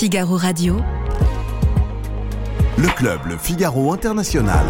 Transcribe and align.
Figaro 0.00 0.38
Radio. 0.38 0.76
Le 2.78 2.88
club 2.96 3.20
Le 3.28 3.36
Figaro 3.36 3.92
International. 3.92 4.64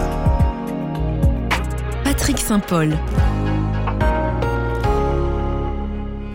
Patrick 2.03 2.37
Saint-Paul. 2.37 2.97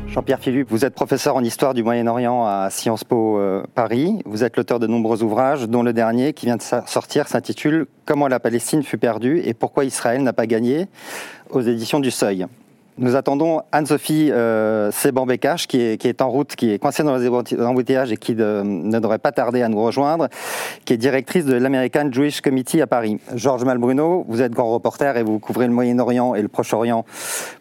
Jean-Pierre 0.08 0.39
Philippe, 0.39 0.70
vous 0.70 0.86
êtes 0.86 0.96
professeur 0.96 1.36
en 1.36 1.44
histoire 1.44 1.73
du 1.73 1.84
Moyen-Orient 1.84 2.46
à 2.46 2.69
Sciences 2.69 3.03
Po 3.03 3.37
euh, 3.37 3.65
Paris. 3.76 4.21
Vous 4.23 4.46
êtes 4.46 4.55
l'auteur 4.55 4.79
de 4.79 4.87
nombreux 4.87 5.23
ouvrages, 5.23 5.67
dont 5.67 5.83
le 5.83 5.91
dernier 5.91 6.31
qui 6.31 6.46
vient 6.46 6.55
de 6.55 6.63
sortir 6.87 7.27
s'intitule 7.27 7.87
Comment 8.05 8.29
la 8.29 8.39
Palestine 8.39 8.81
fut 8.81 8.97
perdue 8.97 9.41
et 9.43 9.53
pourquoi 9.53 9.83
Israël 9.83 10.23
n'a 10.23 10.31
pas 10.31 10.47
gagné 10.47 10.87
aux 11.49 11.59
éditions 11.59 11.99
du 11.99 12.12
Seuil. 12.12 12.47
Nous 12.97 13.17
attendons 13.17 13.62
Anne-Sophie 13.73 14.31
euh, 14.31 14.89
Seban-Bekash, 14.89 15.67
qui 15.67 15.81
est, 15.81 16.21
en 16.21 16.30
route, 16.30 16.55
qui 16.55 16.71
est 16.71 16.80
coincée 16.80 17.03
dans 17.03 17.17
les 17.17 17.27
embouteillages 17.27 18.13
et 18.13 18.17
qui 18.17 18.35
ne 18.35 18.99
devrait 18.99 19.20
pas 19.20 19.34
tarder 19.34 19.62
à 19.62 19.67
nous 19.67 19.84
rejoindre, 19.84 20.30
qui 20.86 20.94
est 20.94 20.98
directrice 20.98 21.44
de 21.44 21.55
l'American 21.55 22.09
Jewish 22.09 22.39
Committee 22.39 22.81
à 22.81 22.88
Paris. 22.88 23.20
Georges 23.34 23.66
Malbruno, 23.66 24.26
vous 24.30 24.41
êtes 24.41 24.53
grand 24.53 24.73
reporter 24.73 25.17
et 25.17 25.23
vous 25.23 25.39
couvrez 25.39 25.67
le 25.67 25.73
Moyen-Orient 25.73 26.36
et 26.36 26.41
le 26.41 26.48
Proche-Orient 26.48 27.03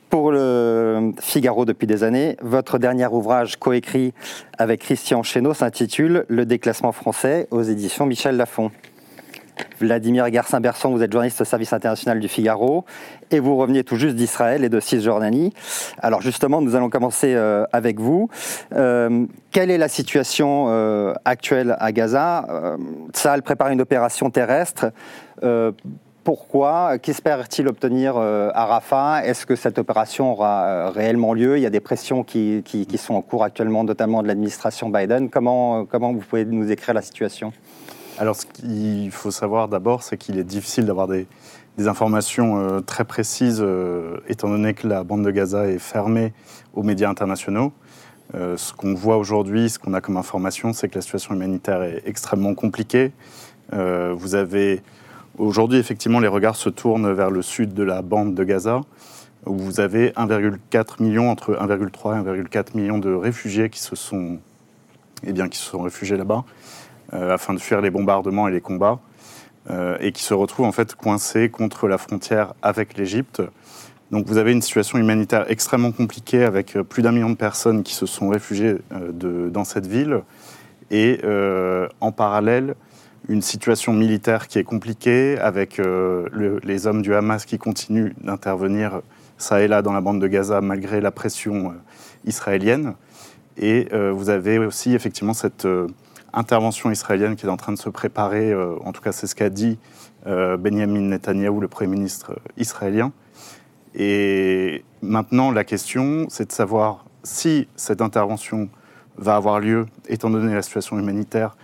pour 0.09 0.30
le 0.30 1.11
Figaro 1.20 1.64
depuis 1.64 1.89
des 1.89 2.05
années. 2.05 2.37
Votre 2.41 2.78
dernier 2.78 3.09
ouvrage 3.09 3.56
coécrit 3.56 4.14
avec 4.59 4.83
Christian 4.83 5.25
Chesneau 5.25 5.53
s'intitule 5.53 6.27
Le 6.28 6.47
déclassement 6.47 6.92
français 6.92 7.48
aux 7.51 7.62
éditions 7.62 8.06
Michel 8.06 8.37
Lafon. 8.37 8.70
Vladimir 9.81 10.29
Garcin-Berson, 10.31 10.91
vous 10.91 11.03
êtes 11.03 11.13
journaliste 11.13 11.41
au 11.41 11.45
service 11.45 11.73
international 11.73 12.21
du 12.21 12.29
Figaro 12.29 12.85
et 13.31 13.41
vous 13.41 13.57
reveniez 13.57 13.85
tout 13.85 13.97
juste 13.97 14.17
d'Israël 14.17 14.65
et 14.65 14.69
de 14.69 14.81
Cisjordanie. 14.81 15.53
Alors 15.99 16.23
justement, 16.23 16.61
nous 16.61 16.75
allons 16.75 16.91
commencer 16.91 17.35
euh, 17.35 17.65
avec 17.73 18.01
vous. 18.01 18.29
Euh, 18.75 19.27
quelle 19.51 19.71
est 19.71 19.79
la 19.79 19.89
situation 19.89 20.67
euh, 20.69 21.15
actuelle 21.25 21.77
à 21.79 21.93
Gaza? 21.93 22.47
Tsahal 23.12 23.43
prépare 23.43 23.69
une 23.69 23.81
opération 23.81 24.31
terrestre. 24.31 24.93
Pourquoi? 26.25 26.98
Qu'espère-t-il 26.98 27.69
obtenir 27.69 28.17
à 28.17 28.65
Rafah? 28.65 29.27
Est-ce 29.27 29.45
que 29.45 29.56
cette 29.56 29.78
opération 29.78 30.33
aura 30.33 30.91
réellement 30.91 31.34
lieu? 31.34 31.59
Il 31.59 31.62
y 31.62 31.67
a 31.67 31.71
des 31.71 31.81
pressions 31.81 32.25
qui, 32.25 32.62
sont 32.97 33.15
en 33.15 33.21
cours 33.21 33.45
actuellement, 33.45 33.84
notamment 33.84 34.23
de 34.23 34.28
l'administration 34.28 34.89
Biden. 34.89 35.28
Comment 35.28 35.84
vous 35.84 36.23
pouvez 36.28 36.47
nous 36.47 36.71
écrire 36.71 36.95
la 36.95 37.03
situation? 37.03 37.53
Alors, 38.17 38.37
ce 38.37 38.47
qu'il 38.47 39.11
faut 39.11 39.33
savoir 39.33 39.69
d'abord, 39.69 40.05
c'est 40.05 40.17
qu'il 40.17 40.39
est 40.39 40.45
difficile 40.45 40.87
d'avoir 40.87 41.09
des, 41.09 41.27
informations 41.79 42.61
euh, 42.61 42.81
très 42.81 43.05
précises, 43.05 43.59
euh, 43.61 44.19
étant 44.29 44.48
donné 44.48 44.75
que 44.75 44.87
la 44.87 45.03
bande 45.03 45.25
de 45.25 45.31
Gaza 45.33 45.67
est 45.67 45.81
fermée 45.81 46.33
aux 46.75 46.84
médias 46.84 47.11
internationaux. 47.11 47.73
Euh, 48.37 48.56
ce 48.56 48.73
qu'on 48.73 48.95
voit 48.95 49.17
aujourd'hui, 49.17 49.69
ce 49.69 49.81
qu'on 49.81 49.93
a 49.93 50.01
comme 50.01 50.17
information, 50.17 50.73
c'est 50.73 50.89
que 50.89 50.95
la 50.95 51.01
situation 51.01 51.34
humanitaire 51.34 51.83
est 51.83 52.03
extrêmement 52.06 52.55
compliquée. 52.55 53.11
vous 53.73 54.34
avez 54.37 54.83
aujourd'hui, 55.37 55.78
effectivement, 55.78 56.21
les 56.21 56.28
regards 56.28 56.55
se 56.55 56.69
tournent 56.69 57.12
vers 57.12 57.31
le 57.31 57.43
sud 57.43 57.75
de 57.75 57.83
la 57.83 58.03
bande 58.03 58.37
de 58.37 58.45
Gaza, 58.45 58.83
où 59.45 59.56
vous 59.56 59.81
avez 59.81 60.11
1,4 60.11 61.03
million, 61.03 61.28
entre 61.28 61.55
1,3 61.55 62.37
et 62.37 62.45
1,4 62.45 62.77
million 62.77 62.99
de 62.99 63.12
réfugiés 63.12 63.69
qui 63.69 63.81
se 63.81 63.97
sont, 63.97 64.39
eh 65.27 65.33
bien, 65.33 65.49
qui 65.49 65.59
se 65.59 65.65
sont 65.65 65.83
réfugiés 65.83 66.17
là-bas. 66.17 66.45
Euh, 67.15 67.33
afin 67.33 67.55
de 67.55 67.61
fuir 67.61 67.81
les 67.81 67.91
bombardements 67.91 68.48
et 68.48 68.51
les 68.51 68.61
combats, 68.61 68.98
euh, 69.70 69.97
et 70.01 70.11
qui 70.11 70.25
se 70.25 70.34
retrouvent 70.34 70.67
en 70.67 70.73
fait 70.73 70.97
coincés 70.97 71.48
contre 71.48 71.87
la 71.87 71.97
frontière 71.97 72.55
avec 72.61 72.97
l'Égypte. 72.97 73.41
Donc 74.11 74.27
vous 74.27 74.37
avez 74.37 74.51
une 74.51 74.62
situation 74.62 74.98
humanitaire 74.98 75.45
extrêmement 75.48 75.93
compliquée 75.93 76.45
avec 76.45 76.75
euh, 76.75 76.83
plus 76.83 77.03
d'un 77.03 77.12
million 77.12 77.31
de 77.31 77.37
personnes 77.37 77.84
qui 77.84 77.95
se 77.95 78.06
sont 78.06 78.29
réfugiées 78.31 78.79
dans 79.12 79.65
cette 79.65 79.87
ville 79.87 80.23
et 80.91 81.21
en 82.01 82.12
parallèle 82.12 82.75
une 83.28 83.41
situation 83.41 83.93
militaire 83.93 84.49
qui 84.49 84.59
est 84.59 84.65
compliquée 84.65 85.39
avec 85.39 85.81
les 86.62 86.87
hommes 86.87 87.00
du 87.00 87.15
Hamas 87.15 87.47
qui 87.47 87.56
continuent 87.56 88.12
d'intervenir 88.21 89.00
ça 89.38 89.62
et 89.62 89.69
là 89.69 89.81
dans 89.81 89.93
la 89.93 90.03
bande 90.03 90.21
de 90.21 90.27
Gaza 90.27 90.61
malgré 90.61 91.00
la 91.00 91.11
pression 91.11 91.75
israélienne. 92.27 92.94
Et 93.56 93.88
vous 94.12 94.28
avez 94.28 94.59
aussi 94.59 94.94
effectivement 94.94 95.33
cette 95.33 95.67
intervention 96.34 96.91
israélienne 96.91 97.37
qui 97.37 97.47
est 97.47 97.49
en 97.49 97.56
train 97.56 97.72
de 97.72 97.78
se 97.78 97.89
préparer, 97.89 98.50
euh, 98.50 98.77
en 98.84 98.93
tout 98.93 99.00
cas 99.00 99.12
c'est 99.12 99.27
ce 99.27 99.34
qu'a 99.34 99.50
dit 99.50 99.78
euh, 100.27 100.56
Benjamin 100.56 101.00
Netanyahou, 101.00 101.61
le 101.61 101.69
Premier 101.69 101.91
ministre 101.91 102.33
euh, 102.33 102.50
israélien. 102.56 103.12
Et 103.95 104.84
maintenant, 105.03 105.53
la 105.53 105.62
question, 105.62 106.27
c'est 106.28 106.47
de 106.47 106.53
savoir 106.53 107.05
si 107.23 107.69
cette 107.77 108.03
intervention 108.03 108.69
va 109.17 109.37
avoir 109.37 109.61
lieu, 109.61 109.87
étant 110.09 110.31
donné 110.31 110.53
la 110.53 110.62
situation 110.62 110.99
humanitaire 110.99 111.56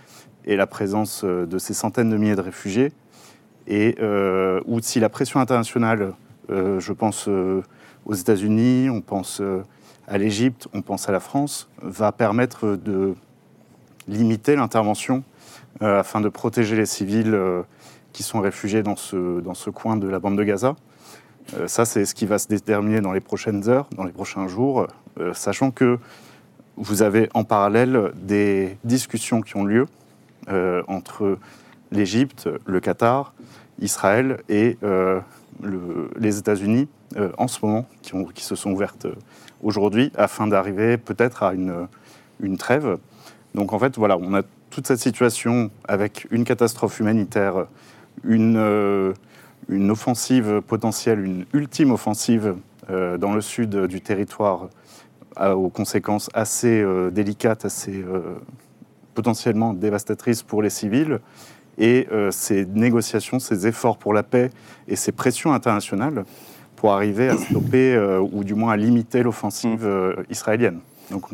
et 0.44 0.54
la 0.54 0.68
présence 0.68 1.24
de 1.24 1.58
ces 1.58 1.74
centaines 1.74 2.08
de 2.08 2.16
milliers 2.16 2.36
de 2.36 2.40
réfugiés, 2.40 2.92
et, 3.66 3.96
ou 4.64 4.80
si 4.80 5.00
la 5.00 5.08
pression 5.08 5.40
internationale, 5.40 6.14
je 6.48 6.92
pense 6.92 7.28
aux 7.28 8.14
États-Unis, 8.14 8.88
on 8.90 9.00
pense 9.00 9.42
à 10.06 10.16
l'Égypte, 10.16 10.68
on 10.72 10.82
pense 10.82 11.08
à 11.08 11.12
la 11.12 11.20
France, 11.20 11.68
va 11.82 12.12
permettre 12.12 12.76
de 12.76 13.16
limiter 14.10 14.56
l'intervention 14.56 15.22
euh, 15.82 16.00
afin 16.00 16.20
de 16.20 16.28
protéger 16.28 16.76
les 16.76 16.86
civils 16.86 17.34
euh, 17.34 17.62
qui 18.12 18.22
sont 18.22 18.40
réfugiés 18.40 18.82
dans 18.82 18.96
ce, 18.96 19.40
dans 19.40 19.54
ce 19.54 19.70
coin 19.70 19.96
de 19.96 20.08
la 20.08 20.18
bande 20.18 20.36
de 20.36 20.42
Gaza. 20.42 20.76
Euh, 21.56 21.68
ça, 21.68 21.84
c'est 21.84 22.04
ce 22.04 22.14
qui 22.14 22.26
va 22.26 22.38
se 22.38 22.48
déterminer 22.48 23.00
dans 23.00 23.12
les 23.12 23.20
prochaines 23.20 23.68
heures, 23.68 23.88
dans 23.96 24.04
les 24.04 24.12
prochains 24.12 24.48
jours, 24.48 24.86
sachant 25.34 25.70
que 25.70 25.98
vous 26.76 27.02
avez 27.02 27.28
en 27.34 27.44
parallèle 27.44 28.12
des 28.14 28.78
discussions 28.84 29.42
qui 29.42 29.56
ont 29.56 29.64
lieu 29.64 29.86
entre 30.86 31.36
l'Égypte, 31.90 32.48
le 32.64 32.80
Qatar, 32.80 33.34
Israël 33.80 34.38
et 34.48 34.78
les 36.18 36.38
États-Unis 36.38 36.88
en 37.36 37.48
ce 37.48 37.66
moment, 37.66 37.86
qui, 38.02 38.12
qui 38.34 38.44
se 38.44 38.54
sont 38.54 38.70
ouvertes 38.70 39.08
aujourd'hui, 39.62 40.10
afin 40.16 40.46
d'arriver 40.46 40.96
peut-être 40.96 41.42
à 41.42 41.52
une, 41.52 41.88
une 42.40 42.56
trêve 42.56 42.98
donc 43.54 43.72
en 43.72 43.78
fait, 43.78 43.96
voilà, 43.96 44.16
on 44.18 44.34
a 44.34 44.42
toute 44.70 44.86
cette 44.86 45.00
situation 45.00 45.70
avec 45.88 46.26
une 46.30 46.44
catastrophe 46.44 47.00
humanitaire, 47.00 47.66
une, 48.24 48.56
euh, 48.56 49.12
une 49.68 49.90
offensive 49.90 50.60
potentielle, 50.66 51.24
une 51.24 51.44
ultime 51.52 51.90
offensive 51.90 52.54
euh, 52.90 53.18
dans 53.18 53.34
le 53.34 53.40
sud 53.40 53.86
du 53.86 54.00
territoire 54.00 54.68
aux 55.40 55.70
conséquences 55.70 56.28
assez 56.34 56.82
euh, 56.82 57.10
délicates, 57.10 57.64
assez 57.64 58.04
potentiellement 59.14 59.72
dévastatrices 59.74 60.42
pour 60.42 60.62
les 60.62 60.70
civils. 60.70 61.20
Et 61.78 62.08
ces 62.30 62.66
négociations, 62.66 63.38
ces 63.38 63.66
efforts 63.66 63.96
pour 63.96 64.12
la 64.12 64.22
paix 64.22 64.50
et 64.86 64.96
ces 64.96 65.12
pressions 65.12 65.54
internationales 65.54 66.24
pour 66.76 66.92
arriver 66.92 67.30
à 67.30 67.38
stopper 67.38 67.96
ou 68.32 68.44
du 68.44 68.54
moins 68.54 68.72
à 68.72 68.76
limiter 68.76 69.22
l'offensive 69.22 69.88
israélienne. 70.28 70.80
Donc, 71.10 71.24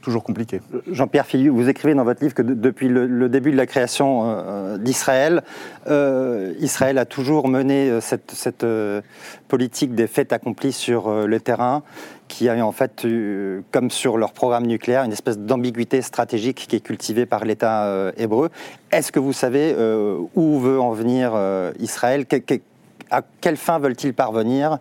toujours 0.00 0.22
compliqué. 0.22 0.60
Jean-Pierre 0.90 1.26
Philippe, 1.26 1.52
vous 1.52 1.68
écrivez 1.68 1.94
dans 1.94 2.04
votre 2.04 2.22
livre 2.22 2.34
que 2.34 2.42
depuis 2.42 2.88
le, 2.88 3.28
début 3.28 3.50
de 3.50 3.56
la 3.56 3.66
création 3.66 4.22
euh, 4.24 4.78
d'Israël, 4.78 5.42
euh, 5.88 6.54
Israël 6.60 6.98
a 6.98 7.04
toujours 7.04 7.48
mené 7.48 7.90
euh, 7.90 8.00
cette, 8.00 8.66
politique 9.48 9.94
des 9.94 10.06
faits 10.06 10.32
accomplis 10.32 10.72
sur 10.72 11.26
le 11.26 11.40
terrain, 11.40 11.82
qui 12.28 12.48
a 12.48 12.66
en 12.66 12.72
fait, 12.72 13.06
comme 13.70 13.90
sur 13.90 14.16
leur 14.16 14.32
programme 14.32 14.66
nucléaire, 14.66 15.04
une 15.04 15.12
espèce 15.12 15.38
d'ambiguïté 15.38 16.02
stratégique 16.02 16.66
qui 16.68 16.76
est 16.76 16.80
cultivée 16.80 17.26
par 17.26 17.44
l'État 17.44 18.12
hébreu. 18.16 18.50
Est-ce 18.90 19.12
que 19.12 19.20
vous 19.20 19.32
savez 19.32 19.74
où 20.34 20.58
veut 20.58 20.80
en 20.80 20.92
venir 20.92 21.34
Israël? 21.78 22.26
À 23.10 23.22
quelle 23.40 23.56
fin 23.56 23.78
veulent-ils 23.78 24.14
parvenir 24.14 24.78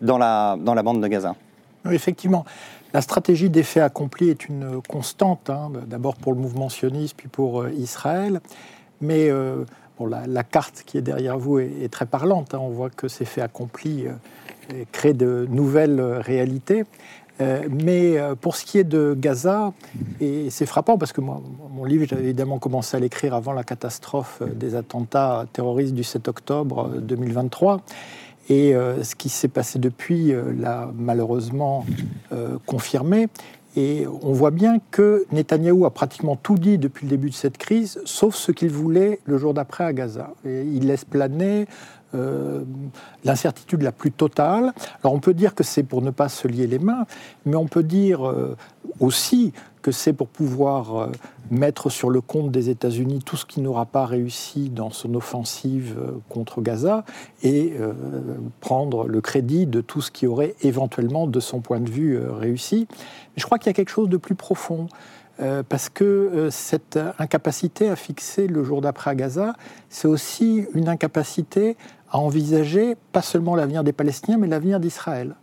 dans 0.00 0.18
la, 0.18 0.56
dans 0.58 0.74
la 0.74 0.82
bande 0.82 1.00
de 1.00 1.06
Gaza? 1.06 1.36
Effectivement. 1.92 2.44
La 2.92 3.00
stratégie 3.00 3.50
des 3.50 3.62
faits 3.62 3.82
accomplis 3.82 4.30
est 4.30 4.48
une 4.48 4.80
constante, 4.88 5.50
hein, 5.50 5.70
d'abord 5.86 6.16
pour 6.16 6.32
le 6.32 6.38
mouvement 6.38 6.68
sioniste, 6.68 7.14
puis 7.16 7.28
pour 7.28 7.62
euh, 7.62 7.72
Israël. 7.72 8.40
Mais 9.00 9.28
euh, 9.28 9.64
la, 10.08 10.44
carte 10.44 10.82
qui 10.86 10.96
est 10.96 11.02
derrière 11.02 11.38
vous 11.38 11.58
est, 11.58 11.92
très 11.92 12.06
parlante. 12.06 12.54
Hein. 12.54 12.58
On 12.60 12.70
voit 12.70 12.90
que 12.90 13.08
ces 13.08 13.24
faits 13.24 13.44
accomplis 13.44 14.06
euh, 14.06 14.84
créent 14.92 15.14
de 15.14 15.46
nouvelles 15.50 16.00
réalités. 16.00 16.84
mais 17.68 18.16
pour 18.40 18.56
ce 18.56 18.64
qui 18.64 18.78
est 18.78 18.84
de 18.84 19.14
Gaza, 19.14 19.74
et 20.20 20.48
c'est 20.48 20.64
frappant 20.64 20.96
parce 20.96 21.12
que 21.12 21.20
moi, 21.20 21.42
mon 21.70 21.84
livre, 21.84 22.06
j'avais 22.08 22.24
évidemment 22.24 22.58
commencé 22.58 22.96
à 22.96 23.00
l'écrire 23.00 23.34
avant 23.34 23.52
la 23.52 23.62
catastrophe 23.62 24.42
des 24.42 24.74
attentats 24.74 25.44
terroristes 25.52 25.92
du 25.92 26.02
7 26.02 26.28
octobre 26.28 26.88
2023. 26.98 27.82
Et 28.48 28.74
euh, 28.74 29.02
ce 29.02 29.14
qui 29.14 29.28
s'est 29.28 29.48
passé 29.48 29.78
depuis 29.78 30.32
euh, 30.32 30.52
l'a 30.56 30.90
malheureusement 30.96 31.84
euh, 32.32 32.58
confirmé. 32.66 33.28
Et 33.76 34.06
on 34.22 34.32
voit 34.32 34.52
bien 34.52 34.78
que 34.90 35.26
Netanyahou 35.32 35.84
a 35.84 35.92
pratiquement 35.92 36.36
tout 36.36 36.54
dit 36.54 36.78
depuis 36.78 37.04
le 37.04 37.10
début 37.10 37.28
de 37.28 37.34
cette 37.34 37.58
crise, 37.58 38.00
sauf 38.06 38.34
ce 38.34 38.50
qu'il 38.50 38.70
voulait 38.70 39.20
le 39.26 39.36
jour 39.36 39.52
d'après 39.52 39.84
à 39.84 39.92
Gaza. 39.92 40.32
Et 40.46 40.62
il 40.62 40.86
laisse 40.86 41.04
planer 41.04 41.66
l'incertitude 43.24 43.82
la 43.82 43.92
plus 43.92 44.10
totale. 44.12 44.72
Alors 45.02 45.12
on 45.12 45.20
peut 45.20 45.34
dire 45.34 45.54
que 45.54 45.62
c'est 45.62 45.82
pour 45.82 46.00
ne 46.00 46.10
pas 46.10 46.28
se 46.28 46.48
lier 46.48 46.66
les 46.66 46.78
mains, 46.78 47.04
mais 47.44 47.56
on 47.56 47.66
peut 47.66 47.82
dire 47.82 48.32
aussi 49.00 49.52
que 49.82 49.92
c'est 49.92 50.12
pour 50.12 50.28
pouvoir 50.28 51.10
mettre 51.50 51.90
sur 51.90 52.10
le 52.10 52.20
compte 52.20 52.50
des 52.50 52.70
États-Unis 52.70 53.20
tout 53.24 53.36
ce 53.36 53.46
qui 53.46 53.60
n'aura 53.60 53.86
pas 53.86 54.06
réussi 54.06 54.68
dans 54.68 54.90
son 54.90 55.14
offensive 55.14 55.96
euh, 55.98 56.12
contre 56.28 56.60
Gaza 56.60 57.04
et 57.42 57.74
euh, 57.78 57.92
prendre 58.60 59.06
le 59.06 59.20
crédit 59.20 59.66
de 59.66 59.80
tout 59.80 60.00
ce 60.00 60.10
qui 60.10 60.26
aurait 60.26 60.54
éventuellement, 60.62 61.26
de 61.26 61.40
son 61.40 61.60
point 61.60 61.80
de 61.80 61.90
vue, 61.90 62.16
euh, 62.16 62.32
réussi. 62.32 62.86
Mais 62.90 63.36
je 63.36 63.44
crois 63.44 63.58
qu'il 63.58 63.68
y 63.68 63.70
a 63.70 63.74
quelque 63.74 63.90
chose 63.90 64.08
de 64.08 64.16
plus 64.16 64.34
profond. 64.34 64.88
Parce 65.68 65.88
que 65.88 66.48
cette 66.50 66.98
incapacité 67.18 67.90
à 67.90 67.96
fixer 67.96 68.46
le 68.46 68.64
jour 68.64 68.80
d'après 68.80 69.10
à 69.10 69.14
Gaza, 69.14 69.54
c'est 69.90 70.08
aussi 70.08 70.64
une 70.74 70.88
incapacité 70.88 71.76
à 72.10 72.18
envisager 72.18 72.96
pas 73.12 73.22
seulement 73.22 73.54
l'avenir 73.54 73.84
des 73.84 73.92
Palestiniens, 73.92 74.38
mais 74.38 74.46
l'avenir 74.46 74.80
d'Israël. 74.80 75.34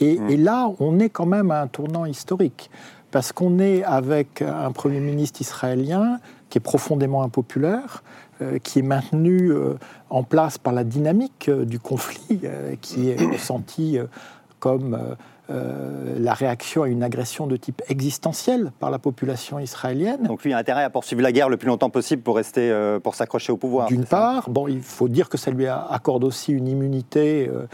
Et, 0.00 0.18
mmh. 0.18 0.30
et, 0.30 0.36
là, 0.36 0.70
on 0.80 0.98
est 0.98 1.10
quand 1.10 1.26
même 1.26 1.50
à 1.50 1.60
un 1.60 1.66
tournant 1.66 2.04
historique 2.06 2.70
parce 3.14 3.32
qu'on 3.32 3.60
est 3.60 3.84
avec 3.84 4.42
un 4.42 4.72
Premier 4.72 4.98
ministre 4.98 5.40
israélien 5.40 6.18
qui 6.50 6.58
est 6.58 6.60
profondément 6.60 7.22
impopulaire, 7.22 8.02
euh, 8.42 8.58
qui 8.58 8.80
est 8.80 8.82
maintenu 8.82 9.52
euh, 9.52 9.74
en 10.10 10.24
place 10.24 10.58
par 10.58 10.72
la 10.72 10.82
dynamique 10.82 11.48
euh, 11.48 11.64
du 11.64 11.78
conflit, 11.78 12.40
qui 12.80 13.10
est 13.10 13.20
ressenti 13.32 13.98
comme 14.58 14.98
euh, 15.50 16.16
la 16.18 16.32
réaction 16.32 16.84
à 16.84 16.88
une 16.88 17.02
agression 17.02 17.46
de 17.46 17.56
type 17.56 17.82
existentiel 17.88 18.72
par 18.80 18.90
la 18.90 18.98
population 18.98 19.58
israélienne. 19.58 20.22
Donc 20.22 20.42
lui 20.42 20.54
a 20.54 20.56
intérêt 20.56 20.84
à 20.84 20.88
poursuivre 20.88 21.20
la 21.20 21.32
guerre 21.32 21.50
le 21.50 21.58
plus 21.58 21.68
longtemps 21.68 21.90
possible 21.90 22.22
pour 22.22 22.36
rester, 22.36 22.70
euh, 22.70 22.98
pour 22.98 23.14
s'accrocher 23.14 23.52
au 23.52 23.58
pouvoir. 23.58 23.88
D'une 23.88 24.06
part, 24.06 24.48
bon, 24.48 24.68
il 24.68 24.80
faut 24.80 25.08
dire 25.08 25.28
que 25.28 25.36
ça 25.36 25.50
lui 25.50 25.66
accorde 25.66 26.24
aussi 26.24 26.52
une 26.52 26.66
immunité 26.66 27.50
euh, 27.52 27.66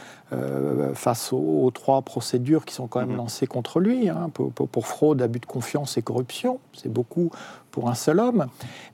face 0.94 1.32
aux, 1.32 1.71
trois 1.73 2.03
procédures 2.03 2.65
qui 2.65 2.75
sont 2.75 2.87
quand 2.87 3.00
même 3.00 3.11
mhm. 3.11 3.17
lancées 3.17 3.47
contre 3.47 3.81
lui 3.81 4.09
hein, 4.09 4.31
pour, 4.32 4.87
fraude, 4.87 5.23
abus 5.23 5.41
de 5.41 5.47
confiance 5.47 5.99
et 5.99 6.03
corruption. 6.03 6.61
C'est 6.73 6.93
beaucoup 6.93 7.31
pour 7.71 7.88
un 7.88 7.94
seul 7.94 8.21
homme. 8.21 8.47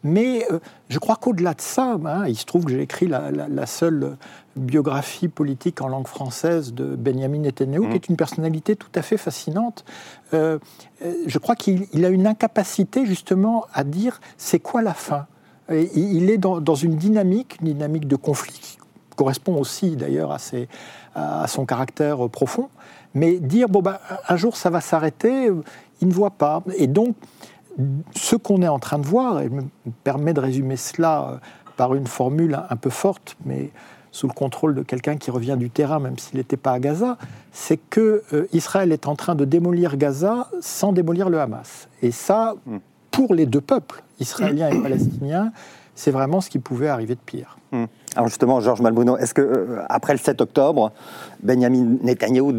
Mais 0.02 0.46
je 0.88 0.98
crois 0.98 1.16
qu'au-delà 1.16 1.54
de 1.54 1.60
ça, 1.60 1.98
hein, 2.04 2.26
il 2.26 2.36
se 2.36 2.44
trouve 2.44 2.64
que 2.64 2.72
j'ai 2.72 2.80
écrit 2.80 3.06
la, 3.06 3.66
seule 3.66 4.16
biographie 4.56 5.28
politique 5.28 5.82
en 5.82 5.88
langue 5.88 6.06
française 6.06 6.72
de 6.72 6.96
Benjamin 6.96 7.40
Netanyahu, 7.40 7.82
qui 7.82 7.88
mhm. 7.88 7.94
est 7.94 8.08
une 8.08 8.16
personnalité 8.16 8.76
tout 8.76 8.92
à 8.94 9.02
fait 9.02 9.18
fascinante. 9.18 9.84
Euh, 10.34 10.58
euh, 11.04 11.14
je 11.26 11.38
crois 11.38 11.56
qu'il 11.56 12.04
a 12.04 12.08
une 12.08 12.26
incapacité 12.26 13.06
justement 13.06 13.66
à 13.74 13.84
dire 13.84 14.20
c'est 14.36 14.60
quoi 14.60 14.82
la 14.82 14.94
fin. 14.94 15.26
il 15.70 16.30
est 16.30 16.38
dans, 16.38 16.74
une 16.74 16.96
dynamique, 16.96 17.58
une 17.60 17.68
dynamique 17.68 18.06
de 18.06 18.16
conflit 18.16 18.58
qui 18.60 18.75
correspond 19.16 19.56
aussi 19.56 19.96
d'ailleurs 19.96 20.30
à, 20.32 20.38
à, 21.14 21.46
son 21.48 21.66
caractère 21.66 22.28
profond. 22.28 22.68
Mais 23.14 23.38
dire 23.38 23.68
bon 23.68 23.82
ben 23.82 23.98
un 24.28 24.36
jour 24.36 24.56
ça 24.56 24.70
va 24.70 24.80
s'arrêter, 24.80 25.50
il 26.00 26.08
ne 26.08 26.12
voit 26.12 26.30
pas. 26.30 26.62
Et 26.76 26.86
donc 26.86 27.16
ce 28.14 28.36
qu'on 28.36 28.62
est 28.62 28.68
en 28.68 28.78
train 28.78 28.98
de 28.98 29.06
voir, 29.06 29.40
et 29.40 29.48
me 29.48 29.62
permet 30.04 30.32
de 30.32 30.40
résumer 30.40 30.76
cela 30.76 31.28
euh, 31.28 31.36
par 31.76 31.94
une 31.94 32.06
formule 32.06 32.58
un 32.68 32.76
peu 32.76 32.90
forte, 32.90 33.36
mais 33.44 33.70
sous 34.12 34.26
le 34.26 34.32
contrôle 34.32 34.74
de 34.74 34.82
quelqu'un 34.82 35.16
qui 35.16 35.30
revient 35.30 35.56
du 35.58 35.68
terrain, 35.68 35.98
même 35.98 36.18
s'il 36.18 36.38
n'était 36.38 36.56
pas 36.56 36.72
à 36.72 36.80
Gaza, 36.80 37.18
c'est 37.52 37.76
que 37.76 38.22
euh, 38.32 38.46
Israël 38.52 38.92
est 38.92 39.08
en 39.08 39.14
train 39.14 39.34
de 39.34 39.44
démolir 39.44 39.98
Gaza 39.98 40.48
sans 40.60 40.92
démolir 40.92 41.28
le 41.28 41.38
Hamas. 41.38 41.88
Et 42.00 42.12
ça, 42.12 42.54
hmm. 42.64 42.78
pour 43.10 43.34
les 43.34 43.44
deux 43.44 43.60
peuples, 43.60 44.02
israéliens 44.18 44.70
et 44.70 44.80
palestiniens, 44.80 45.52
c'est 45.94 46.10
vraiment 46.10 46.40
ce 46.40 46.48
qui 46.48 46.58
pouvait 46.58 46.88
arriver 46.88 47.14
de 47.14 47.20
pire. 47.20 47.58
Hmm. 47.72 47.84
Alors 48.16 48.28
justement, 48.28 48.60
Georges 48.60 48.80
Malbruno, 48.80 49.18
est-ce 49.18 49.34
que 49.34 49.42
euh, 49.42 49.82
après 49.90 50.14
le 50.14 50.18
7 50.18 50.40
octobre, 50.40 50.90
Benjamin 51.42 51.98
Netanyahu, 52.02 52.58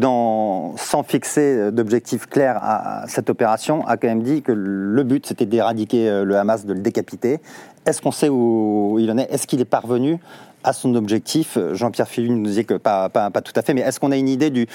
sans 0.76 1.02
fixer 1.02 1.72
d'objectif 1.72 2.26
clair 2.26 2.58
à, 2.62 3.04
cette 3.08 3.28
opération, 3.28 3.84
a 3.86 3.96
quand 3.96 4.06
même 4.06 4.22
dit 4.22 4.42
que 4.42 4.52
le 4.52 5.02
but 5.02 5.26
c'était 5.26 5.46
d'éradiquer 5.46 6.08
euh, 6.08 6.24
le 6.24 6.36
Hamas, 6.36 6.64
de 6.64 6.72
le 6.72 6.78
décapiter. 6.78 7.40
Est-ce 7.86 8.00
qu'on 8.00 8.12
sait 8.12 8.28
où 8.28 8.98
il 9.00 9.10
en 9.10 9.18
est? 9.18 9.32
Est-ce 9.32 9.48
qu'il 9.48 9.60
est 9.60 9.64
parvenu 9.64 10.18
à 10.62 10.72
son 10.72 10.94
objectif? 10.94 11.58
Jean-Pierre 11.72 12.06
Philippe 12.06 12.32
nous 12.32 12.44
disait 12.44 12.64
que 12.64 12.74
pas, 12.74 13.10
tout 13.42 13.52
à 13.56 13.62
fait, 13.62 13.74
mais 13.74 13.80
est-ce 13.80 13.98
qu'on 13.98 14.12
a 14.12 14.16
une 14.16 14.28
idée 14.28 14.50
du, 14.50 14.68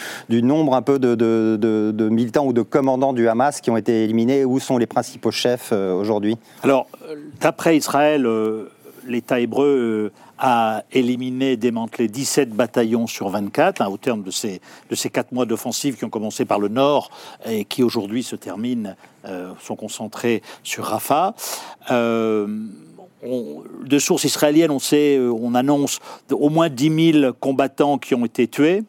nombre 0.43 0.75
un 0.75 0.81
peu 0.81 0.99
de, 0.99 1.15
de, 1.15 2.09
militants 2.09 2.45
ou 2.45 2.51
de 2.51 2.61
commandants 2.61 3.13
du 3.13 3.29
Hamas 3.29 3.61
qui 3.61 3.69
ont 3.69 3.77
été 3.77 4.03
éliminés? 4.03 4.43
Où 4.43 4.59
sont 4.59 4.77
les 4.77 4.87
principaux 4.87 5.31
chefs 5.31 5.69
euh, 5.71 5.93
aujourd'hui? 5.93 6.37
Alors, 6.63 6.87
d'après 7.39 7.77
Israël, 7.77 8.27
l'État 9.07 9.39
hébreu 9.39 10.11
a 10.43 10.83
éliminé, 10.91 11.57
démantelé 11.57 12.07
17 12.07 12.49
bataillons 12.51 13.07
sur 13.07 13.29
24 13.29 13.81
hein, 13.81 13.87
au 13.87 13.97
terme 13.97 14.21
de 14.21 14.29
ces, 14.29 14.61
de 14.89 14.95
ces 14.95 15.09
4 15.09 15.31
mois 15.31 15.45
d'offensive 15.45 15.97
qui 15.97 16.05
ont 16.05 16.09
commencé 16.09 16.45
par 16.45 16.59
le 16.59 16.67
nord 16.67 17.09
et 17.45 17.65
qui 17.65 17.81
aujourd'hui 17.81 18.23
se 18.23 18.35
terminent, 18.35 18.93
sont 19.61 19.77
concentrés 19.77 20.41
sur 20.63 20.83
Rafah 20.83 21.33
de 23.85 23.99
sources 23.99 24.23
israéliennes, 24.25 24.71
on 24.71 24.79
sait, 24.79 25.17
euh, 25.17 25.31
on 25.31 25.55
annonce 25.55 25.99
au 26.31 26.49
moins 26.49 26.69
10 26.69 27.13
000 27.19 27.33
combattants 27.39 27.97
qui 27.97 28.15
ont 28.15 28.25
été 28.25 28.47
tués. 28.47 28.83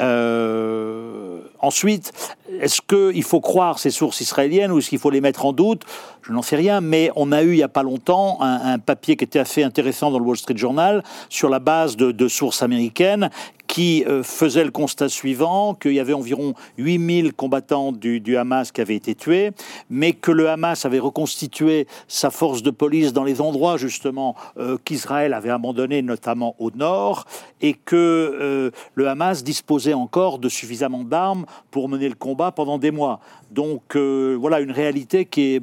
Euh, 0.00 1.25
ensuite, 1.60 2.12
est-ce 2.60 2.80
qu'il 2.80 3.22
faut 3.22 3.40
croire 3.40 3.78
ces 3.78 3.90
sources 3.90 4.20
israéliennes 4.20 4.72
ou 4.72 4.78
est-ce 4.78 4.88
qu'il 4.88 4.98
faut 4.98 5.10
les 5.10 5.20
mettre 5.20 5.46
en 5.46 5.52
doute? 5.52 5.82
Je 6.22 6.32
n'en 6.32 6.42
sais 6.42 6.56
rien, 6.56 6.80
mais 6.80 7.10
on 7.14 7.30
a 7.32 7.42
eu 7.42 7.52
il 7.52 7.56
n'y 7.56 7.62
a 7.62 7.68
pas 7.68 7.82
longtemps 7.82 8.38
un, 8.40 8.78
papier 8.78 9.16
qui 9.16 9.24
était 9.24 9.38
assez 9.38 9.62
intéressant 9.62 10.10
dans 10.10 10.18
le 10.18 10.24
Wall 10.24 10.36
Street 10.36 10.56
Journal 10.56 11.04
sur 11.28 11.48
la 11.48 11.60
base 11.60 11.96
de 11.96 12.28
sources 12.28 12.62
américaines 12.62 13.30
qui 13.76 14.04
euh, 14.06 14.22
faisait 14.22 14.64
le 14.64 14.70
constat 14.70 15.10
suivant, 15.10 15.74
qu'il 15.74 15.92
y 15.92 16.00
avait 16.00 16.14
environ 16.14 16.54
8000 16.78 17.34
combattants 17.34 17.92
du, 17.92 18.34
Hamas 18.38 18.72
qui 18.72 18.80
avaient 18.80 18.96
été 18.96 19.14
tués, 19.14 19.50
mais 19.90 20.14
que 20.14 20.32
le 20.32 20.48
Hamas 20.48 20.86
avait 20.86 20.98
reconstitué 20.98 21.86
sa 22.08 22.30
force 22.30 22.62
de 22.62 22.70
police 22.70 23.12
dans 23.12 23.22
les 23.22 23.42
endroits 23.42 23.76
justement 23.76 24.34
euh, 24.56 24.78
qu'Israël 24.82 25.34
avait 25.34 25.50
abandonnés, 25.50 26.00
notamment 26.00 26.56
au 26.58 26.70
nord, 26.70 27.26
et 27.60 27.74
que 27.74 27.96
euh, 27.96 28.70
le 28.94 29.08
Hamas 29.08 29.44
disposait 29.44 29.92
encore 29.92 30.38
de 30.38 30.48
suffisamment 30.48 31.04
d'armes 31.04 31.44
pour 31.70 31.90
mener 31.90 32.08
le 32.08 32.14
combat 32.14 32.52
pendant 32.52 32.78
des 32.78 32.90
mois. 32.90 33.20
Donc 33.50 33.96
voilà 33.96 34.60
une 34.60 34.72
réalité 34.72 35.24
qui 35.24 35.54
est 35.54 35.62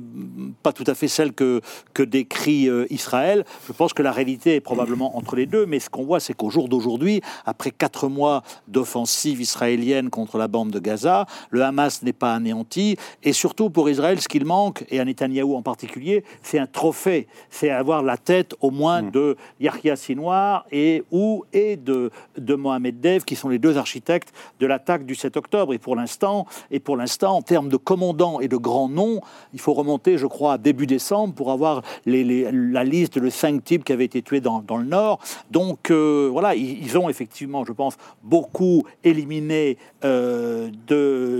pas 0.64 0.72
tout 0.72 0.86
à 0.88 0.96
fait 0.96 1.10
celle 1.10 1.34
que, 1.34 1.62
décrit 2.00 2.70
Israël. 2.90 3.44
Je 3.68 3.74
pense 3.74 3.94
que 3.94 4.02
la 4.02 4.14
réalité 4.14 4.56
est 4.56 4.62
probablement 4.62 5.18
entre 5.18 5.36
les 5.36 5.46
deux, 5.46 5.66
mais 5.66 5.80
ce 5.80 5.90
qu'on 5.90 6.06
voit, 6.06 6.22
c'est 6.22 6.34
qu'au 6.34 6.50
jour 6.50 6.70
d'aujourd'hui, 6.70 7.22
après 7.46 7.72
quatre 8.04 8.10
mois 8.10 8.44
d'offensive 8.68 9.40
israélienne 9.40 10.10
contre 10.10 10.38
la 10.38 10.48
bande 10.48 10.72
de 10.72 10.80
Gaza. 10.80 11.26
Le 11.52 11.64
Hamas 11.64 12.04
n'est 12.04 12.12
pas 12.12 12.34
anéanti. 12.34 12.98
Et 13.24 13.32
surtout 13.32 13.70
pour 13.70 13.90
Israël, 13.90 14.20
ce 14.20 14.28
qu'il 14.28 14.46
manque, 14.46 14.84
et 14.90 15.00
à 15.00 15.06
Netanyahou 15.06 15.56
en 15.56 15.62
particulier, 15.62 16.24
c'est 16.42 16.60
un 16.60 16.68
trophée. 16.68 17.28
C'est 17.50 17.70
avoir 17.70 18.04
la 18.04 18.18
tête 18.18 18.56
au 18.60 18.72
moins 18.72 19.04
mm. 19.04 19.12
de 19.12 19.38
Yahya 19.60 19.96
Sinwar 19.96 20.66
et, 20.72 21.04
ou, 21.12 21.46
et 21.54 21.78
de, 21.78 22.12
de 22.38 22.56
Mohamed 22.56 23.00
Dev, 23.00 23.24
qui 23.24 23.36
sont 23.36 23.48
les 23.48 23.60
deux 23.60 23.78
architectes 23.78 24.34
de 24.60 24.68
l'attaque 24.68 25.06
du 25.06 25.16
7 25.16 25.38
octobre. 25.38 25.74
Et 25.74 25.80
pour 25.80 25.96
l'instant, 25.96 26.46
et 26.72 26.80
pour 26.80 26.98
l'instant, 26.98 27.38
en 27.38 27.42
termes 27.42 27.70
de 27.70 27.78
commandants 27.78 28.42
et 28.42 28.50
de 28.50 28.58
grands 28.58 28.90
noms, 28.90 29.22
il 29.54 29.62
faut 29.62 29.74
remonter, 29.74 30.18
je 30.18 30.28
crois, 30.28 30.54
à 30.54 30.58
début 30.58 30.88
décembre 30.88 31.34
pour 31.34 31.52
avoir 31.52 31.84
les, 32.06 32.52
la 32.52 32.84
liste 32.84 33.18
de 33.18 33.30
cinq 33.30 33.64
types 33.64 33.86
qui 33.86 33.94
avaient 33.94 34.06
été 34.06 34.22
tués 34.22 34.42
dans, 34.42 34.62
dans 34.62 34.78
le 34.78 34.86
Nord. 34.86 35.20
Donc 35.52 35.90
euh, 35.90 36.28
voilà, 36.32 36.56
ils, 36.56 36.84
ils 36.84 36.98
ont 36.98 37.10
effectivement, 37.10 37.64
je 37.64 37.72
pense, 37.72 37.93
beaucoup 38.24 38.84
éliminés 39.04 39.78
euh, 40.04 40.70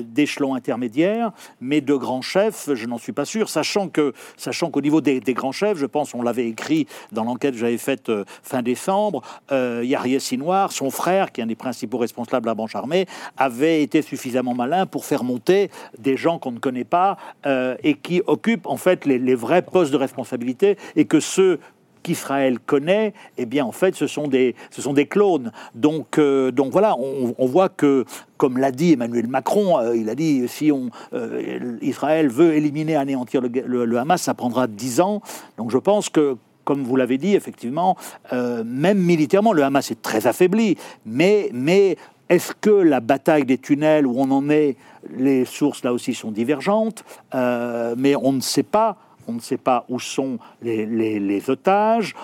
d'échelons 0.08 0.56
intermédiaires, 0.56 1.32
mais 1.62 1.82
de 1.82 1.96
grands 1.96 2.22
chefs, 2.22 2.70
je 2.74 2.86
n'en 2.88 2.98
suis 2.98 3.12
pas 3.12 3.26
sûr, 3.26 3.50
sachant 3.50 3.90
sachant 4.38 4.70
qu'au 4.70 4.82
niveau 4.82 5.02
des, 5.02 5.20
grands 5.34 5.52
chefs, 5.52 5.78
je 5.78 5.86
pense, 5.86 6.14
on 6.14 6.22
l'avait 6.22 6.48
écrit 6.48 6.88
dans 7.12 7.24
l'enquête 7.24 7.54
que 7.54 7.60
j'avais 7.60 7.78
faite 7.78 8.10
euh, 8.10 8.24
fin 8.42 8.62
décembre, 8.62 9.22
euh, 9.52 9.82
Yahya 9.84 10.20
Sinoir, 10.20 10.72
son 10.72 10.90
frère, 10.90 11.32
qui 11.32 11.42
est 11.42 11.44
un 11.44 11.48
des 11.48 11.56
principaux 11.56 11.98
responsables 11.98 12.44
de 12.44 12.50
la 12.50 12.56
branche 12.56 12.76
armée, 12.76 13.06
avait 13.38 13.82
été 13.82 14.02
suffisamment 14.02 14.54
malin 14.54 14.86
pour 14.86 15.06
faire 15.06 15.24
monter 15.24 15.70
des 15.98 16.18
gens 16.18 16.40
qu'on 16.40 16.52
ne 16.52 16.60
connaît 16.60 16.84
pas 16.84 17.18
euh, 17.46 17.76
et 17.84 17.96
qui 17.96 18.22
occupent 18.28 18.68
en 18.68 18.78
fait 18.78 19.06
les, 19.06 19.20
les 19.20 19.36
vrais 19.36 19.62
postes 19.62 19.92
de 19.92 19.98
responsabilité 19.98 20.78
et 20.96 21.06
que 21.06 21.20
ceux 21.20 21.60
qu'Israël 22.04 22.60
connaît, 22.60 23.14
eh 23.38 23.46
bien 23.46 23.66
en 23.66 23.72
fait 23.72 23.96
ce 23.96 24.08
sont 24.08 24.28
des, 24.28 24.56
ce 24.70 24.82
sont 24.82 24.94
des 24.94 25.08
clones. 25.08 25.52
Donc, 25.74 26.18
euh, 26.18 26.52
donc 26.52 26.72
voilà, 26.72 26.96
on, 26.98 27.46
voit 27.46 27.70
que, 27.70 28.06
comme 28.38 28.58
l'a 28.58 28.72
dit 28.72 28.94
Emmanuel 28.94 29.28
Macron, 29.28 29.80
euh, 29.80 29.96
il 29.96 30.10
a 30.10 30.16
dit 30.16 30.48
si 30.48 30.72
on, 30.72 30.90
euh, 31.14 31.78
Israël 31.82 32.28
veut 32.28 32.54
éliminer, 32.54 32.96
anéantir 32.96 33.42
le, 33.42 33.98
Hamas, 33.98 34.22
ça 34.22 34.34
prendra 34.34 34.68
dix 34.68 35.02
ans. 35.02 35.22
Donc 35.58 35.72
je 35.72 35.78
pense 35.78 36.10
que 36.10 36.36
comme 36.66 36.84
vous 36.84 36.96
l'avez 36.96 37.18
dit, 37.18 37.36
effectivement, 37.36 37.98
même 38.32 38.98
militairement, 38.98 39.52
le 39.52 39.64
Hamas 39.64 39.92
est 39.92 40.02
très 40.02 40.28
affaibli. 40.28 40.78
Mais, 41.06 41.50
mais 41.52 41.98
est-ce 42.30 42.54
que 42.54 42.70
la 42.70 43.02
bataille 43.02 43.44
des 43.44 43.58
tunnels 43.58 44.08
où 44.08 44.14
on 44.18 44.32
en 44.32 44.50
est, 44.50 44.78
les 45.18 45.44
sources 45.44 45.84
là 45.84 45.92
aussi 45.92 46.14
sont 46.14 46.32
divergentes, 46.32 47.04
mais 47.34 48.16
on 48.16 48.32
ne 48.32 48.40
sait 48.40 48.64
pas 48.64 48.96
on 49.28 49.34
ne 49.34 49.40
sait 49.40 49.58
pas 49.58 49.86
où 49.90 50.00
sont 50.00 50.38
les, 50.62 51.50
otages. 51.50 52.16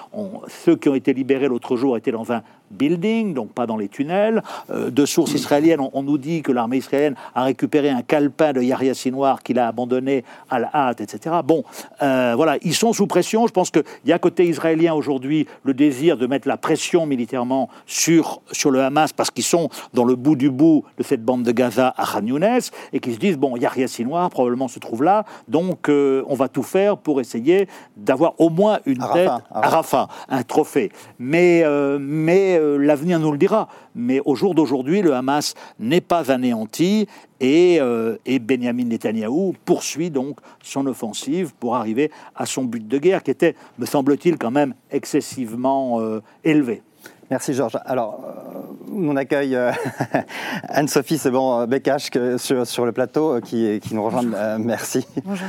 ceux 0.48 0.76
qui 0.76 0.90
ont 0.90 0.96
été 0.96 1.14
libérés 1.14 1.48
l'autre 1.48 1.76
jour 1.76 1.98
étaient 1.98 2.12
dans 2.12 2.32
un 2.32 2.44
buildings, 2.72 3.34
donc 3.34 3.52
pas 3.54 3.66
dans 3.66 3.78
les 3.78 3.88
tunnels. 3.88 4.44
Euh, 4.70 4.90
de 4.90 5.06
sources 5.06 5.34
israéliennes, 5.34 5.80
on, 5.94 6.04
nous 6.04 6.18
dit 6.18 6.42
que 6.42 6.52
l'armée 6.52 6.78
israélienne 6.78 7.16
a 7.36 7.44
récupéré 7.44 7.90
un 7.90 8.02
calepin 8.02 8.54
de 8.54 8.62
Yahya 8.62 8.94
Sinwar 8.94 9.44
qu'il 9.44 9.60
a 9.60 9.68
abandonné 9.68 10.24
à 10.50 10.60
la 10.60 10.70
hâte, 10.74 11.02
etc. 11.02 11.38
Bon, 11.44 11.64
euh, 12.02 12.34
voilà, 12.36 12.58
ils 12.62 12.74
sont 12.74 12.94
sous 12.94 13.08
pression. 13.08 13.48
Je 13.48 13.54
pense 13.54 13.72
qu'il 13.72 13.84
y 14.06 14.12
a 14.12 14.20
côté 14.20 14.46
israélien 14.46 14.94
aujourd'hui 14.94 15.48
le 15.64 15.74
désir 15.74 16.18
de 16.18 16.28
mettre 16.28 16.48
la 16.48 16.58
pression 16.58 17.06
militairement 17.06 17.70
sur, 17.86 18.42
sur 18.52 18.72
le 18.72 18.82
Hamas 18.82 19.14
parce 19.14 19.32
qu'ils 19.32 19.44
sont 19.44 19.70
dans 19.94 20.06
le 20.06 20.16
bout 20.16 20.36
du 20.36 20.50
bout 20.50 20.84
de 20.98 21.04
cette 21.04 21.24
bande 21.24 21.44
de 21.44 21.52
Gaza 21.52 21.94
à 21.98 22.06
Khan 22.06 22.26
Younes 22.26 22.60
et 22.94 23.00
qu'ils 23.00 23.16
se 23.16 23.20
disent, 23.20 23.38
bon, 23.38 23.58
Yahya 23.58 23.88
Sinwar 23.88 24.30
probablement 24.30 24.68
se 24.68 24.80
trouve 24.80 25.04
là, 25.04 25.26
donc 25.48 25.90
euh, 25.90 26.24
on 26.28 26.36
va 26.36 26.48
tout 26.48 26.64
faire 26.64 26.98
pour 26.98 27.22
essayer 27.22 27.68
d'avoir 27.98 28.34
au 28.40 28.50
moins 28.50 28.80
une 28.86 29.04
tête 29.14 29.30
à 29.52 29.70
Rafah, 29.70 30.08
un 30.30 30.44
trophée. 30.44 30.92
Mais, 31.18 31.64
mais 32.00 32.59
l'avenir 32.60 33.20
nous 33.20 33.32
le 33.32 33.38
dira. 33.38 33.70
Mais 33.96 34.22
au 34.26 34.36
jour 34.36 34.56
d'aujourd'hui, 34.56 35.02
le 35.02 35.14
Hamas 35.14 35.56
n'est 35.80 36.02
pas 36.02 36.32
anéanti 36.32 37.08
et, 37.40 37.78
euh, 37.80 38.18
et, 38.26 38.40
Benjamin 38.40 38.86
Netanyahou 38.86 39.56
poursuit 39.66 40.10
donc 40.10 40.40
son 40.62 40.86
offensive 40.88 41.54
pour 41.60 41.76
arriver 41.76 42.12
à 42.36 42.46
son 42.46 42.64
but 42.64 42.86
de 42.86 42.98
guerre 42.98 43.24
qui 43.24 43.32
était, 43.32 43.56
me 43.78 43.86
semble-t-il, 43.86 44.38
quand 44.38 44.52
même 44.52 44.74
excessivement 44.92 46.02
euh, 46.02 46.22
élevé. 46.44 46.82
Merci 47.32 47.54
Georges. 47.54 47.78
Alors, 47.86 48.22
euh, 48.26 48.60
on 48.92 49.16
accueille 49.16 49.56
euh, 49.56 49.72
Anne-Sophie 50.68 51.20
Sebon 51.20 51.68
Bekash 51.68 52.10
sur, 52.38 52.66
sur, 52.66 52.86
le 52.88 52.92
plateau 52.92 53.36
euh, 53.36 53.40
qui, 53.40 53.80
qui 53.82 53.94
nous 53.94 54.04
rejoint. 54.04 54.24
merci. 54.58 55.06
Bonjour. 55.24 55.48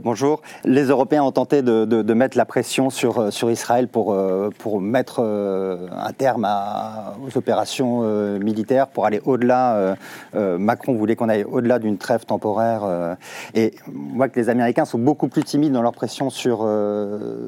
bonjour. 0.00 0.42
Les 0.64 0.86
Européens 0.86 1.22
ont 1.22 1.30
tenté 1.30 1.62
de, 1.62 1.84
de, 1.84 2.14
mettre 2.14 2.36
la 2.36 2.44
pression 2.44 2.90
sur, 2.90 3.32
sur 3.32 3.52
Israël 3.52 3.86
pour, 3.86 4.16
pour 4.58 4.80
mettre 4.80 5.20
un 5.20 6.12
terme 6.12 6.44
à, 6.44 7.14
aux 7.24 7.38
opérations 7.38 8.02
militaires, 8.38 8.88
pour 8.88 9.06
aller 9.06 9.20
au-delà. 9.24 9.96
Macron 10.34 10.94
voulait 10.94 11.14
qu'on 11.14 11.28
aille 11.28 11.44
au-delà 11.44 11.78
d'une 11.78 11.98
trêve 11.98 12.24
temporaire. 12.24 13.16
et 13.54 13.74
on 13.88 14.16
voit 14.16 14.28
que 14.28 14.40
les 14.40 14.48
Américains 14.48 14.84
sont 14.84 14.98
beaucoup 14.98 15.28
plus 15.28 15.44
timides 15.44 15.72
dans 15.72 15.82
leur 15.82 15.92
pression 15.92 16.30
sur, 16.30 16.68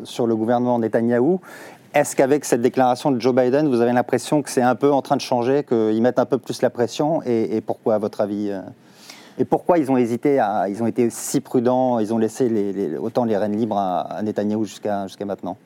sur 0.04 0.26
le 0.26 0.36
gouvernement 0.36 0.78
Netanyahou. 0.78 1.40
Est-ce 1.94 2.16
qu'avec 2.16 2.44
cette 2.44 2.60
déclaration 2.60 3.12
de 3.12 3.20
Joe 3.20 3.32
Biden, 3.32 3.68
vous 3.68 3.80
avez 3.80 3.92
l'impression 3.92 4.42
que 4.42 4.50
c'est 4.50 4.62
un 4.62 4.74
peu 4.74 4.92
en 4.92 5.00
train 5.00 5.14
de 5.14 5.20
changer, 5.20 5.62
qu'ils 5.62 6.02
mettent 6.02 6.18
un 6.18 6.26
peu 6.26 6.38
plus 6.38 6.60
la 6.60 6.68
pression 6.68 7.22
et, 7.24 7.60
pourquoi, 7.60 7.94
à 7.94 7.98
votre 7.98 8.20
avis 8.20 8.50
euh, 8.50 8.62
Et 9.38 9.44
pourquoi 9.44 9.78
ils 9.78 9.92
ont 9.92 9.96
hésité 9.96 10.44
Ils 10.68 10.82
ont 10.82 10.88
été 10.88 11.08
si 11.08 11.40
prudents, 11.40 12.00
ils 12.00 12.12
ont 12.12 12.18
laissé 12.18 12.50
autant 13.00 13.24
les 13.24 13.36
rênes 13.36 13.56
libres 13.56 13.78
à, 13.78 14.00
à 14.00 14.22
Netanyahou 14.22 14.64
jusqu'à 14.64 15.06
maintenant? 15.24 15.56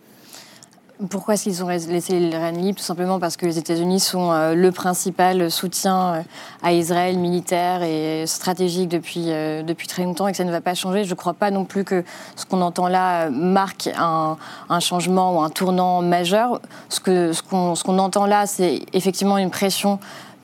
Pourquoi 1.11 1.35
est-ce 1.35 1.45
qu'ils 1.45 1.63
ont 1.63 1.69
laissé 1.69 2.19
les 2.19 2.37
rênes 2.37 2.61
libres? 2.61 2.79
Tout 2.79 2.85
simplement 2.85 3.21
parce 3.21 3.37
que 3.37 3.47
les 3.47 3.59
États-Unis 3.59 4.01
sont 4.01 4.33
euh, 4.33 4.55
le 4.55 4.73
principal 4.73 5.49
soutien 5.51 6.15
euh, 6.15 6.23
à 6.63 6.73
Israël 6.73 7.19
militaire 7.19 7.83
et 7.85 8.27
stratégique 8.27 8.89
depuis, 8.89 9.27
euh, 9.29 9.63
depuis 9.63 9.87
très 9.87 10.03
longtemps 10.03 10.27
et 10.27 10.33
que 10.33 10.37
ça 10.37 10.45
ne 10.45 10.51
va 10.51 10.61
pas 10.61 10.75
changer. 10.75 11.05
Je 11.05 11.11
ne 11.11 11.15
crois 11.15 11.35
pas 11.35 11.53
non 11.53 11.65
plus 11.65 11.85
que 11.85 12.05
ce 12.35 12.45
qu'on 12.47 12.61
entend 12.63 12.89
là 12.89 13.31
marque 13.31 13.89
un, 13.97 14.37
un, 14.69 14.81
changement 14.81 15.39
ou 15.39 15.43
un 15.43 15.51
tournant 15.51 16.03
majeur. 16.03 16.61
Ce 16.89 16.99
qu'on 16.99 17.75
ce 17.77 17.85
qu'on 17.85 17.99
entend 17.99 18.27
là, 18.27 18.47
c'est 18.47 18.81
effectivement 18.93 19.39
une 19.39 19.51
pression 19.51 20.01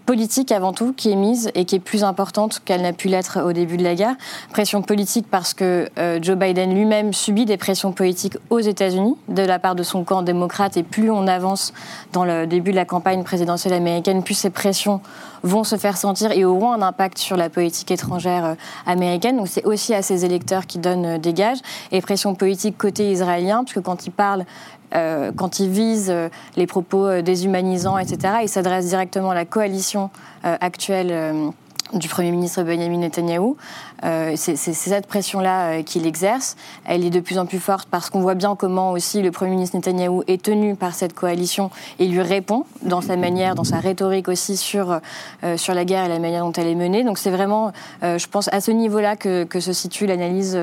politique 0.07 0.53
avant 0.53 0.73
tout 0.73 0.93
qui 0.93 1.11
est 1.11 1.17
mise 1.17 1.51
et 1.55 1.65
qui 1.65 1.77
est 1.77 1.81
plus 1.81 2.05
importante 2.05 2.61
qu'elle 2.65 2.83
n'a 2.83 2.93
pu 2.93 3.09
l'être 3.09 3.41
au 3.43 3.53
début 3.53 3.77
de 3.77 3.83
la 3.83 3.95
guerre. 3.95 4.17
Pression 4.51 4.83
politique 4.83 5.27
parce 5.31 5.55
que 5.55 5.89
euh, 5.99 6.19
Joe 6.21 6.37
Biden 6.37 6.75
lui-même 6.75 7.13
subit 7.13 7.45
des 7.45 7.57
pressions 7.57 7.93
politiques 7.93 8.37
aux 8.51 8.61
États-Unis 8.61 9.17
de 9.29 9.43
la 9.43 9.59
part 9.59 9.75
de 9.75 9.83
son 9.83 10.05
camp 10.05 10.23
démocrate 10.23 10.77
et 10.77 10.83
plus 10.83 11.11
on 11.11 11.27
avance 11.27 11.73
dans 12.13 12.25
le 12.25 12.47
début 12.47 12.71
de 12.71 12.77
la 12.77 12.85
campagne 12.85 13.25
présidentielle 13.25 13.75
américaine, 13.75 14.23
plus 14.23 14.35
ces 14.35 14.51
pressions 14.51 15.01
vont 15.45 15.63
se 15.63 15.77
faire 15.77 15.97
sentir 15.97 16.33
et 16.33 16.45
auront 16.45 16.73
un 16.73 16.83
impact 16.83 17.19
sur 17.19 17.37
la 17.37 17.51
politique 17.51 17.91
étrangère 17.91 18.45
euh, 18.45 18.55
américaine. 18.87 19.37
Donc 19.37 19.49
c'est 19.49 19.65
aussi 19.65 19.95
à 19.95 20.03
ces 20.03 20.25
électeurs 20.25 20.67
qui 20.67 20.79
donnent 20.79 21.05
euh, 21.05 21.19
des 21.19 21.35
gages. 21.35 21.59
Et 21.93 22.01
pression 22.01 22.35
politique 22.35 22.79
côté 22.79 23.11
israélien, 23.11 23.63
puisque 23.63 23.83
quand 23.83 24.07
ils 24.07 24.11
parlent 24.11 24.47
euh, 24.95 25.33
quand 25.35 25.59
il 25.59 25.71
vise 25.71 26.09
euh, 26.11 26.29
les 26.57 26.67
propos 26.67 27.07
euh, 27.07 27.23
déshumanisants, 27.23 27.99
etc., 27.99 28.35
il 28.43 28.49
s'adresse 28.49 28.87
directement 28.87 29.31
à 29.31 29.35
la 29.35 29.45
coalition 29.45 30.11
actuelle 30.43 31.53
du 31.95 32.07
Premier 32.09 32.31
ministre 32.31 32.63
Benjamin 32.63 32.99
Netanyahou. 32.99 33.57
Euh, 34.05 34.35
c'est 34.37 34.57
cette 34.57 35.07
pression-là 35.07 35.79
euh, 35.79 35.83
qu'il 35.83 36.07
exerce. 36.07 36.57
Elle 36.85 37.05
est 37.05 37.11
de 37.11 37.21
plus 37.21 37.39
en 37.39 37.47
plus 37.47 37.59
forte 37.59 37.89
parce 37.91 38.11
qu'on 38.11 38.21
voit 38.21 38.35
bien 38.35 38.55
comment 38.57 38.93
aussi 38.93 39.23
le 39.23 39.31
Premier 39.31 39.53
ministre 39.53 39.77
Netanyahou 39.77 40.23
est 40.27 40.43
tenu 40.43 40.77
par 40.77 40.95
cette 40.95 41.15
coalition 41.15 41.71
et 41.99 42.07
lui 42.07 42.21
répond 42.21 42.65
dans 42.83 43.01
sa 43.01 43.17
manière, 43.17 43.55
dans 43.55 43.65
sa 43.65 43.79
rhétorique 43.79 44.29
aussi 44.29 44.57
sur, 44.57 45.01
euh, 45.43 45.57
sur 45.57 45.75
la 45.75 45.85
guerre 45.85 46.05
et 46.05 46.09
la 46.09 46.19
manière 46.19 46.45
dont 46.45 46.53
elle 46.53 46.67
est 46.67 46.75
menée. 46.75 47.05
Donc 47.05 47.19
c'est 47.19 47.31
vraiment, 47.31 47.73
je 48.03 48.27
pense, 48.27 48.49
à 48.53 48.61
ce 48.61 48.71
niveau-là 48.71 49.17
que, 49.17 49.47
se 49.61 49.73
situe 49.73 50.07
l'analyse 50.07 50.59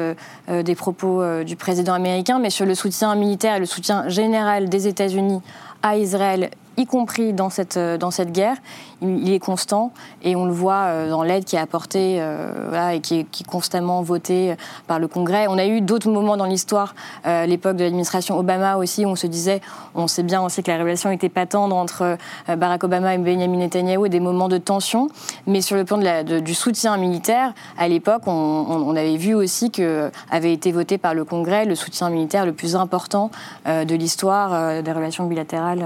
des 0.48 0.76
propos 0.76 1.24
du 1.44 1.56
président 1.56 1.94
américain, 1.94 2.40
mais 2.40 2.50
sur 2.50 2.66
le 2.66 2.76
soutien 2.76 3.16
militaire 3.16 3.56
et 3.56 3.60
le 3.60 3.66
soutien 3.66 4.08
général 4.10 4.70
des 4.70 4.88
États-Unis 4.88 5.42
à 5.82 5.98
Israël 5.98 6.52
y 6.78 6.86
compris 6.86 7.34
dans 7.34 7.50
cette, 7.50 7.78
dans 7.78 8.12
cette 8.12 8.32
guerre, 8.32 8.58
il, 9.02 9.32
est 9.32 9.40
constant 9.40 9.92
et 10.24 10.36
on 10.36 10.46
le 10.46 10.52
voit 10.52 10.84
euh, 10.86 11.10
dans 11.10 11.24
l'aide 11.24 11.46
qui 11.46 11.56
est 11.56 11.60
apportée 11.60 12.18
euh, 12.20 12.90
et 12.92 13.00
qui 13.00 13.20
est, 13.20 13.48
constamment 13.48 14.02
votée 14.02 14.56
par 14.88 15.00
le 15.00 15.08
Congrès. 15.08 15.48
On 15.50 15.58
a 15.58 15.66
eu 15.66 15.82
d'autres 15.82 16.10
moments 16.10 16.38
dans 16.38 16.46
l'histoire, 16.46 16.94
l'époque 17.26 17.76
de 17.76 17.84
l'administration 17.84 18.38
Obama 18.38 18.78
aussi, 18.78 19.06
où 19.06 19.10
on 19.10 19.16
se 19.16 19.28
disait, 19.28 19.62
on 19.96 20.08
sait 20.08 20.24
bien 20.24 20.42
aussi 20.42 20.64
que 20.64 20.72
la 20.72 20.78
relation 20.78 21.10
n'était 21.10 21.30
pas 21.30 21.46
tendre 21.46 21.76
entre 21.76 22.18
Barack 22.48 22.84
Obama 22.84 23.14
et 23.14 23.18
Benjamin 23.18 23.58
Netanyahu 23.58 24.06
et 24.06 24.10
des 24.10 24.20
moments 24.20 24.48
de 24.48 24.58
tension, 24.58 25.10
mais 25.48 25.62
sur 25.62 25.76
le 25.76 25.86
plan 25.86 25.98
du 26.24 26.54
soutien 26.54 26.98
militaire, 26.98 27.54
à 27.78 27.88
l'époque, 27.88 28.24
on, 28.28 28.32
on, 28.32 28.96
avait 28.96 29.18
vu 29.18 29.34
aussi 29.34 29.72
que 29.72 30.12
avait 30.30 30.54
été 30.54 30.72
voté 30.72 30.98
par 30.98 31.14
le 31.14 31.26
Congrès 31.26 31.66
le 31.66 31.76
soutien 31.76 32.10
militaire 32.10 32.46
le 32.46 32.54
plus 32.54 32.76
important 32.76 33.32
de 33.66 33.96
l'histoire 33.96 34.84
des 34.84 34.92
relations 34.92 35.26
bilatérales 35.26 35.84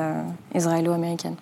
israéliennes 0.54 0.94
américaine 0.94 1.36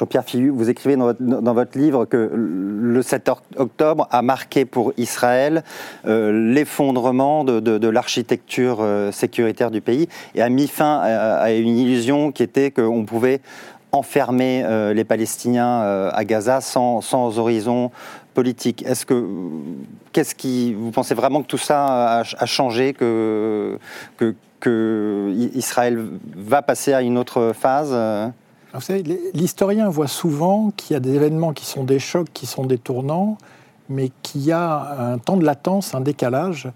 Jean-Pierre 0.00 0.24
Fillu, 0.24 0.48
vous 0.48 0.70
écrivez 0.70 0.96
dans 0.96 1.52
votre, 1.52 1.78
livre 1.78 2.06
que 2.06 2.30
le 2.34 3.02
7 3.02 3.30
octobre 3.56 4.08
a 4.10 4.22
marqué 4.22 4.64
pour 4.64 4.94
Israël 4.96 5.62
euh, 6.06 6.32
l'effondrement 6.54 7.44
de, 7.44 7.88
l'architecture 7.88 8.78
euh, 8.80 9.12
sécuritaire 9.12 9.70
du 9.70 9.82
pays 9.82 10.08
et 10.34 10.40
a 10.40 10.48
mis 10.48 10.68
fin 10.68 11.00
à, 11.02 11.52
une 11.52 11.76
illusion 11.76 12.32
qui 12.32 12.42
était 12.42 12.70
qu'on 12.70 13.04
pouvait 13.04 13.42
enfermer 13.92 14.62
euh, 14.64 14.94
les 14.94 15.04
Palestiniens 15.04 16.08
à 16.10 16.24
Gaza 16.24 16.62
sans, 16.62 17.02
sans 17.02 17.38
horizon 17.38 17.90
politique. 18.32 18.82
Est-ce 18.86 19.04
que 19.04 19.26
qu'est-ce 20.12 20.34
qui 20.34 20.72
vous 20.72 20.92
pensez 20.92 21.14
vraiment 21.14 21.42
que 21.42 21.46
tout 21.46 21.58
ça 21.58 22.20
a, 22.20 22.46
changé 22.46 22.94
que, 22.94 23.78
Israël 25.54 26.02
va 26.36 26.62
passer 26.62 26.94
à 26.94 27.02
une 27.02 27.18
autre 27.18 27.52
phase 27.54 27.94
vous 28.74 28.80
savez, 28.80 29.02
l'historien 29.34 29.88
voit 29.88 30.06
souvent 30.06 30.70
qu'il 30.70 30.94
y 30.94 30.96
a 30.96 31.00
des 31.00 31.14
événements 31.14 31.52
qui 31.52 31.66
sont 31.66 31.84
des 31.84 31.98
chocs, 31.98 32.28
qui 32.32 32.46
sont 32.46 32.64
des 32.64 32.78
tournants, 32.78 33.36
mais 33.88 34.10
qu'il 34.22 34.42
y 34.42 34.52
a 34.52 35.12
un 35.12 35.18
temps 35.18 35.36
de 35.36 35.44
latence, 35.44 35.94
un 35.94 36.00
décalage 36.00 36.68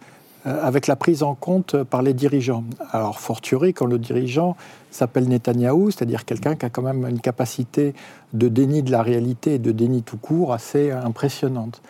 euh, 0.47 0.63
avec 0.63 0.89
la 0.89 0.97
prise 0.97 1.23
en 1.23 1.35
compte 1.35 1.83
par 1.85 2.03
les 2.03 2.13
dirigeants. 2.13 2.65
Alors, 2.91 3.21
fortiori, 3.21 3.73
quand 3.73 3.87
le 3.87 3.99
dirigeant 3.99 4.57
s'appelle 4.91 5.29
Netanyahou, 5.29 5.91
c'est-à-dire 5.91 6.25
quelqu'un 6.25 6.57
qui 6.57 6.67
a 6.67 6.71
quand 6.71 6.83
même 6.83 7.07
une 7.07 7.21
capacité 7.21 7.95
de 8.33 8.49
déni 8.49 8.83
de 8.83 8.91
la 8.91 9.03
réalité 9.03 9.55
et 9.55 9.59
de 9.59 9.71
déni 9.71 10.03
tout 10.03 10.19
court 10.19 10.53
assez 10.53 10.91
impressionnante. 10.91 11.81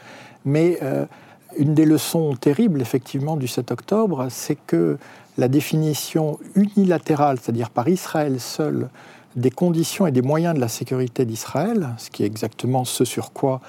Mais 0.45 0.79
euh, 0.83 1.07
une 1.59 1.75
des 1.75 1.87
leçons 1.87 2.35
terribles, 2.37 2.83
effectivement, 2.83 3.37
du 3.37 3.49
7 3.49 3.73
octobre, 3.73 4.27
c'est 4.29 4.59
que 4.67 4.99
la 5.39 5.49
définition 5.49 6.39
unilatérale, 6.55 7.39
c'est-à-dire 7.41 7.71
par 7.71 7.89
Israël 7.89 8.39
seul, 8.39 8.89
des 9.37 9.51
conditions 9.51 10.07
et 10.07 10.13
des 10.13 10.23
moyens 10.23 10.55
de 10.55 10.61
la 10.61 10.69
sécurité 10.69 11.25
d'Israël, 11.25 11.91
ce 11.99 12.11
qui 12.11 12.23
est 12.23 12.27
exactement 12.27 12.85
ce 12.85 13.05
sur 13.05 13.33
quoi 13.33 13.61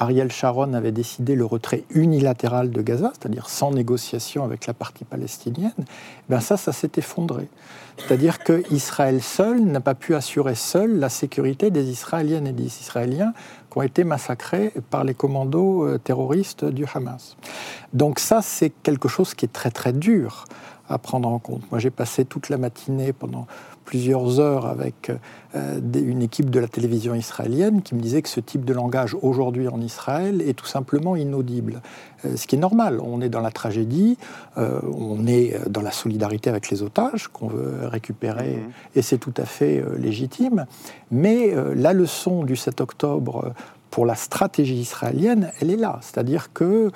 Ariel 0.00 0.30
Sharon 0.30 0.74
avait 0.74 0.92
décidé 0.92 1.34
le 1.34 1.44
retrait 1.44 1.82
unilatéral 1.90 2.70
de 2.70 2.82
Gaza, 2.82 3.12
c'est-à-dire 3.18 3.48
sans 3.48 3.72
négociation 3.72 4.44
avec 4.44 4.66
la 4.66 4.74
partie 4.74 5.04
palestinienne, 5.04 5.72
ben 6.28 6.38
ça, 6.38 6.56
ça 6.56 6.72
s'est 6.72 6.92
effondré. 6.98 7.48
C'est-à-dire 7.96 8.38
que 8.38 8.62
Israël 8.70 9.20
seul 9.20 9.60
n'a 9.60 9.80
pas 9.80 9.96
pu 9.96 10.14
assurer 10.14 10.54
seul 10.54 11.00
la 11.00 11.08
sécurité 11.08 11.72
des 11.72 11.90
Israéliennes 11.90 12.46
et 12.46 12.52
des 12.52 12.66
Israéliens 12.80 13.32
ont 13.78 13.82
été 13.82 14.02
massacrés 14.02 14.72
par 14.90 15.04
les 15.04 15.14
commandos 15.14 15.86
euh, 15.86 15.98
terroristes 15.98 16.64
du 16.64 16.84
Hamas. 16.92 17.36
Donc 17.92 18.18
ça, 18.18 18.42
c'est 18.42 18.70
quelque 18.70 19.08
chose 19.08 19.34
qui 19.34 19.44
est 19.44 19.52
très 19.52 19.70
très 19.70 19.92
dur 19.92 20.46
à 20.88 20.98
prendre 20.98 21.28
en 21.28 21.38
compte. 21.38 21.62
Moi, 21.70 21.78
j'ai 21.78 21.90
passé 21.90 22.24
toute 22.24 22.48
la 22.48 22.58
matinée 22.58 23.12
pendant 23.12 23.46
plusieurs 23.88 24.38
heures 24.38 24.66
avec 24.66 25.10
euh, 25.54 25.80
une 25.94 26.20
équipe 26.20 26.50
de 26.50 26.60
la 26.60 26.68
télévision 26.68 27.14
israélienne 27.14 27.80
qui 27.80 27.94
me 27.94 28.00
disait 28.00 28.20
que 28.20 28.28
ce 28.28 28.38
type 28.38 28.66
de 28.66 28.74
langage 28.74 29.16
aujourd'hui 29.22 29.66
en 29.66 29.80
Israël 29.80 30.42
est 30.42 30.52
tout 30.52 30.66
simplement 30.66 31.16
inaudible. 31.16 31.80
Euh, 32.26 32.36
ce 32.36 32.46
qui 32.46 32.56
est 32.56 32.58
normal, 32.58 33.00
on 33.00 33.22
est 33.22 33.30
dans 33.30 33.40
la 33.40 33.50
tragédie, 33.50 34.18
euh, 34.58 34.78
on 34.92 35.26
est 35.26 35.58
dans 35.70 35.80
la 35.80 35.90
solidarité 35.90 36.50
avec 36.50 36.68
les 36.68 36.82
otages 36.82 37.28
qu'on 37.28 37.48
veut 37.48 37.86
récupérer 37.86 38.56
mhm. 38.56 38.70
et 38.94 39.00
c'est 39.00 39.16
tout 39.16 39.34
à 39.38 39.46
fait 39.46 39.82
légitime. 39.96 40.66
Mais 41.10 41.54
la 41.74 41.94
leçon 41.94 42.44
du 42.44 42.56
7 42.56 42.82
octobre 42.82 43.54
pour 43.90 44.04
la 44.04 44.16
stratégie 44.16 44.76
israélienne, 44.76 45.50
elle 45.60 45.70
est 45.70 45.76
là. 45.76 45.98
C'est-à-dire 46.02 46.52
que 46.52 46.90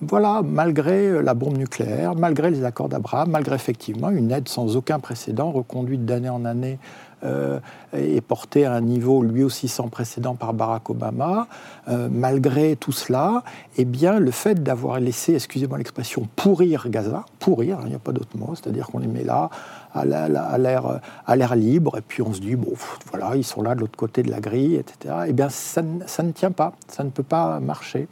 voilà, 0.00 0.42
malgré 0.44 1.22
la 1.22 1.34
bombe 1.34 1.56
nucléaire, 1.56 2.14
malgré 2.14 2.50
les 2.50 2.64
accords 2.64 2.88
d'Abraham, 2.88 3.30
malgré 3.30 3.56
effectivement 3.56 4.10
une 4.10 4.30
aide 4.30 4.48
sans 4.48 4.76
aucun 4.76 5.00
précédent, 5.00 5.50
reconduite 5.50 6.04
d'année 6.04 6.28
en 6.28 6.44
année 6.44 6.78
euh, 7.24 7.58
et 7.92 8.20
portée 8.20 8.64
à 8.64 8.74
un 8.74 8.80
niveau 8.80 9.24
lui 9.24 9.42
aussi 9.42 9.66
sans 9.66 9.88
précédent 9.88 10.36
par 10.36 10.54
Barack 10.54 10.88
Obama, 10.88 11.48
euh, 11.88 12.08
malgré 12.12 12.76
tout 12.76 12.92
cela, 12.92 13.42
eh 13.76 13.84
bien, 13.84 14.20
le 14.20 14.30
fait 14.30 14.62
d'avoir 14.62 15.00
laissé, 15.00 15.34
excusez-moi 15.34 15.78
l'expression, 15.78 16.28
pourrir 16.36 16.88
Gaza, 16.88 17.24
pourrir, 17.40 17.78
hein, 17.78 17.82
il 17.86 17.90
n'y 17.90 17.96
a 17.96 17.98
pas 17.98 18.12
d'autre 18.12 18.36
mot, 18.36 18.54
c'est-à-dire 18.54 18.86
qu'on 18.86 19.00
les 19.00 19.08
met 19.08 19.24
là, 19.24 19.50
à 19.98 21.36
l'air, 21.36 21.56
libre, 21.56 21.98
et 21.98 22.00
puis 22.00 22.22
on 22.22 22.32
se 22.32 22.40
dit, 22.40 22.56
bon, 22.56 22.72
voilà, 23.10 23.36
ils 23.36 23.44
sont 23.44 23.62
là 23.62 23.74
de 23.74 23.80
l'autre 23.80 23.96
côté 23.96 24.22
de 24.22 24.30
la 24.30 24.40
grille, 24.40 24.76
etc. 24.76 25.14
Eh 25.28 25.32
bien, 25.32 25.48
ça, 25.48 25.82
ça, 26.06 26.22
ne 26.22 26.32
tient 26.32 26.50
pas, 26.50 26.72
ça 26.88 27.04
ne 27.04 27.10
peut 27.10 27.22
pas 27.22 27.60
marcher. 27.60 28.08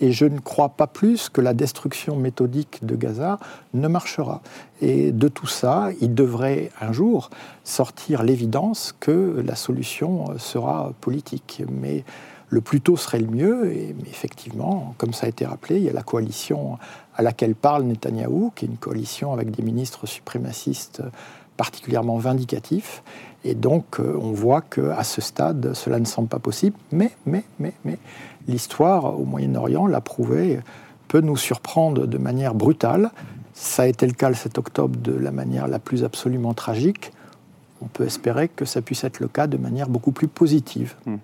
Et 0.00 0.12
je 0.12 0.24
ne 0.24 0.38
crois 0.38 0.70
pas 0.70 0.86
plus 0.86 1.28
que 1.28 1.40
la 1.40 1.54
destruction 1.54 2.16
méthodique 2.16 2.80
de 2.82 2.96
Gaza 2.96 3.38
ne 3.74 3.88
marchera. 3.88 4.40
Et 4.80 5.12
de 5.12 5.28
tout 5.28 5.46
ça, 5.46 5.88
il 6.00 6.14
devrait 6.14 6.70
un 6.80 6.92
jour 6.92 7.30
sortir 7.64 8.22
l'évidence 8.22 8.94
que 8.98 9.42
la 9.46 9.54
solution 9.54 10.38
sera 10.38 10.92
politique. 11.00 11.62
Mais 11.70 12.04
le 12.50 12.60
plus 12.60 12.80
tôt 12.80 12.96
serait 12.96 13.20
le 13.20 13.28
mieux. 13.28 13.72
Et 13.72 13.94
effectivement, 14.06 14.94
comme 14.98 15.12
ça 15.12 15.26
a 15.26 15.28
été 15.28 15.46
rappelé, 15.46 15.76
il 15.76 15.84
y 15.84 15.88
a 15.88 15.92
la 15.92 16.02
coalition 16.02 16.78
à 17.16 17.22
laquelle 17.22 17.54
parle 17.54 17.84
Netanyahou, 17.84 18.52
qui 18.54 18.66
est 18.66 18.68
une 18.68 18.76
coalition 18.76 19.32
avec 19.32 19.50
des 19.50 19.62
ministres 19.62 20.06
suprémacistes 20.06 21.02
particulièrement 21.56 22.18
vindicatifs. 22.18 23.02
Et 23.44 23.54
donc, 23.54 24.00
euh, 24.00 24.18
on 24.20 24.32
voit 24.32 24.62
qu'à 24.62 25.04
ce 25.04 25.20
stade, 25.20 25.72
cela 25.74 25.98
ne 25.98 26.04
semble 26.04 26.28
pas 26.28 26.38
possible. 26.38 26.76
Mais, 26.92 27.10
mais, 27.26 27.44
mais, 27.58 27.72
mais, 27.84 27.98
l'histoire 28.48 29.18
au 29.18 29.24
Moyen-Orient 29.24 29.86
l'a 29.86 30.00
prouvé, 30.00 30.60
peut 31.08 31.20
nous 31.20 31.36
surprendre 31.36 32.06
de 32.06 32.18
manière 32.18 32.54
brutale. 32.54 33.10
Ça 33.52 33.82
a 33.82 33.86
été 33.86 34.06
le 34.06 34.12
cas 34.12 34.28
le 34.28 34.34
7 34.34 34.58
octobre 34.58 34.96
de 34.96 35.12
la 35.12 35.32
manière 35.32 35.68
la 35.68 35.78
plus 35.78 36.04
absolument 36.04 36.54
tragique. 36.54 37.12
On 37.82 37.86
peut 37.86 38.04
espérer 38.04 38.48
que 38.48 38.64
ça 38.64 38.82
puisse 38.82 39.04
être 39.04 39.20
le 39.20 39.28
cas 39.28 39.46
de 39.46 39.56
manière 39.56 39.88
beaucoup 39.88 40.12
plus 40.12 40.28
positive. 40.28 40.94
Hmm. 41.06 41.16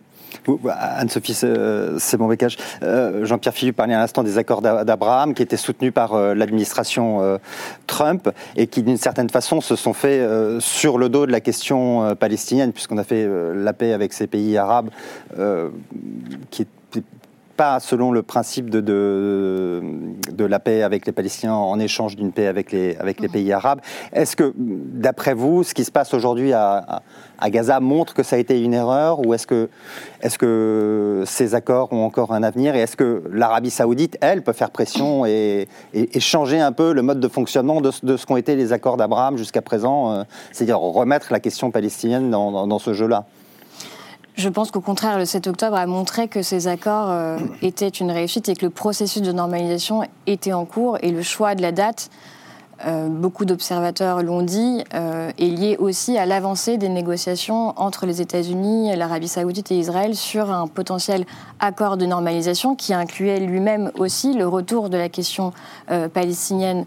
Anne-Sophie 0.69 1.35
Sebon-Bécage, 1.35 2.57
euh, 2.83 3.25
Jean-Pierre 3.25 3.55
Philippe 3.55 3.77
parlait 3.77 3.95
à 3.95 3.99
l'instant 3.99 4.23
des 4.23 4.39
accords 4.39 4.63
d'Abraham 4.63 5.35
qui 5.35 5.43
étaient 5.43 5.57
soutenus 5.57 5.93
par 5.93 6.15
euh, 6.15 6.35
l'administration 6.35 7.23
euh, 7.23 7.39
Trump 7.87 8.29
et 8.57 8.67
qui, 8.67 8.83
d'une 8.83 8.97
certaine 8.97 9.31
façon, 9.31 9.61
se 9.61 9.77
sont 9.77 9.93
faits 9.93 10.29
sur 10.61 10.99
le 10.99 11.09
dos 11.09 11.27
de 11.27 11.33
la 11.33 11.41
question 11.41 12.15
palestinienne, 12.17 12.73
puisqu'on 12.73 12.99
a 12.99 13.05
fait 13.05 13.29
la 13.55 13.73
paix 13.73 13.93
avec 13.93 14.13
ces 14.13 14.27
pays 14.27 14.57
arabes 14.57 14.91
qui 16.51 16.67
pas 17.57 17.81
selon 17.81 18.13
le 18.13 18.23
principe 18.23 18.71
de, 18.71 18.81
de, 18.81 20.45
la 20.45 20.59
paix 20.59 20.83
avec 20.83 21.07
les 21.07 21.13
Palestiniens 21.13 21.55
en 21.55 21.79
échange 21.81 22.15
d'une 22.15 22.33
paix 22.33 22.47
avec 22.47 22.71
les, 22.71 22.97
avec 22.97 23.21
les 23.21 23.29
pays 23.29 23.53
arabes. 23.53 23.81
Est-ce 24.13 24.37
que, 24.37 24.53
d'après 24.57 25.35
vous, 25.35 25.65
ce 25.65 25.75
qui 25.75 25.85
se 25.85 25.91
passe 25.91 26.15
aujourd'hui 26.15 26.53
à, 26.53 27.03
à, 27.39 27.51
Gaza 27.51 27.81
montre 27.81 28.15
que 28.15 28.23
ça 28.23 28.37
a 28.37 28.39
été 28.39 28.63
une 28.63 28.75
erreur 28.75 29.27
ou 29.27 29.35
est-ce 29.35 29.47
que, 29.47 29.69
est 30.21 30.37
que 30.37 31.25
ces 31.27 31.55
accords 31.55 31.93
ont 31.93 32.05
encore 32.05 32.33
un 32.33 32.43
avenir 32.43 32.77
et 32.77 32.81
est-ce 32.81 32.97
que 32.97 33.25
l'Arabie 33.33 33.71
saoudite, 33.71 34.19
elle, 34.21 34.43
peut 34.43 34.53
faire 34.53 34.71
pression 34.71 35.27
et, 35.27 35.69
et, 35.95 36.21
changer 36.21 36.61
un 36.61 36.73
peu 36.73 36.93
le 36.93 37.03
mode 37.03 37.21
de 37.21 37.29
fonctionnement 37.29 37.81
de, 37.81 37.91
de 38.03 38.17
ce 38.17 38.27
qu'ont 38.27 38.37
été 38.37 38.55
les 38.57 38.73
accords 38.73 38.97
d'Abraham 38.97 39.37
jusqu'à 39.39 39.63
présent, 39.63 40.13
euh, 40.13 40.23
c'est-à-dire 40.53 40.79
remettre 40.79 41.33
la 41.33 41.41
question 41.41 41.71
palestinienne 41.71 42.31
dans, 42.31 42.67
dans 42.67 42.79
ce 42.79 42.93
jeu-là? 42.93 43.25
Je 44.37 44.51
pense 44.51 44.71
qu'au 44.71 44.83
contraire, 44.83 45.19
le 45.19 45.25
7 45.25 45.47
octobre 45.47 45.77
a 45.77 45.87
montré 45.87 46.29
que 46.29 46.43
ces 46.43 46.69
accords 46.69 47.11
euh, 47.11 47.39
étaient 47.63 47.89
une 47.89 48.11
réussite 48.11 48.51
et 48.51 48.55
que 48.55 48.67
le 48.67 48.71
processus 48.71 49.23
de 49.23 49.33
normalisation 49.33 50.03
était 50.27 50.53
en 50.53 50.67
cours. 50.67 50.99
Et 51.01 51.11
le 51.11 51.23
choix 51.23 51.55
de 51.55 51.63
la 51.63 51.73
date, 51.73 52.11
euh, 52.87 53.09
beaucoup 53.09 53.47
d'observateurs 53.47 54.23
l'ont 54.23 54.43
dit, 54.43 54.85
euh, 54.93 55.31
est 55.39 55.47
lié 55.47 55.77
aussi 55.79 56.19
à 56.19 56.27
l'avancée 56.27 56.77
des 56.77 56.91
négociations 56.91 57.73
entre 57.81 58.05
les 58.05 58.21
États-Unis, 58.21 58.95
l'Arabie 58.95 59.29
saoudite 59.29 59.73
et 59.73 59.79
Israël 59.79 60.15
sur 60.15 60.51
un 60.51 60.67
potentiel 60.67 61.25
accord 61.59 61.97
de 61.97 62.05
normalisation 62.05 62.77
qui 62.77 62.93
incluait 62.93 63.41
lui-même 63.41 63.91
aussi 63.97 64.35
le 64.35 64.47
retour 64.47 64.91
de 64.91 64.99
la 64.99 65.09
question 65.09 65.55
palestinienne 66.13 66.85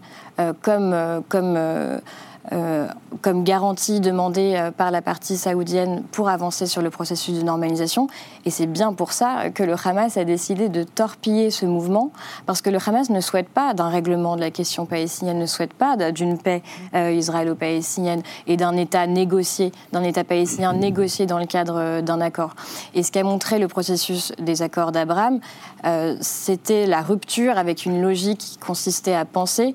comme... 0.62 0.94
comme 1.28 1.58
euh, 2.52 2.88
comme 3.22 3.44
garantie 3.44 4.00
demandée 4.00 4.54
euh, 4.56 4.70
par 4.70 4.90
la 4.90 5.02
partie 5.02 5.36
saoudienne 5.36 6.02
pour 6.10 6.28
avancer 6.28 6.66
sur 6.66 6.82
le 6.82 6.90
processus 6.90 7.38
de 7.38 7.42
normalisation. 7.42 8.08
Et 8.44 8.50
c'est 8.50 8.66
bien 8.66 8.92
pour 8.92 9.12
ça 9.12 9.50
que 9.50 9.62
le 9.62 9.74
Hamas 9.84 10.16
a 10.16 10.24
décidé 10.24 10.68
de 10.68 10.82
torpiller 10.82 11.50
ce 11.50 11.64
mouvement, 11.64 12.10
parce 12.46 12.60
que 12.60 12.70
le 12.70 12.78
Hamas 12.84 13.08
ne 13.10 13.20
souhaite 13.20 13.48
pas 13.48 13.72
d'un 13.74 13.88
règlement 13.88 14.34
de 14.34 14.40
la 14.40 14.50
question 14.50 14.84
palestinienne, 14.84 15.38
ne 15.38 15.46
souhaite 15.46 15.74
pas 15.74 15.96
d'une 16.10 16.38
paix 16.38 16.62
euh, 16.94 17.12
israélo-palestinienne 17.12 18.22
et 18.48 18.56
d'un 18.56 18.76
État 18.76 19.06
négocié, 19.06 19.70
d'un 19.92 20.02
État 20.02 20.24
palestinien 20.24 20.72
négocié 20.72 21.26
dans 21.26 21.38
le 21.38 21.46
cadre 21.46 22.00
d'un 22.00 22.20
accord. 22.20 22.54
Et 22.94 23.02
ce 23.04 23.12
qu'a 23.12 23.22
montré 23.22 23.60
le 23.60 23.68
processus 23.68 24.32
des 24.38 24.62
accords 24.62 24.92
d'Abraham, 24.92 25.40
c'était 26.20 26.86
la 26.86 27.00
rupture 27.00 27.58
avec 27.58 27.86
une 27.86 28.02
logique 28.02 28.38
qui 28.38 28.56
consistait 28.58 29.14
à 29.14 29.24
penser 29.24 29.74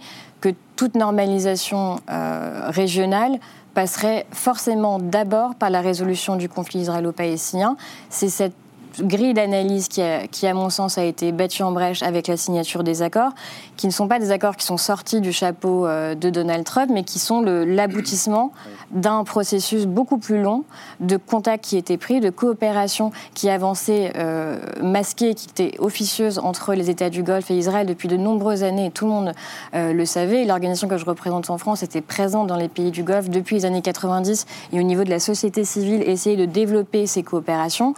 toute 0.76 0.96
normalisation 0.96 1.98
euh, 2.10 2.70
régionale 2.70 3.40
passerait 3.74 4.26
forcément 4.32 5.00
d'abord 5.00 5.56
par 5.56 5.70
la 5.70 5.82
résolution 5.82 6.36
du 6.36 6.50
conflit 6.50 6.80
israélo-palestinien. 6.80 7.76
C'est 8.10 8.30
cette 8.30 8.56
grille 9.02 9.34
d'analyse 9.34 9.88
qui, 9.88 10.02
qui, 10.32 10.48
à 10.48 10.54
mon 10.54 10.70
sens, 10.70 10.98
a 10.98 11.04
été 11.04 11.32
battue 11.32 11.64
en 11.64 11.72
brèche 11.72 12.04
avec 12.04 12.28
la 12.28 12.38
signature 12.38 12.84
des 12.84 13.02
accords, 13.02 13.32
qui 13.78 13.88
ne 13.88 13.92
sont 13.92 14.08
pas 14.08 14.20
des 14.20 14.32
accords 14.32 14.56
qui 14.56 14.66
sont 14.66 14.78
sortis 14.78 15.22
du 15.22 15.32
chapeau 15.32 15.86
euh, 15.86 16.16
de 16.16 16.30
Donald 16.30 16.64
Trump, 16.64 16.90
mais 16.94 17.04
qui 17.04 17.20
sont 17.20 17.42
l'aboutissement 17.42 18.52
d'un 18.92 19.24
processus 19.24 19.86
beaucoup 19.86 20.18
plus 20.18 20.42
long 20.42 20.64
de 21.00 21.18
contacts 21.18 21.66
qui 21.66 21.78
étaient 21.78 21.98
pris, 21.98 22.20
de 22.20 22.30
coopération 22.30 23.12
qui 23.34 23.50
avançait 23.50 24.14
euh, 24.16 24.58
masquée, 24.82 25.36
qui 25.36 25.48
était 25.50 25.78
officieuse 25.80 26.40
entre 26.40 26.74
les 26.74 26.90
États 26.90 27.10
du 27.10 27.24
Golfe 27.24 27.52
et 27.52 27.58
Israël 27.58 27.86
depuis 27.86 28.08
de 28.08 28.18
nombreuses 28.18 28.64
années. 28.64 28.92
Tout 28.92 29.06
le 29.06 29.12
monde 29.12 29.32
euh, 29.74 29.94
le 29.94 30.06
savait. 30.06 30.46
L'organisation 30.46 30.88
que 30.88 30.98
je 30.98 31.06
représente 31.06 31.50
en 31.50 31.58
France 31.58 31.84
était 31.84 32.02
présente 32.02 32.48
dans 32.48 32.58
les 32.58 32.70
pays 32.70 32.92
du 32.92 33.04
Golfe 33.04 33.30
depuis 33.30 33.58
les 33.58 33.66
années 33.66 33.82
90 33.82 34.46
et 34.74 34.80
au 34.80 34.84
niveau 34.84 35.04
de 35.04 35.10
la 35.10 35.20
société 35.20 35.64
civile, 35.66 36.04
essayait 36.04 36.38
de 36.38 36.46
développer 36.46 37.08
ces 37.08 37.24
coopérations. 37.24 37.94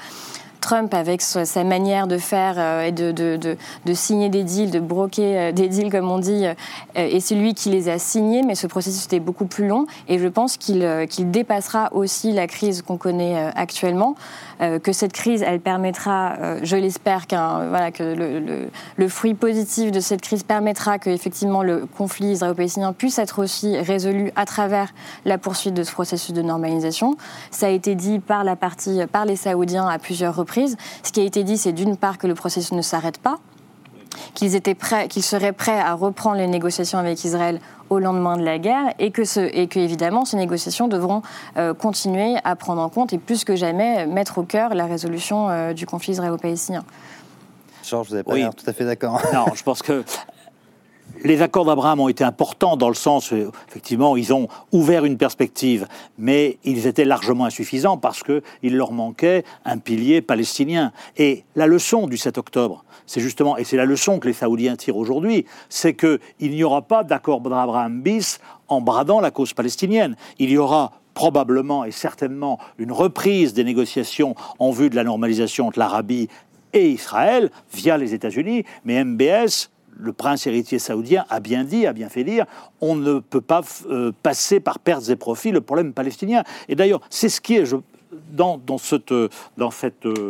Trump, 0.60 0.94
avec 0.94 1.22
sa 1.22 1.64
manière 1.64 2.08
de 2.08 2.18
faire 2.18 2.56
euh, 2.58 2.84
et 2.84 2.92
de, 2.92 3.12
de, 3.12 3.94
signer 3.94 4.30
des 4.30 4.44
deals, 4.44 4.72
de 4.72 4.80
broquer 4.80 5.38
euh, 5.38 5.52
des 5.52 5.70
deals, 5.70 5.92
comme 5.92 6.12
on 6.12 6.20
dit, 6.20 6.46
euh, 6.46 6.54
est 6.96 7.20
celui 7.20 7.54
qui 7.54 7.70
les 7.70 7.90
a 7.90 8.00
signés, 8.00 8.44
mais 8.44 8.56
ce 8.56 8.68
processus 8.68 9.06
était 9.06 9.20
beaucoup 9.20 9.46
plus 9.46 9.68
long 9.68 9.86
et 10.08 10.20
je 10.20 10.28
pense 10.28 10.58
qu'il 10.58 11.32
dépassera 11.32 11.90
aussi 11.94 12.32
la 12.32 12.48
crise 12.48 12.82
qu'on 12.82 12.98
connaît 12.98 13.52
actuellement. 13.56 14.16
que 14.60 14.92
cette 14.92 15.14
crise, 15.14 15.44
elle 15.46 15.60
permettra, 15.60 16.36
je 16.64 16.76
l'espère, 16.76 17.28
qu'un 17.28 17.68
voilà, 17.70 17.92
que 17.92 18.04
le, 18.04 18.70
le, 18.96 19.08
fruit 19.08 19.36
positif 19.36 19.92
de 19.92 20.00
cette 20.00 20.22
crise 20.22 20.44
permettra 20.44 20.98
que 20.98 21.10
effectivement 21.10 21.62
le 21.64 21.86
conflit 21.86 22.32
israélo-palestinien 22.32 22.94
puisse 22.94 23.20
être 23.20 23.40
aussi 23.40 23.78
résolu 23.78 24.32
à 24.36 24.46
travers 24.46 24.94
la 25.26 25.38
poursuite 25.38 25.74
de 25.74 25.84
ce 25.84 25.92
processus 25.92 26.34
de 26.34 26.42
normalisation. 26.42 27.16
Ça 27.52 27.68
a 27.68 27.70
été 27.70 27.96
dit 27.96 28.20
par 28.20 28.44
la 28.44 28.56
partie, 28.56 29.00
par 29.12 29.26
les 29.26 29.36
Saoudiens 29.36 29.88
à 29.88 30.00
plusieurs 30.00 30.36
reprises 30.36 30.47
ce 31.04 31.12
qui 31.12 31.20
a 31.20 31.24
été 31.24 31.44
dit, 31.44 31.58
c'est 31.58 31.74
d'une 31.74 31.98
part 31.98 32.18
que 32.18 32.28
le 32.28 32.34
processus 32.34 32.72
ne 32.72 32.82
s'arrête 32.82 33.18
pas, 33.18 33.40
qu'ils 34.34 34.56
étaient 34.56 34.76
prêts, 34.76 35.08
qu'ils 35.08 35.24
seraient 35.24 35.54
prêts 35.54 35.80
à 35.80 35.94
reprendre 35.94 36.38
les 36.38 36.48
négociations 36.48 36.98
avec 36.98 37.24
Israël 37.24 37.60
au 37.90 38.00
lendemain 38.00 38.38
de 38.38 38.44
la 38.44 38.60
guerre 38.60 38.94
et 39.00 39.12
que, 39.12 39.24
ce, 39.24 39.40
et 39.40 39.68
que 39.68 39.80
évidemment 39.80 40.26
ces 40.26 40.38
négociations 40.38 40.88
devront 40.88 41.22
euh, 41.58 41.74
continuer 41.74 42.36
à 42.44 42.56
prendre 42.56 42.82
en 42.82 42.90
compte 42.90 43.14
et 43.14 43.18
plus 43.18 43.44
que 43.44 43.56
jamais 43.56 44.06
mettre 44.06 44.40
au 44.40 44.44
cœur 44.44 44.74
la 44.74 44.86
résolution 44.86 45.50
euh, 45.50 45.74
du 45.74 45.86
conflit 45.86 46.14
israélo-palestinien. 46.14 46.84
Georges, 47.84 48.08
vous 48.08 48.14
n'avez 48.16 48.24
pas 48.24 48.36
l'air 48.36 48.56
tout 48.56 48.70
à 48.70 48.74
fait 48.74 48.86
d'accord. 48.86 49.22
non, 49.34 49.46
je 49.54 49.64
pense 49.64 49.82
que 49.82 50.04
les 51.24 51.42
accords 51.42 51.66
d'Abraham 51.66 52.00
ont 52.00 52.08
été 52.08 52.24
importants 52.24 52.78
dans 52.78 52.90
le 52.90 52.96
sens, 52.96 53.34
effectivement, 53.68 54.16
ils 54.18 54.34
ont 54.34 54.48
ouvert 54.72 55.06
une 55.06 55.18
perspective, 55.18 55.88
mais 56.18 56.58
ils 56.64 56.88
étaient 56.88 57.06
largement 57.06 57.46
insuffisants 57.46 57.98
parce 57.98 58.24
qu'il 58.24 58.76
leur 58.76 58.92
manquait 58.92 59.44
un 59.66 59.78
pilier 59.78 60.22
palestinien. 60.22 60.92
Et 61.18 61.44
la 61.56 61.68
leçon 61.68 62.08
du 62.08 62.18
7 62.18 62.38
octobre, 62.38 62.84
c'est 63.06 63.22
justement, 63.22 63.58
et 63.58 63.64
c'est 63.64 63.78
la 63.78 63.86
leçon 63.86 64.20
que 64.20 64.28
les 64.28 64.34
Saoudiens 64.34 64.76
tirent 64.76 64.98
aujourd'hui, 64.98 65.46
c'est 65.70 65.96
qu'il 65.96 66.20
n'y 66.40 66.64
aura 66.64 66.82
pas 66.82 67.04
d'accord 67.04 67.42
d'Abraham 67.42 68.02
bis 68.02 68.40
en 68.68 68.82
bradant 68.82 69.20
la 69.20 69.32
cause 69.32 69.54
palestinienne. 69.54 70.16
Il 70.40 70.50
y 70.50 70.58
aura 70.58 70.92
probablement 71.14 71.84
et 71.84 71.92
certainement 71.92 72.60
une 72.78 72.92
reprise 72.92 73.54
des 73.54 73.64
négociations 73.64 74.36
en 74.60 74.72
vue 74.72 74.90
de 74.90 74.96
la 74.96 75.04
normalisation 75.04 75.68
entre 75.68 75.80
l'Arabie 75.80 76.28
et 76.74 76.90
Israël 76.90 77.50
via 77.74 77.98
les 77.98 78.14
États-Unis, 78.14 78.66
mais 78.86 79.04
MBS 79.04 79.70
le 80.00 80.14
prince 80.14 80.48
héritier 80.48 80.80
saoudien 80.80 81.26
a 81.30 81.40
bien 81.40 81.64
dit, 81.64 81.86
a 81.86 81.94
bien 81.94 82.10
fait 82.10 82.24
dire, 82.24 82.46
on 82.82 82.96
ne 82.96 83.20
peut 83.20 83.42
pas 83.42 83.62
euh, 83.90 84.12
passer 84.24 84.60
par 84.60 84.80
pertes 84.80 85.10
et 85.10 85.16
profits 85.16 85.52
le 85.52 85.62
problème 85.62 85.94
palestinien. 85.94 86.44
Et 86.70 86.76
d'ailleurs, 86.76 87.02
c'est 87.10 87.30
ce 87.30 87.42
qui 87.42 87.56
est, 87.56 87.66
dans, 88.32 88.60
cette, 88.78 89.14
cette, 89.72 90.06
euh, 90.06 90.30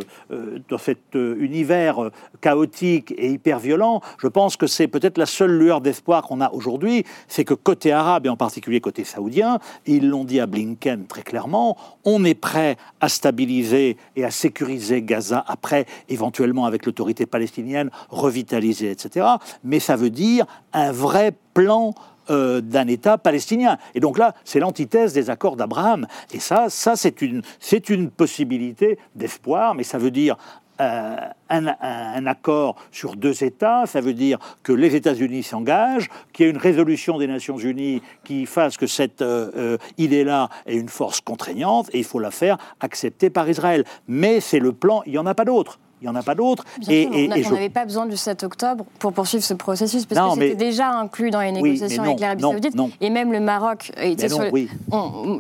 dans 0.70 0.78
cet 0.78 1.16
univers 1.16 2.10
chaotique 2.42 3.14
et 3.18 3.32
hyper 3.32 3.60
violent, 3.60 4.02
je 4.20 4.28
pense 4.28 4.58
que 4.58 4.68
c'est 4.68 4.88
peut-être 4.88 5.18
la 5.18 5.26
seule 5.26 5.58
lueur 5.58 5.82
d'espoir 5.82 6.24
qu'on 6.24 6.42
a 6.42 6.52
aujourd'hui, 6.52 7.04
c'est 7.28 7.44
que 7.44 7.54
côté 7.54 7.92
arabe 7.92 8.26
et 8.26 8.30
en 8.30 8.38
particulier 8.38 8.82
côté 8.82 9.04
saoudien, 9.04 9.60
ils 9.86 10.10
l'ont 10.10 10.24
dit 10.24 10.40
à 10.40 10.46
Blinken 10.46 11.06
très 11.08 11.24
clairement, 11.24 11.78
on 12.06 12.24
est 12.24 12.36
prêt 12.36 12.78
à 13.02 13.10
stabiliser 13.10 13.98
et 14.16 14.24
à 14.24 14.32
sécuriser 14.32 15.02
Gaza 15.02 15.44
après, 15.48 15.86
éventuellement 16.10 16.66
avec 16.66 16.86
l'autorité 16.86 17.26
palestinienne, 17.26 17.90
revitaliser, 18.10 18.92
etc. 18.92 19.26
Mais 19.64 19.80
ça 19.80 19.96
veut 19.96 20.10
dire 20.10 20.46
un 20.74 20.92
vrai 20.92 21.34
plan 21.54 21.94
euh, 22.30 22.62
d'un 22.62 22.88
État 22.88 23.18
palestinien. 23.18 23.78
Et 23.96 24.00
donc 24.00 24.18
là, 24.18 24.34
c'est 24.44 24.60
l'antithèse 24.60 25.14
des 25.14 25.30
accords 25.30 25.56
d'Abraham. 25.56 26.08
Et 26.34 26.40
ça, 26.40 26.70
ça 26.70 26.96
c'est 26.96 27.22
une, 27.22 27.42
c'est 27.60 27.90
une 27.90 28.10
possibilité 28.10 28.98
d'espoir, 29.16 29.76
mais 29.76 29.84
ça 29.84 29.98
veut 29.98 30.12
dire 30.12 30.38
euh, 30.80 31.16
un, 31.50 32.26
accord 32.28 32.76
sur 32.92 33.16
deux 33.16 33.44
États, 33.44 33.86
ça 33.86 34.02
veut 34.02 34.14
dire 34.14 34.38
que 34.64 34.74
les 34.74 34.96
États-Unis 34.96 35.44
s'engagent, 35.44 36.10
qu'il 36.34 36.46
y 36.46 36.50
ait 36.50 36.52
une 36.52 36.58
résolution 36.58 37.18
des 37.18 37.26
Nations 37.26 37.58
Unies 37.58 38.02
qui 38.24 38.46
fasse 38.46 38.78
que 38.78 38.86
cette 38.86 39.22
euh, 39.22 39.78
idée-là 39.98 40.50
est 40.66 40.76
une 40.76 40.90
force 40.90 41.22
contraignante, 41.22 41.90
et 41.94 42.00
il 42.00 42.04
faut 42.04 42.20
la 42.20 42.32
faire 42.32 42.58
accepter 42.80 43.30
par 43.30 43.50
Israël. 43.50 43.86
Mais 44.08 44.40
c'est 44.40 44.60
le 44.60 44.74
plan, 44.74 45.02
il 45.06 45.14
n'y 45.14 45.18
en 45.18 45.26
a 45.26 45.34
pas 45.34 45.46
d'autre 45.46 45.80
il 46.02 46.06
n'y 46.06 46.10
en 46.10 46.16
a 46.16 46.24
pas 46.24 46.36
d'autres. 46.36 46.64
Et, 46.88 47.08
on 47.48 47.52
n'avait 47.52 47.70
pas 47.70 47.86
besoin 47.86 48.06
du 48.06 48.18
7 48.18 48.44
octobre 48.44 48.86
pour 49.00 49.14
poursuivre 49.14 49.44
ce 49.44 49.54
processus, 49.54 50.06
parce 50.06 50.36
que 50.36 50.42
c'était 50.42 50.56
déjà 50.56 50.90
inclus 50.92 51.32
dans 51.32 51.42
les 51.42 51.52
négociations 51.52 52.04
avec 52.04 52.20
l'Arabie 52.20 52.42
Saoudite. 52.42 52.76
Et 53.02 53.10
même 53.10 53.32
le 53.32 53.40
Maroc 53.40 53.92
était 53.98 54.30
sur 54.30 54.44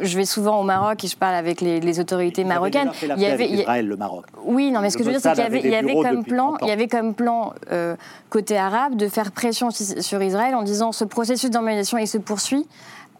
je 0.01 0.17
vais 0.17 0.25
souvent 0.25 0.59
au 0.59 0.63
Maroc 0.63 1.03
et 1.03 1.07
je 1.07 1.17
parle 1.17 1.35
avec 1.35 1.61
les, 1.61 1.99
autorités 1.99 2.43
marocaines. 2.43 2.91
il 3.01 3.21
y 3.21 3.25
avait 3.25 3.49
Israël, 3.49 3.87
le 3.87 3.97
Maroc. 3.97 4.25
Oui, 4.43 4.71
non, 4.71 4.81
mais 4.81 4.89
ce 4.89 4.97
que 4.97 5.03
je 5.03 5.09
veux 5.09 5.13
dire, 5.13 5.21
c'est 5.21 5.33
qu'il 5.33 5.43
y 5.43 5.45
avait, 5.45 5.61
il 5.63 5.71
y 5.71 5.75
avait 5.75 5.93
comme 5.93 6.23
plan, 6.23 6.55
il 6.61 6.67
y 6.67 6.71
avait 6.71 6.87
comme 6.87 7.13
plan 7.13 7.53
euh, 7.71 7.95
côté 8.29 8.57
arabe 8.57 8.95
de 8.95 9.07
faire 9.07 9.31
pression 9.31 9.69
sur 9.71 10.21
Israël 10.21 10.55
en 10.55 10.63
disant 10.63 10.91
ce 10.91 11.03
processus 11.05 11.49
d'organisation 11.49 11.97
il 11.97 12.07
se 12.07 12.17
poursuit. 12.17 12.65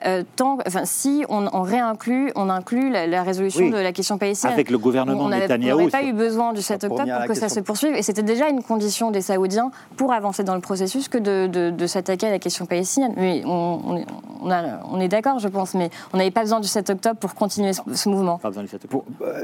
Euh, 0.05 0.23
tant, 0.36 0.60
enfin, 0.65 0.86
si 0.86 1.25
on, 1.27 1.62
réinclut, 1.62 2.31
on 2.36 2.49
inclut 2.49 2.91
la, 2.91 3.23
résolution 3.23 3.69
de 3.69 3.77
la 3.77 3.91
question 3.91 4.17
palestinienne. 4.17 4.53
Avec 4.53 4.69
le 4.69 4.77
gouvernement 4.77 5.25
on 5.25 5.29
Netanyahou. 5.29 5.79
On 5.79 5.79
n'avait 5.79 5.91
pas 5.91 6.03
eu 6.03 6.13
besoin 6.13 6.53
du 6.53 6.62
7 6.62 6.83
octobre 6.83 7.12
pour, 7.17 7.27
que 7.27 7.33
ça 7.33 7.49
se 7.49 7.60
poursuive. 7.60 7.95
Et 7.95 8.03
c'était 8.03 8.23
déjà 8.23 8.49
une 8.49 8.62
condition 8.62 9.10
des 9.10 9.21
Saoudiens 9.21 9.71
pour 9.95 10.13
avancer 10.13 10.43
dans 10.43 10.55
le 10.55 10.62
processus 10.62 11.07
que 11.07 11.17
de, 11.17 11.88
s'attaquer 11.88 12.27
à 12.27 12.31
la 12.31 12.39
question 12.39 12.65
palestinienne. 12.65 13.13
Mais 13.17 13.41
on, 13.45 14.05
on, 14.43 14.99
est 14.99 15.07
d'accord, 15.07 15.39
je 15.39 15.47
pense, 15.47 15.73
mais 15.73 15.89
on 16.13 16.17
n'avait 16.17 16.31
pas 16.31 16.41
besoin 16.41 16.60
du 16.60 16.67
7 16.67 16.91
octobre 16.91 17.19
pour 17.19 17.33
continuer 17.33 17.71
ce, 17.73 18.10
mouvement. 18.10 18.38
Pas 18.38 18.49
besoin 18.49 18.63
du 18.63 18.69
7 18.69 18.86
octobre. 18.86 19.05
Euh, 19.21 19.43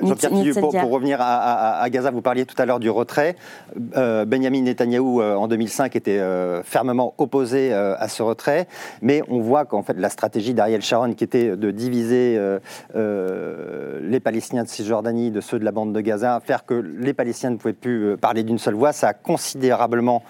pour, 0.60 0.72
pour, 0.72 0.92
revenir 0.92 1.18
à, 1.20 1.90
Gaza, 1.90 2.12
vous 2.12 2.22
parliez 2.22 2.46
tout 2.46 2.60
à 2.62 2.66
l'heure 2.66 2.80
du 2.80 2.90
retrait. 2.90 3.36
Euh, 3.98 4.26
Benjamin 4.26 4.62
Netanyahou, 4.62 5.22
en 5.22 5.48
2005, 5.48 5.96
était 5.96 6.22
fermement 6.64 7.16
opposé 7.18 7.74
à 7.74 8.08
ce 8.08 8.22
retrait. 8.22 8.68
Mais 9.02 9.24
on 9.30 9.40
voit 9.40 9.66
qu'en 9.66 9.82
fait, 9.82 9.98
la 9.98 10.10
stratégie 10.10 10.43
d'Ariel 10.52 10.82
Sharon, 10.82 11.14
qui 11.14 11.24
était 11.24 11.56
de 11.56 11.72
diviser 11.72 12.36
euh, 12.38 12.60
euh, 12.96 14.00
les 14.02 14.20
Palestiniens 14.20 14.64
de 14.64 14.68
Cisjordanie 14.68 15.32
de 15.32 15.40
ceux 15.40 15.60
de 15.60 15.64
la 15.64 15.72
bande 15.72 15.94
de 15.94 16.02
Gaza, 16.02 16.42
faire 16.44 16.66
que 16.66 16.74
les 16.74 17.14
Palestiniens 17.14 17.52
ne 17.52 17.58
pouvaient 17.58 17.74
plus 17.74 18.04
euh, 18.08 18.18
parler 18.18 18.44
d'une 18.44 18.58
seule 18.58 18.74
voix, 18.74 18.92
ça 18.92 19.10
a 19.10 19.14
considérablement 19.14 20.24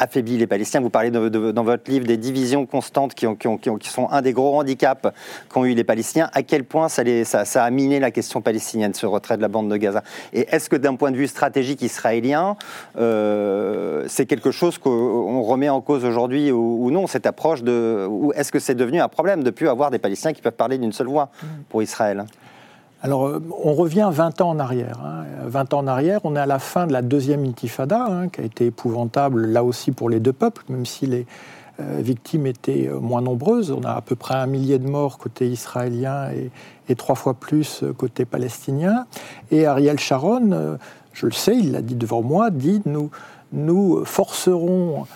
affaibli 0.00 0.36
les 0.36 0.46
Palestiniens. 0.46 0.80
Vous 0.80 0.90
parlez 0.90 1.10
dans 1.10 1.64
votre 1.64 1.90
livre 1.90 2.06
des 2.06 2.16
divisions 2.16 2.66
constantes 2.66 3.14
qui, 3.14 3.26
sont 3.26 4.08
un 4.10 4.22
des 4.22 4.32
gros 4.32 4.58
handicaps 4.58 5.08
qu'ont 5.48 5.64
eu 5.64 5.74
les 5.74 5.84
Palestiniens. 5.84 6.30
À 6.32 6.42
quel 6.42 6.64
point 6.64 6.88
ça, 6.88 7.02
a 7.02 7.70
miné 7.70 8.00
la 8.00 8.10
question 8.10 8.40
palestinienne, 8.40 8.94
ce 8.94 9.06
retrait 9.06 9.36
de 9.36 9.42
la 9.42 9.48
bande 9.48 9.70
de 9.70 9.76
Gaza? 9.76 10.02
Et 10.32 10.46
est-ce 10.50 10.68
que 10.68 10.76
d'un 10.76 10.96
point 10.96 11.10
de 11.10 11.16
vue 11.16 11.28
stratégique 11.28 11.82
israélien, 11.82 12.56
euh, 12.98 14.04
c'est 14.08 14.26
quelque 14.26 14.50
chose 14.50 14.78
qu'on 14.78 15.42
remet 15.42 15.68
en 15.68 15.80
cause 15.80 16.04
aujourd'hui 16.04 16.50
ou, 16.50 16.90
non, 16.90 17.06
cette 17.06 17.26
approche. 17.26 17.60
Ou 17.62 18.32
est-ce 18.34 18.50
que 18.50 18.58
c'est 18.58 18.74
devenu 18.74 19.00
un 19.00 19.08
problème 19.08 19.42
de 19.42 19.50
plus 19.50 19.68
avoir 19.68 19.90
des 19.90 19.98
Palestiniens 19.98 20.32
qui 20.32 20.42
peuvent 20.42 20.52
parler 20.52 20.78
d'une 20.78 20.92
seule 20.92 21.08
voix 21.08 21.30
pour 21.68 21.82
Israël? 21.82 22.24
Alors, 23.02 23.26
euh, 23.26 23.42
on 23.64 23.72
revient 23.72 24.08
20 24.12 24.40
ans 24.42 24.50
en 24.50 24.58
arrière. 24.58 25.00
20 25.46 25.60
hein. 25.60 25.76
ans 25.76 25.78
en 25.78 25.86
arrière, 25.86 26.20
on 26.24 26.36
est 26.36 26.40
à 26.40 26.46
la 26.46 26.58
fin 26.58 26.86
de 26.86 26.92
la 26.92 27.02
deuxième 27.02 27.44
intifada, 27.44 28.04
hein, 28.04 28.28
qui 28.28 28.42
a 28.42 28.44
été 28.44 28.66
épouvantable 28.66 29.46
là 29.46 29.64
aussi 29.64 29.90
pour 29.90 30.10
les 30.10 30.20
deux 30.20 30.34
peuples, 30.34 30.62
même 30.68 30.84
si 30.84 31.06
les 31.06 31.26
euh, 31.80 32.00
victimes 32.00 32.46
étaient 32.46 32.88
euh, 32.88 33.00
moins 33.00 33.22
nombreuses. 33.22 33.70
On 33.70 33.84
a 33.84 33.92
à 33.92 34.00
peu 34.02 34.16
près 34.16 34.34
un 34.34 34.46
millier 34.46 34.78
de 34.78 34.86
morts 34.86 35.16
côté 35.16 35.48
israélien 35.48 36.28
et, 36.30 36.50
trois 36.96 37.14
fois 37.14 37.34
plus 37.34 37.84
côté 37.96 38.24
palestinien. 38.24 39.06
Et 39.52 39.64
Ariel 39.64 40.00
Sharon, 40.00 40.76
je 41.12 41.26
le 41.26 41.30
sais, 41.30 41.56
il 41.56 41.70
l'a 41.70 41.82
dit 41.82 41.94
devant 41.94 42.20
moi, 42.20 42.50
dit 42.50 42.82
nous, 42.84 43.12
nous 43.52 44.04
forcerons 44.04 45.06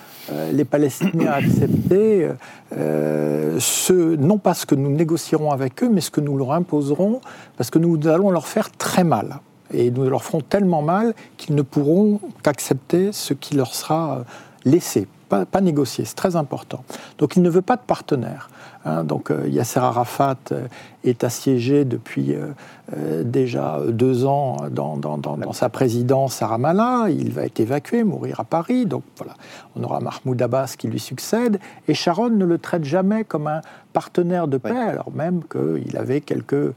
les 0.52 0.64
Palestiniens 0.64 1.32
accepter 1.32 2.30
euh, 2.76 3.58
ce, 3.60 4.16
non 4.16 4.38
pas 4.38 4.54
ce 4.54 4.66
que 4.66 4.74
nous 4.74 4.90
négocierons 4.90 5.50
avec 5.50 5.82
eux, 5.82 5.88
mais 5.88 6.00
ce 6.00 6.10
que 6.10 6.20
nous 6.20 6.36
leur 6.36 6.52
imposerons, 6.52 7.20
parce 7.56 7.70
que 7.70 7.78
nous 7.78 8.08
allons 8.08 8.30
leur 8.30 8.46
faire 8.46 8.70
très 8.70 9.04
mal. 9.04 9.40
Et 9.72 9.90
nous 9.90 10.08
leur 10.08 10.22
ferons 10.22 10.40
tellement 10.40 10.82
mal 10.82 11.14
qu'ils 11.36 11.54
ne 11.54 11.62
pourront 11.62 12.20
qu'accepter 12.42 13.10
ce 13.12 13.34
qui 13.34 13.54
leur 13.54 13.74
sera 13.74 14.18
euh, 14.18 14.22
laissé, 14.64 15.06
pas, 15.34 15.46
pas 15.46 15.60
négocier, 15.60 16.04
c'est 16.04 16.14
très 16.14 16.36
important. 16.36 16.84
Donc 17.18 17.36
il 17.36 17.42
ne 17.42 17.50
veut 17.50 17.62
pas 17.62 17.76
de 17.76 17.82
partenaire. 17.82 18.48
Hein, 18.84 19.04
donc 19.04 19.30
euh, 19.30 19.48
Yasser 19.48 19.80
Arafat 19.80 20.36
euh, 20.52 20.66
est 21.04 21.24
assiégé 21.24 21.84
depuis 21.84 22.34
euh, 22.34 23.22
déjà 23.24 23.80
deux 23.88 24.26
ans 24.26 24.58
dans, 24.70 25.52
sa 25.52 25.68
présidence 25.68 26.42
à 26.42 26.48
Ramallah. 26.48 27.06
Il 27.08 27.32
va 27.32 27.44
être 27.44 27.60
évacué, 27.60 28.04
mourir 28.04 28.40
à 28.40 28.44
Paris. 28.44 28.86
Donc 28.86 29.02
voilà, 29.16 29.34
on 29.74 29.82
aura 29.82 30.00
Mahmoud 30.00 30.40
Abbas 30.40 30.74
qui 30.78 30.88
lui 30.88 31.00
succède. 31.00 31.58
Et 31.88 31.94
Sharon 31.94 32.30
ne 32.30 32.44
le 32.44 32.58
traite 32.58 32.84
jamais 32.84 33.24
comme 33.24 33.46
un 33.46 33.62
partenaire 33.92 34.48
de 34.48 34.58
paix, 34.58 34.70
alors 34.70 35.12
même 35.12 35.42
qu'il 35.44 35.96
avait 35.96 36.20
quelques 36.20 36.74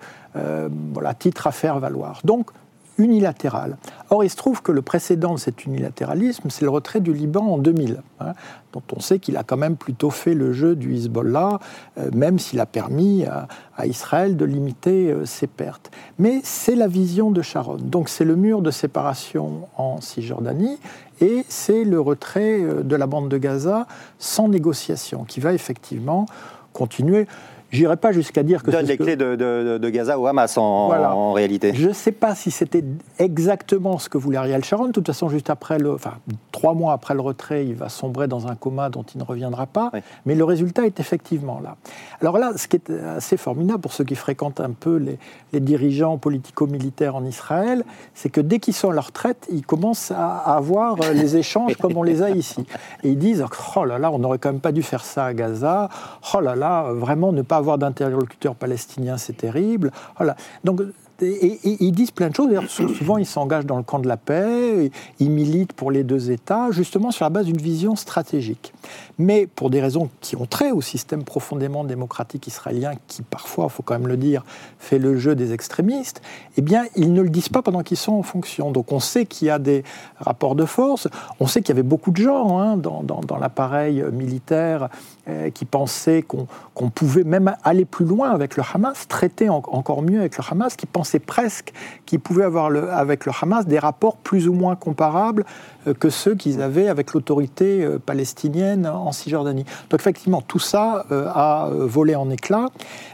voilà, 0.94 1.14
titres 1.16 1.48
à 1.48 1.52
faire 1.52 1.80
valoir. 1.80 2.22
Donc 2.24 2.52
unilatéral. 2.98 3.78
Or, 4.10 4.24
il 4.24 4.30
se 4.30 4.36
trouve 4.36 4.62
que 4.62 4.72
le 4.72 4.82
précédent 4.82 5.34
de 5.36 5.40
cet 5.40 5.66
unilatéralisme, 5.66 6.50
c'est 6.50 6.64
le 6.64 6.70
retrait 6.70 7.00
du 7.00 7.14
Liban 7.14 7.46
en 7.46 7.58
2000, 7.58 8.02
hein, 8.20 8.34
dont 8.74 8.82
on 8.96 9.00
sait 9.00 9.20
qu'il 9.20 9.38
a 9.38 9.44
quand 9.44 9.58
même 9.58 9.76
plutôt 9.76 10.10
fait 10.10 10.34
le 10.34 10.54
jeu 10.54 10.76
du 10.76 10.96
Hezbollah, 10.96 11.60
euh, 11.98 12.10
même 12.14 12.40
s'il 12.40 12.60
a 12.60 12.66
permis 12.66 13.26
à, 13.26 13.48
Israël 13.86 14.38
de 14.38 14.46
limiter 14.46 15.12
euh, 15.12 15.26
ses 15.26 15.48
pertes. 15.48 15.92
Mais 16.18 16.42
c'est 16.44 16.76
la 16.76 16.88
vision 16.88 17.32
de 17.32 17.42
Sharon. 17.42 17.78
Donc 17.78 18.10
c'est 18.10 18.26
le 18.26 18.36
mur 18.36 18.62
de 18.62 18.72
séparation 18.72 19.68
en 19.78 20.02
Cisjordanie 20.02 20.80
et 21.22 21.46
c'est 21.48 21.84
le 21.84 22.00
retrait 22.00 22.62
euh, 22.62 22.84
de 22.84 22.96
la 22.96 23.08
bande 23.08 23.30
de 23.30 23.38
Gaza 23.38 23.88
sans 24.18 24.48
négociation, 24.48 25.24
qui 25.26 25.40
va 25.40 25.54
effectivement 25.54 26.26
continuer. 26.74 27.28
J'irai 27.72 27.98
pas 27.98 28.14
jusqu'à 28.14 28.44
dire 28.44 28.64
que 28.64 28.72
donne 28.72 28.86
les 28.86 28.98
clés 28.98 29.18
de, 29.18 29.90
Gaza 29.90 30.18
au 30.18 30.26
Hamas 30.28 30.58
en, 30.58 31.34
réalité. 31.34 31.74
Je 31.74 31.90
ne 31.90 31.94
sais 31.94 32.12
pas 32.12 32.34
si 32.34 32.52
c'était 32.52 32.84
exactement 33.20 33.98
ce 33.98 34.10
que 34.10 34.18
voulait 34.18 34.38
Ariel 34.38 34.64
Sharon. 34.64 34.88
De 34.88 34.92
toute 34.92 35.08
façon, 35.08 35.30
juste 35.30 35.50
après 35.50 35.78
le, 35.78 35.92
enfin 35.94 36.14
trois 36.52 36.74
mois 36.74 36.94
après 36.94 37.14
le 37.14 37.22
retrait, 37.22 37.66
il 37.66 37.76
va 37.76 37.90
sombrer 37.90 38.28
dans 38.28 38.48
un 38.48 38.56
coma 38.56 38.90
dont 38.90 39.04
il 39.04 39.18
ne 39.20 39.24
reviendra 39.24 39.66
pas. 39.66 39.92
Mais 40.26 40.36
le 40.36 40.44
résultat 40.44 40.86
est 40.86 41.00
effectivement 41.00 41.60
là. 41.62 41.76
Alors 42.22 42.38
là, 42.38 42.54
ce 42.56 42.68
qui 42.68 42.78
est 42.78 42.90
assez 42.90 43.38
formidable 43.38 43.82
pour 43.82 43.94
ceux 43.94 44.06
qui 44.06 44.16
fréquentent 44.16 44.62
un 44.62 44.72
peu 44.72 44.98
les, 44.98 45.18
dirigeants 45.60 46.18
politico-militaires 46.18 47.16
en 47.16 47.26
Israël, 47.26 47.84
c'est 48.14 48.30
que 48.30 48.42
dès 48.42 48.60
qu'ils 48.60 48.76
sont 48.76 48.92
à 48.92 48.94
la 48.94 49.02
retraite, 49.02 49.48
ils 49.52 49.66
commencent 49.66 50.12
à 50.12 50.38
avoir 50.56 50.98
les 51.14 51.36
échanges 51.38 51.76
comme 51.76 51.98
on 51.98 52.04
les 52.04 52.22
a 52.22 52.30
ici. 52.30 52.66
Et 53.04 53.10
ils 53.10 53.18
disent 53.18 53.44
oh 53.76 53.86
là 53.86 54.00
là, 54.00 54.12
on 54.12 54.20
n'aurait 54.20 54.38
quand 54.38 54.52
même 54.52 54.62
pas 54.62 54.72
dû 54.72 54.84
faire 54.84 55.04
ça 55.04 55.26
à 55.26 55.34
Gaza. 55.34 55.90
Oh 56.34 56.40
là 56.40 56.56
là, 56.56 56.94
vraiment 56.94 57.32
ne 57.32 57.42
pas 57.42 57.57
avoir 57.58 57.78
d'interlocuteur 57.78 58.56
palestinien, 58.56 59.18
c'est 59.18 59.38
terrible. 59.38 59.92
Voilà. 60.18 60.36
Donc 60.64 60.82
et, 61.22 61.60
ils 61.64 61.92
disent 61.92 62.12
plein 62.12 62.30
de 62.30 62.36
choses. 62.36 62.50
Souvent, 62.68 63.18
ils 63.18 63.26
s'engagent 63.26 63.66
dans 63.66 63.78
le 63.78 63.84
camp 63.84 64.00
de 64.00 64.08
la 64.08 64.18
paix, 64.18 64.92
ils 65.20 65.30
militent 65.30 65.74
pour 65.74 65.92
les 65.92 66.04
deux 66.04 66.32
États, 66.32 66.72
justement 66.72 67.12
sur 67.12 67.26
la 67.26 67.30
base 67.30 67.46
d'une 67.46 67.58
vision 67.58 67.96
stratégique. 67.96 68.74
Mais 69.20 69.48
pour 69.48 69.70
des 69.70 69.82
raisons 69.82 70.10
qui 70.22 70.36
ont 70.36 70.46
trait 70.46 70.72
au 70.72 70.82
système 70.82 71.24
profondément 71.24 71.84
démocratique 71.84 72.48
israélien, 72.48 72.94
qui 73.08 73.24
parfois, 73.24 73.66
il 73.66 73.72
faut 73.72 73.84
quand 73.84 73.96
même 73.96 74.08
le 74.08 74.18
dire, 74.18 74.46
fait 74.78 75.00
le 75.00 75.18
jeu 75.18 75.36
des 75.36 75.54
extrémistes, 75.54 76.22
eh 76.56 76.62
bien, 76.62 76.86
ils 76.96 77.12
ne 77.12 77.22
le 77.22 77.30
disent 77.30 77.50
pas 77.50 77.62
pendant 77.62 77.82
qu'ils 77.82 77.98
sont 77.98 78.14
en 78.14 78.24
fonction. 78.24 78.72
Donc 78.72 78.92
on 78.92 79.00
sait 79.00 79.26
qu'il 79.26 79.48
y 79.48 79.52
a 79.52 79.60
des 79.60 79.84
rapports 80.20 80.56
de 80.56 80.66
force, 80.66 81.08
on 81.40 81.48
sait 81.48 81.62
qu'il 81.62 81.70
y 81.70 81.72
avait 81.72 81.84
beaucoup 81.84 82.12
de 82.12 82.22
gens 82.22 82.60
hein, 82.60 82.78
dans, 82.78 83.38
l'appareil 83.40 84.04
militaire 84.12 84.90
euh, 85.28 85.50
qui 85.50 85.66
pensaient 85.66 86.24
qu'on 86.24 86.90
pouvait 86.90 87.24
même 87.24 87.56
aller 87.64 87.86
plus 87.86 88.06
loin 88.06 88.30
avec 88.32 88.56
le 88.56 88.64
Hamas, 88.74 89.08
traiter 89.08 89.50
encore 89.50 90.02
mieux 90.02 90.20
avec 90.20 90.38
le 90.38 90.44
Hamas, 90.50 90.76
qui 90.76 90.86
pensaient 90.86 91.07
presque 91.20 91.74
qu'ils 92.06 92.20
pouvaient 92.20 92.44
avoir 92.46 92.72
avec 92.92 93.26
le 93.26 93.32
Hamas 93.42 93.66
des 93.66 93.80
rapports 93.80 94.18
plus 94.18 94.48
ou 94.48 94.54
moins 94.54 94.76
comparables 94.76 95.46
euh, 95.88 95.94
que 95.94 96.10
ceux 96.10 96.36
qu'ils 96.36 96.62
avaient 96.62 96.88
avec 96.88 97.14
l'autorité 97.14 97.84
euh, 97.84 98.00
palestinienne 98.00 98.88
en 98.88 99.12
Cisjordanie. 99.12 99.66
Donc 99.90 100.00
effectivement, 100.00 100.42
tout 100.42 100.60
ça 100.60 101.06
euh, 101.12 101.28
a 101.34 101.70
volé 101.72 102.16
en 102.16 102.30
éclats. 102.30 102.68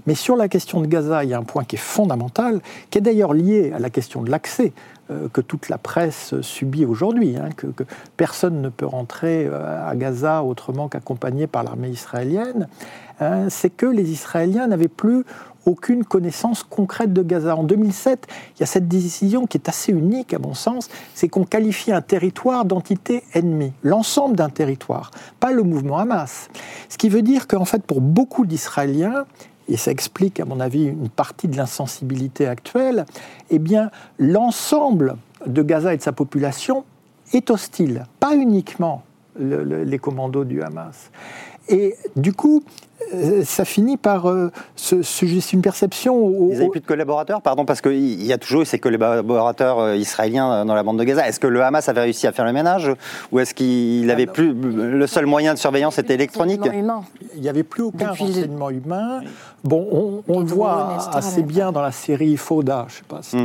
Mais 0.07 0.15
sur 0.15 0.35
la 0.35 0.47
question 0.47 0.81
de 0.81 0.87
Gaza, 0.87 1.23
il 1.23 1.29
y 1.29 1.33
a 1.33 1.37
un 1.37 1.43
point 1.43 1.63
qui 1.63 1.75
est 1.75 1.79
fondamental, 1.79 2.61
qui 2.89 2.97
est 2.97 3.01
d'ailleurs 3.01 3.33
lié 3.33 3.71
à 3.75 3.79
la 3.79 3.89
question 3.89 4.21
de 4.21 4.29
l'accès 4.29 4.73
que 5.33 5.41
toute 5.41 5.67
la 5.67 5.77
presse 5.77 6.33
subit 6.41 6.85
aujourd'hui, 6.85 7.35
hein, 7.35 7.49
que, 7.55 7.67
personne 8.15 8.61
ne 8.61 8.69
peut 8.69 8.85
rentrer 8.85 9.47
à 9.47 9.93
Gaza 9.95 10.43
autrement 10.43 10.87
qu'accompagné 10.87 11.45
par 11.45 11.63
l'armée 11.63 11.89
israélienne, 11.89 12.67
hein, 13.19 13.49
c'est 13.49 13.69
que 13.69 13.85
les 13.85 14.11
Israéliens 14.11 14.65
n'avaient 14.67 14.87
plus 14.87 15.25
aucune 15.65 16.03
connaissance 16.03 16.63
concrète 16.63 17.13
de 17.13 17.21
Gaza. 17.21 17.55
En 17.55 17.63
2007, 17.63 18.27
il 18.55 18.59
y 18.61 18.63
a 18.63 18.65
cette 18.65 18.87
décision 18.87 19.47
qui 19.47 19.57
est 19.57 19.69
assez 19.69 19.91
unique 19.91 20.33
à 20.33 20.39
mon 20.39 20.53
sens, 20.53 20.89
c'est 21.13 21.29
qu'on 21.29 21.45
qualifie 21.45 21.91
un 21.91 22.01
territoire 22.01 22.65
d'entité 22.65 23.23
ennemie, 23.33 23.73
l'ensemble 23.83 24.35
d'un 24.35 24.49
territoire, 24.49 25.11
pas 25.39 25.51
le 25.51 25.63
mouvement 25.63 25.97
Hamas. 25.97 26.49
Ce 26.89 26.97
qui 26.97 27.09
veut 27.09 27.21
dire 27.21 27.47
qu'en 27.47 27.65
fait, 27.65 27.83
pour 27.83 28.01
beaucoup 28.01 28.45
d'Israéliens, 28.45 29.25
et 29.69 29.77
ça 29.77 29.91
explique 29.91 30.39
à 30.39 30.45
mon 30.45 30.59
avis 30.59 30.85
une 30.85 31.09
partie 31.09 31.47
de 31.47 31.55
l'insensibilité 31.55 32.47
actuelle, 32.47 33.05
eh 33.49 33.59
bien 33.59 33.91
l'ensemble 34.19 35.15
de 35.47 35.61
Gaza 35.61 35.93
et 35.93 35.97
de 35.97 36.01
sa 36.01 36.11
population 36.11 36.83
est 37.31 37.49
hostile, 37.49 38.05
pas 38.19 38.35
uniquement 38.35 39.03
les 39.39 39.97
commandos 39.99 40.43
du 40.43 40.61
Hamas. 40.61 41.09
Et 41.69 41.95
du 42.15 42.33
coup, 42.33 42.63
ça 43.43 43.65
finit 43.65 43.97
par 43.97 44.29
euh, 44.29 44.51
se, 44.75 44.95
une 45.53 45.61
perception. 45.61 46.15
Au, 46.15 46.49
Ils 46.51 46.57
n'avaient 46.57 46.69
plus 46.69 46.79
de 46.79 46.85
collaborateurs, 46.85 47.41
pardon, 47.41 47.65
parce 47.65 47.81
qu'il 47.81 48.23
y 48.23 48.33
a 48.33 48.37
toujours 48.37 48.61
eu 48.61 48.65
ces 48.65 48.79
collaborateurs 48.79 49.79
euh, 49.79 49.95
israéliens 49.95 50.65
dans 50.65 50.73
la 50.73 50.83
bande 50.83 50.99
de 50.99 51.03
Gaza. 51.03 51.27
Est-ce 51.27 51.39
que 51.39 51.47
le 51.47 51.63
Hamas 51.63 51.89
avait 51.89 52.01
réussi 52.01 52.27
à 52.27 52.31
faire 52.31 52.45
le 52.45 52.53
ménage 52.53 52.91
ou 53.31 53.39
est-ce 53.39 53.53
qu'il 53.53 54.05
n'avait 54.05 54.27
ah, 54.27 54.31
plus 54.31 54.53
le 54.53 55.07
seul 55.07 55.25
moyen 55.25 55.53
de 55.53 55.59
surveillance 55.59 55.97
était 55.99 56.15
électronique? 56.15 56.61
Il 57.35 57.41
n'y 57.41 57.49
avait 57.49 57.63
plus 57.63 57.83
aucun 57.83 58.11
renseignement 58.11 58.69
humain. 58.69 59.21
Bon, 59.63 60.23
on, 60.27 60.39
le 60.39 60.45
voit 60.45 60.97
assez 61.13 61.43
bien 61.43 61.71
dans 61.71 61.81
la 61.81 61.91
série 61.91 62.37
Fauda. 62.37 62.85
Je 62.89 62.95
sais 62.95 63.03
pas 63.07 63.21
si. 63.21 63.37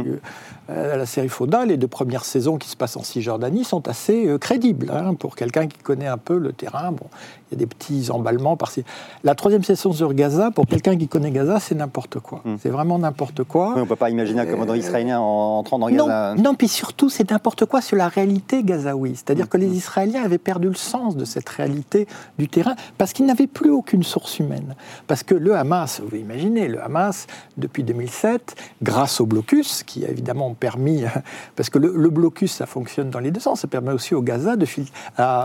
Hmm. 0.69 0.75
la 0.75 1.07
série 1.07 1.29
Fauda, 1.29 1.65
les 1.65 1.77
deux 1.77 1.89
premières 1.89 2.25
saisons 2.25 2.59
qui 2.59 2.69
se 2.69 2.77
passent 2.77 2.97
en 2.97 3.03
Cisjordanie 3.03 3.65
sont 3.65 3.89
assez 3.89 4.29
crédibles 4.41 4.91
hein, 4.93 5.15
pour 5.15 5.37
quelqu'un 5.37 5.67
qui 5.67 5.79
connaît 5.79 6.07
un 6.07 6.19
peu 6.19 6.39
le 6.39 6.53
terrain. 6.53 6.93
Bon, 6.93 7.07
il 7.51 7.55
y 7.55 7.57
a 7.57 7.59
des 7.59 7.67
petits 7.67 8.11
emballements 8.11 8.57
par-ci. 8.57 8.85
La 9.25 9.35
troisième 9.35 9.65
saison 9.65 9.93
sur 9.93 10.13
Gaza, 10.13 10.51
pour 10.51 10.67
quelqu'un 10.67 10.97
qui 10.97 11.09
connaît 11.09 11.31
Gaza, 11.31 11.61
c'est 11.61 11.75
n'importe 11.75 12.21
quoi. 12.21 12.43
Hmm. 12.45 12.57
C'est 12.61 12.69
vraiment 12.69 12.99
n'importe 12.99 13.45
quoi. 13.45 13.73
on 13.77 13.81
ne 13.81 13.85
peut 13.85 13.97
pas 13.97 14.11
imaginer 14.11 14.41
un 14.41 14.47
commandant 14.47 14.75
euh, 14.75 14.79
israélien 14.79 15.21
entrant 15.21 15.79
dans 15.79 15.89
Gaza. 15.89 16.35
Non, 16.35 16.55
puis 16.55 16.69
surtout, 16.69 17.09
c'est 17.09 17.31
n'importe 17.31 17.65
quoi 17.65 17.81
sur 17.81 17.97
la 17.97 18.09
réalité 18.09 18.63
gazaoui. 18.63 19.17
C'est-à-dire 19.17 19.49
que 19.49 19.57
les 19.57 19.69
Israéliens 19.69 20.23
avaient 20.23 20.39
perdu 20.39 20.69
le 20.69 20.75
sens 20.75 21.17
de 21.17 21.25
cette 21.25 21.49
réalité 21.49 22.07
du 22.39 22.49
terrain 22.49 22.77
parce 22.99 23.13
qu'ils 23.13 23.27
n'avaient 23.27 23.47
plus 23.47 23.71
aucune 23.71 24.03
source 24.03 24.39
humaine. 24.39 24.75
Parce 25.07 25.23
que 25.23 25.35
le 25.35 25.57
Hamas, 25.57 26.01
vous 26.05 26.17
imaginez, 26.17 26.69
le 26.69 26.83
Hamas, 26.83 27.27
depuis 27.57 27.83
2007, 27.83 28.57
grâce 28.83 29.21
au 29.21 29.27
blocus, 29.27 29.83
qui 29.83 30.05
a 30.05 30.11
évidemment 30.11 30.55
permis, 30.59 31.05
parce 31.57 31.71
que 31.71 31.79
le, 31.79 32.11
blocus, 32.11 32.53
ça 32.53 32.67
fonctionne 32.67 33.11
dans 33.11 33.21
les 33.21 33.31
deux 33.31 33.41
sens, 33.41 33.61
ça 33.61 33.69
permet 33.69 33.93
aussi 33.93 34.15
au 34.15 34.23
Gaza, 34.23 34.57
de 34.57 34.67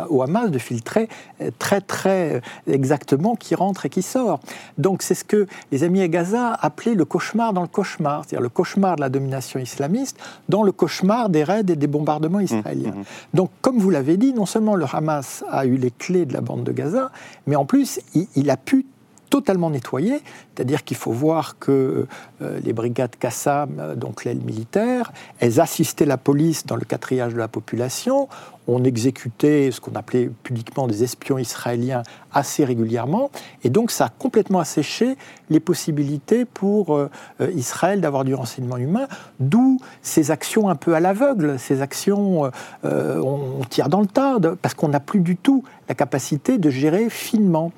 au 0.10 0.21
Hamas, 0.21 0.52
de 0.52 0.60
filtrer 0.60 1.10
euh, 1.41 1.49
très, 1.60 1.82
très 1.82 2.41
exactement 2.67 3.36
qui 3.36 3.56
rentre 3.56 3.86
et 3.86 3.89
qui 3.89 4.02
sort. 4.02 4.39
Donc 4.78 5.02
c'est 5.02 5.15
ce 5.15 5.23
que 5.23 5.47
les 5.71 5.84
amis 5.84 6.02
à 6.02 6.08
Gaza 6.08 6.54
appelaient 6.54 6.95
le 6.95 7.06
cauchemar 7.06 7.54
dans 7.54 7.62
le 7.62 7.67
cauchemar, 7.67 8.23
c'est-à-dire 8.23 8.41
le 8.41 8.49
cauchemar 8.49 8.95
de 8.95 9.02
la 9.02 9.10
domination 9.10 9.60
islamiste 9.60 10.17
dans 10.49 10.63
le 10.63 10.71
cauchemar 10.71 11.30
des 11.30 11.43
raids 11.43 11.60
et 11.60 11.76
des 11.76 11.88
bombardements 11.88 12.39
mmh, 12.39 12.43
israéliens. 12.43 12.91
Mmh. 12.91 13.04
Donc 13.34 13.52
comme 13.62 13.78
vous 13.80 13.89
l'avez 13.89 14.17
dit, 14.17 14.34
non 14.34 14.45
seulement 14.45 14.76
le 14.76 14.86
Hamas 14.91 15.43
a 15.49 15.65
eu 15.65 15.78
les 15.78 15.91
clés 15.91 16.26
de 16.26 16.34
la 16.34 16.41
bande 16.41 16.63
de 16.63 16.71
Gaza, 16.71 17.12
mais 17.47 17.56
en 17.56 17.65
plus 17.65 17.99
il, 18.36 18.49
a 18.49 18.58
pu 18.58 18.86
totalement 19.34 19.72
nettoyer, 19.72 20.22
c'est-à-dire 20.54 20.84
qu'il 20.84 20.96
faut 20.96 21.12
voir 21.12 21.58
que 21.58 22.06
euh, 22.43 22.60
les 22.63 22.72
brigades 22.72 23.15
Qassam, 23.17 23.78
euh, 23.80 23.96
donc 23.96 24.26
l'aile 24.26 24.41
militaire, 24.41 25.12
elles 25.39 25.60
assistaient 25.60 26.06
la 26.06 26.17
police 26.17 26.67
dans 26.67 26.76
le 26.76 26.86
quatriage 26.86 27.34
de 27.34 27.39
la 27.39 27.48
population, 27.48 28.30
on 28.67 28.84
exécutait 28.84 29.71
ce 29.71 29.82
qu'on 29.82 29.95
appelait 29.95 30.30
publiquement 30.43 30.88
des 30.88 31.04
espions 31.04 31.38
israéliens 31.38 32.04
assez 32.32 32.65
régulièrement, 32.65 33.30
et 33.63 33.69
donc 33.69 33.91
ça 33.91 34.06
a 34.06 34.10
complètement 34.10 34.60
asséché 34.60 35.17
les 35.49 35.60
possibilités 35.60 36.45
pour 36.45 36.95
euh, 36.95 37.10
Israël 37.56 38.02
d'avoir 38.02 38.23
du 38.23 38.34
renseignement 38.34 38.78
humain, 38.78 39.08
d'où 39.39 39.80
ces 40.02 40.32
actions 40.32 40.69
un 40.69 40.76
peu 40.76 40.95
à 40.95 40.99
l'aveugle, 40.99 41.60
ces 41.60 41.82
actions 41.82 42.52
on, 42.84 43.62
tire 43.69 43.89
dans 43.89 44.02
le 44.02 44.08
tas, 44.08 44.39
parce 44.62 44.73
qu'on 44.73 44.89
n'a 44.89 44.99
plus 44.99 45.19
du 45.19 45.36
tout 45.36 45.63
la 45.88 45.95
capacité 45.95 46.58
de 46.58 46.69
gérer 46.69 47.10
finement. 47.10 47.71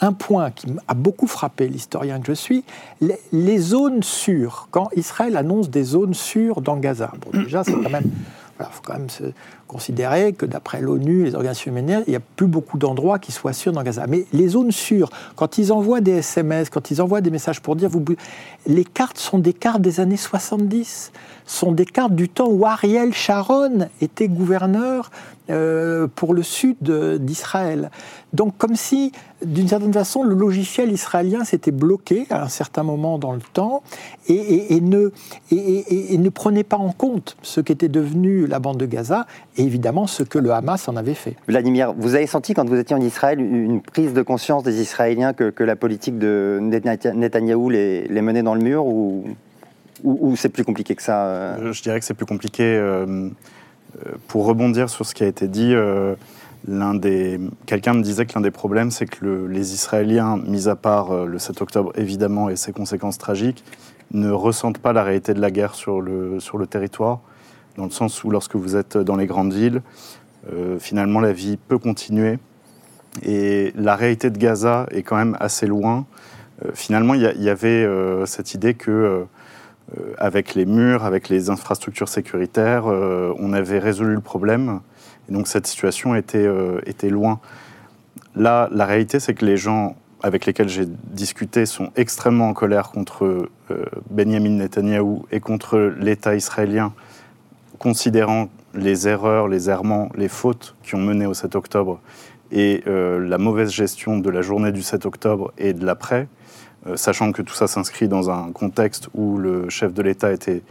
Un 0.00 0.12
point 0.12 0.50
qui 0.50 0.66
a 0.88 0.94
beaucoup 0.94 1.26
frappé 1.26 1.68
l'historien 1.68 2.20
que 2.20 2.26
je 2.26 2.32
suis, 2.32 2.64
les, 3.32 3.58
zones 3.58 4.02
sûres, 4.02 4.68
quand 4.70 4.88
Israël 4.96 5.36
annonce 5.36 5.70
des 5.70 5.84
zones 5.84 6.14
sûres 6.14 6.60
dans 6.60 6.76
Gaza. 6.76 7.12
Bon, 7.20 7.38
déjà, 7.38 7.62
c'est 7.62 7.72
quand 7.72 7.90
même 7.90 8.10
il 8.60 8.72
faut 8.72 8.82
quand 8.84 8.94
même 8.94 9.10
se 9.10 9.24
considérer 9.66 10.32
que 10.32 10.46
d'après 10.46 10.80
l'ONU, 10.80 11.24
les 11.24 11.34
organisations 11.34 11.70
humanitaires, 11.70 12.02
il 12.06 12.10
n'y 12.10 12.16
a 12.16 12.20
plus 12.20 12.46
beaucoup 12.46 12.78
d'endroits 12.78 13.18
qui 13.18 13.32
soient 13.32 13.52
sûrs 13.52 13.72
dans 13.72 13.82
Gaza. 13.82 14.06
Mais 14.06 14.24
les 14.32 14.48
zones 14.48 14.72
sûres, 14.72 15.10
quand 15.36 15.58
ils 15.58 15.72
envoient 15.72 16.00
des 16.00 16.18
SMS, 16.18 16.70
quand 16.70 16.90
ils 16.90 17.00
envoient 17.02 17.20
des 17.20 17.30
messages 17.30 17.60
pour 17.60 17.76
dire, 17.76 17.88
vous, 17.88 18.04
les 18.66 18.84
cartes 18.84 19.18
sont 19.18 19.38
des 19.38 19.52
cartes 19.52 19.82
des 19.82 20.00
années 20.00 20.16
70, 20.16 21.12
sont 21.48 21.72
des 21.72 21.86
cartes 21.86 22.14
du 22.14 22.28
temps 22.28 22.48
où 22.48 22.66
Ariel 22.66 23.12
Sharon 23.12 23.88
était 24.00 24.28
gouverneur 24.28 25.10
euh, 25.50 26.06
pour 26.14 26.34
le 26.34 26.42
sud 26.42 26.76
d'Israël. 26.82 27.90
Donc 28.34 28.58
comme 28.58 28.76
si, 28.76 29.12
d'une 29.42 29.66
certaine 29.66 29.94
façon, 29.94 30.22
le 30.22 30.34
logiciel 30.34 30.92
israélien 30.92 31.44
s'était 31.44 31.70
bloqué 31.70 32.26
à 32.28 32.42
un 32.42 32.48
certain 32.48 32.82
moment 32.82 33.18
dans 33.18 33.32
le 33.32 33.40
temps 33.40 33.82
et, 34.28 34.78
ne, 34.82 35.10
et, 35.50 36.18
ne 36.18 36.28
prenait 36.28 36.64
pas 36.64 36.76
en 36.76 36.92
compte 36.92 37.38
ce 37.40 37.62
qu'était 37.62 37.88
devenu 37.88 38.46
la 38.46 38.58
bande 38.58 38.76
de 38.76 38.84
Gaza 38.84 39.26
et 39.56 39.62
évidemment 39.62 40.06
ce 40.06 40.22
que 40.22 40.38
le 40.38 40.52
Hamas 40.52 40.86
en 40.86 40.96
avait 40.96 41.14
fait. 41.14 41.36
Vladimir, 41.48 41.94
vous 41.96 42.14
avez 42.14 42.26
senti 42.26 42.52
quand 42.52 42.68
vous 42.68 42.76
étiez 42.76 42.94
en 42.94 43.00
Israël 43.00 43.40
une 43.40 43.80
prise 43.80 44.12
de 44.12 44.20
conscience 44.20 44.62
des 44.64 44.82
Israéliens 44.82 45.32
que, 45.32 45.64
la 45.64 45.76
politique 45.76 46.18
de 46.18 46.58
Netanyahou 46.60 47.70
les, 47.70 48.06
les 48.06 48.22
menait 48.22 48.42
dans 48.42 48.54
le 48.54 48.60
mur 48.60 48.84
ou, 48.84 49.24
ou, 50.04 50.36
c'est 50.36 50.48
plus 50.48 50.64
compliqué 50.64 50.94
que 50.94 51.02
ça 51.02 51.26
euh 51.26 51.72
Je 51.72 51.82
dirais 51.82 51.98
que 51.98 52.04
c'est 52.04 52.14
plus 52.14 52.26
compliqué. 52.26 52.64
Euh, 52.64 53.28
euh, 54.06 54.12
pour 54.26 54.44
rebondir 54.44 54.90
sur 54.90 55.06
ce 55.06 55.14
qui 55.14 55.24
a 55.24 55.26
été 55.26 55.48
dit, 55.48 55.72
euh, 55.74 56.14
des... 56.66 57.40
quelqu'un 57.66 57.94
me 57.94 58.02
disait 58.02 58.26
que 58.26 58.32
l'un 58.34 58.40
des 58.40 58.50
problèmes, 58.50 58.90
c'est 58.90 59.06
que 59.06 59.46
les 59.46 59.72
Israéliens, 59.72 60.38
mis 60.46 60.68
à 60.68 60.76
part 60.76 61.26
le 61.26 61.38
7 61.38 61.62
octobre 61.62 61.92
évidemment 61.96 62.50
et 62.50 62.56
ses 62.56 62.72
conséquences 62.72 63.18
tragiques, 63.18 63.64
ne 64.10 64.30
ressentent 64.30 64.78
pas 64.78 64.92
la 64.92 65.02
réalité 65.02 65.34
de 65.34 65.40
la 65.40 65.50
guerre 65.50 65.74
sur 65.74 66.00
le, 66.00 66.40
sur 66.40 66.58
le 66.58 66.66
territoire, 66.66 67.20
dans 67.76 67.84
le 67.84 67.90
sens 67.90 68.22
où 68.24 68.30
lorsque 68.30 68.56
vous 68.56 68.76
êtes 68.76 68.98
dans 68.98 69.16
les 69.16 69.26
grandes 69.26 69.52
villes, 69.52 69.82
finalement 70.78 71.20
la 71.20 71.32
vie 71.32 71.56
peut 71.56 71.78
continuer. 71.78 72.38
Et 73.22 73.72
la 73.76 73.96
réalité 73.96 74.30
de 74.30 74.38
Gaza 74.38 74.86
est 74.90 75.02
quand 75.02 75.16
même 75.16 75.36
assez 75.40 75.66
loin. 75.66 76.06
finalement, 76.74 77.14
il 77.14 77.22
y, 77.22 77.48
avait 77.48 77.86
cette 78.26 78.54
idée 78.54 78.74
que 78.74 79.26
avec 80.18 80.54
les 80.54 80.66
murs, 80.66 81.04
avec 81.04 81.28
les 81.28 81.50
infrastructures 81.50 82.08
sécuritaires, 82.08 82.86
euh, 82.86 83.32
on 83.38 83.52
avait 83.52 83.78
résolu 83.78 84.14
le 84.14 84.20
problème. 84.20 84.80
Donc 85.28 85.46
cette 85.46 85.66
situation 85.66 86.14
était, 86.14 86.38
euh, 86.38 86.80
était 86.86 87.10
loin. 87.10 87.40
Là, 88.34 88.68
la 88.72 88.86
réalité, 88.86 89.20
c'est 89.20 89.34
que 89.34 89.44
les 89.44 89.56
gens 89.56 89.96
avec 90.22 90.46
lesquels 90.46 90.68
j'ai 90.68 90.86
discuté 90.86 91.64
sont 91.64 91.90
extrêmement 91.94 92.48
en 92.48 92.52
colère 92.52 92.90
contre 92.90 93.48
Benjamin 94.10 94.50
Netanyahou 94.50 95.26
et 95.30 95.38
contre 95.38 95.78
l'État 95.96 96.34
israélien, 96.34 96.92
considérant 97.78 98.48
les 98.74 99.06
erreurs, 99.06 99.46
les 99.46 99.70
errements, 99.70 100.08
les 100.16 100.26
fautes 100.26 100.74
qui 100.82 100.96
ont 100.96 101.00
mené 101.00 101.24
au 101.24 101.34
7 101.34 101.54
octobre 101.54 102.00
et 102.50 102.82
la 102.84 103.38
mauvaise 103.38 103.70
gestion 103.70 104.18
de 104.18 104.28
la 104.28 104.42
journée 104.42 104.72
du 104.72 104.82
7 104.82 105.06
octobre 105.06 105.52
et 105.56 105.72
de 105.72 105.86
l'après. 105.86 106.26
Sachant 106.94 107.32
que 107.32 107.42
tout 107.42 107.54
ça 107.54 107.66
s'inscrit 107.66 108.08
dans 108.08 108.30
un 108.30 108.52
contexte 108.52 109.08
où 109.14 109.36
le 109.36 109.68
chef 109.68 109.92
de 109.92 110.02
l'État 110.02 110.32
était 110.32 110.62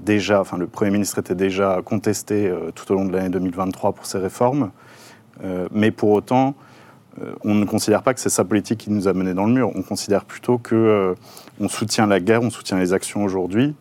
déjà, 0.00 0.40
enfin 0.40 0.56
le 0.56 0.66
Premier 0.66 0.90
ministre 0.90 1.18
était 1.18 1.34
déjà 1.34 1.80
contesté 1.84 2.52
tout 2.74 2.90
au 2.90 2.94
long 2.94 3.04
de 3.04 3.12
l'année 3.12 3.28
2023 3.28 3.92
pour 3.92 4.06
ses 4.06 4.18
réformes, 4.18 4.70
mais 5.70 5.90
pour 5.90 6.10
autant, 6.10 6.54
on 7.44 7.54
ne 7.54 7.64
considère 7.64 8.02
pas 8.02 8.14
que 8.14 8.20
c'est 8.20 8.30
sa 8.30 8.44
politique 8.44 8.78
qui 8.78 8.90
nous 8.90 9.06
a 9.06 9.12
menés 9.12 9.34
dans 9.34 9.46
le 9.46 9.52
mur. 9.52 9.70
On 9.74 9.82
considère 9.82 10.24
plutôt 10.24 10.58
que 10.58 11.14
on 11.60 11.68
soutient 11.68 12.06
la 12.06 12.20
guerre, 12.20 12.42
on 12.42 12.50
soutient 12.50 12.78
les 12.78 12.92
actions 12.92 13.22
aujourd'hui, 13.22 13.74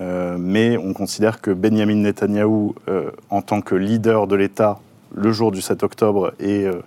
euh, 0.00 0.36
mais 0.38 0.76
on 0.76 0.92
considère 0.92 1.40
que 1.40 1.50
Benjamin 1.50 1.96
Netanyahou, 1.96 2.74
euh, 2.88 3.10
en 3.30 3.42
tant 3.42 3.60
que 3.60 3.74
leader 3.74 4.26
de 4.26 4.36
l'État 4.36 4.78
le 5.14 5.32
jour 5.32 5.52
du 5.52 5.60
7 5.60 5.82
octobre 5.82 6.32
et 6.40 6.64
euh, 6.64 6.82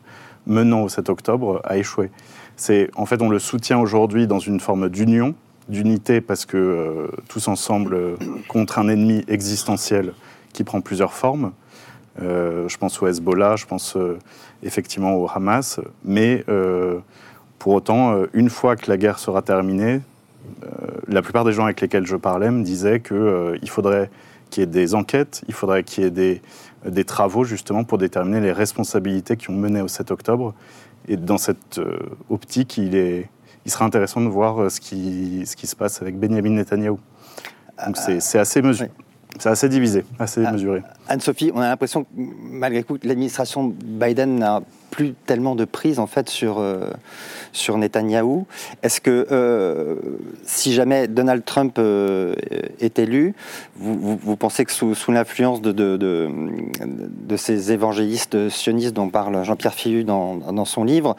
menant 0.48 0.82
au 0.82 0.90
7 0.90 1.10
octobre, 1.10 1.62
a 1.64 1.78
échoué. 1.78 2.10
C'est, 2.58 2.90
en 2.96 3.06
fait, 3.06 3.22
on 3.22 3.30
le 3.30 3.40
soutient 3.40 3.80
aujourd'hui 3.80 4.28
dans 4.28 4.40
une 4.40 4.60
forme 4.60 4.90
d'union, 4.90 5.36
d'unité, 5.68 6.22
parce 6.22 6.46
que 6.46 7.10
tous 7.28 7.48
ensemble 7.48 8.18
contre 8.48 8.80
un 8.80 8.88
ennemi 8.88 9.26
existentiel 9.28 10.14
qui 10.54 10.64
prend 10.64 10.80
plusieurs 10.80 11.14
formes. 11.14 11.52
je 12.20 12.78
pense 12.78 13.02
au 13.02 13.08
Hezbollah, 13.08 13.56
je 13.56 13.66
pense 13.66 13.98
effectivement 14.64 15.16
au 15.16 15.28
Hamas, 15.30 15.80
mais 16.06 16.46
pour 17.60 17.74
autant, 17.74 18.24
une 18.34 18.50
fois 18.50 18.76
que 18.76 18.90
la 18.90 18.98
guerre 18.98 19.20
sera 19.20 19.42
terminée, 19.42 20.02
euh, 20.64 20.68
la 21.08 21.22
plupart 21.22 21.44
des 21.44 21.52
gens 21.52 21.66
avec 21.66 21.82
lesquels 21.82 22.06
je 22.06 22.16
parlais 22.16 22.52
me 22.52 22.64
disaient 22.64 23.00
qu'il 23.00 23.16
euh, 23.18 23.58
faudrait 23.68 24.10
qu'il 24.50 24.62
y 24.62 24.64
ait 24.64 24.68
des 24.68 24.96
enquêtes, 24.96 25.44
il 25.48 25.54
faudrait 25.54 25.84
qu'il 25.84 26.04
y 26.04 26.08
ait 26.08 26.12
des, 26.12 26.42
des, 26.86 27.04
travaux 27.04 27.44
justement 27.44 27.84
pour 27.84 27.98
déterminer 27.98 28.40
les 28.40 28.52
responsabilités 28.52 29.38
qui 29.38 29.50
ont 29.50 29.56
mené 29.56 29.82
au 29.82 29.88
7 29.88 30.12
octobre. 30.12 30.54
Et 31.08 31.18
dans 31.18 31.38
cette 31.38 31.78
euh, 31.78 32.00
optique, 32.30 32.78
il, 32.78 32.96
est, 32.96 33.30
il 33.66 33.72
sera 33.72 33.86
intéressant 33.86 34.22
de 34.22 34.28
voir 34.28 34.72
ce 34.72 34.80
qui, 34.80 35.44
ce 35.46 35.56
qui 35.56 35.68
se 35.68 35.76
passe 35.76 36.02
avec 36.02 36.18
Benjamin 36.20 36.52
Netanyahou. 36.52 37.00
Donc 37.86 37.98
c'est 37.98 38.40
assez 38.40 38.62
mesuré. 38.62 38.90
C'est 39.38 39.50
assez 39.50 39.68
divisé, 39.68 40.06
assez 40.18 40.46
ah, 40.46 40.52
mesuré. 40.52 40.82
Anne-Sophie, 41.10 41.52
on 41.54 41.60
a 41.60 41.68
l'impression 41.68 42.06
que 42.06 42.10
malgré 42.16 42.84
tout, 42.84 42.98
l'administration 43.04 43.74
Biden 43.84 44.40
n'a 44.40 44.62
plus 44.96 45.14
tellement 45.26 45.56
de 45.56 45.66
prise 45.66 46.00
en 46.00 46.08
fait 46.08 46.30
sur, 46.30 46.60
euh, 46.60 46.90
sur 47.52 47.78
Netanyahou. 47.78 48.48
Est-ce 48.82 49.02
que 49.02 49.28
euh, 49.30 49.96
si 50.46 50.74
jamais 50.74 51.10
Donald 51.10 51.44
Trump 51.44 51.76
euh, 51.80 52.34
est 52.80 52.98
élu, 52.98 53.36
vous, 53.76 54.38
pensez 54.38 54.64
que 54.64 54.72
sous, 54.72 54.96
sous 54.96 55.12
l'influence 55.12 55.62
de, 55.62 55.74
de, 55.74 55.98
de, 55.98 57.36
ces 57.36 57.74
évangélistes 57.74 58.48
sionistes 58.48 58.94
dont 58.94 59.10
parle 59.10 59.44
Jean-Pierre 59.44 59.74
Filu 59.74 60.06
dans, 60.06 60.36
dans, 60.36 60.64
son 60.64 60.86
livre, 60.86 61.18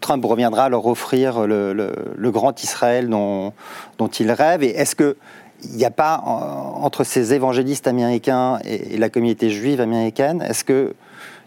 Trump 0.00 0.24
reviendra 0.26 0.68
leur 0.68 0.86
offrir 0.86 1.46
le, 1.46 1.72
le, 1.72 2.30
grand 2.30 2.62
Israël 2.62 3.08
dont, 3.08 3.54
dont 3.96 4.08
il 4.08 4.30
rêve? 4.30 4.62
Et 4.62 4.76
est-ce 4.76 4.94
que 4.94 5.16
il 5.62 5.76
n'y 5.76 5.86
a 5.86 5.90
pas 5.90 6.22
entre 6.26 7.04
ces 7.04 7.32
évangélistes 7.32 7.86
américains 7.86 8.58
et, 8.64 8.98
la 8.98 9.08
communauté 9.08 9.48
juive 9.48 9.80
américaine, 9.80 10.42
est-ce 10.42 10.64
que 10.64 10.94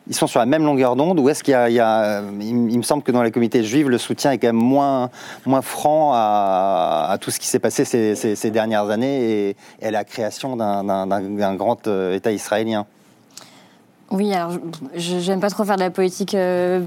ils 0.10 0.16
sont 0.16 0.28
sur 0.28 0.40
la 0.40 0.46
même 0.46 0.64
longueur 0.64 0.96
d'onde 0.96 1.20
ou 1.20 1.30
est-ce 1.30 1.44
qu'il 1.44 1.54
y, 1.54 1.80
a, 1.80 2.22
il, 2.40 2.78
me 2.78 2.84
semble 2.84 3.04
que 3.04 3.12
dans 3.12 3.24
la 3.24 3.32
communauté 3.32 3.64
juive, 3.64 3.90
le 3.90 3.98
soutien 3.98 4.32
est 4.32 4.38
quand 4.38 4.48
même 4.48 4.56
moins, 4.56 5.10
moins 5.46 5.62
franc 5.62 6.12
à, 6.14 7.18
tout 7.20 7.32
ce 7.32 7.40
qui 7.40 7.48
s'est 7.48 7.60
passé 7.60 7.86
ces, 7.86 8.52
dernières 8.52 8.90
années 8.90 9.50
et, 9.82 9.86
à 9.86 9.92
la 9.92 10.04
création 10.04 10.56
d'un 10.56 11.56
grand 11.56 11.88
euh, 11.88 12.16
État 12.16 12.32
israélien. 12.32 12.86
Oui, 14.10 14.34
alors 14.34 14.54
je 14.96 15.30
n'aime 15.30 15.42
pas 15.42 15.50
trop 15.50 15.66
faire 15.66 15.76
de 15.76 15.82
la 15.82 15.90
politique 15.90 16.34
euh, 16.34 16.80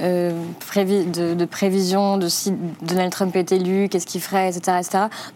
euh, 0.00 0.32
de, 0.74 1.44
prévision 1.44 2.16
de 2.16 2.26
si 2.28 2.54
Donald 2.80 3.12
Trump 3.12 3.36
est 3.36 3.52
élu, 3.52 3.90
qu'est-ce 3.90 4.06
qu'il 4.06 4.22
ferait, 4.22 4.48
etc.. 4.48 4.78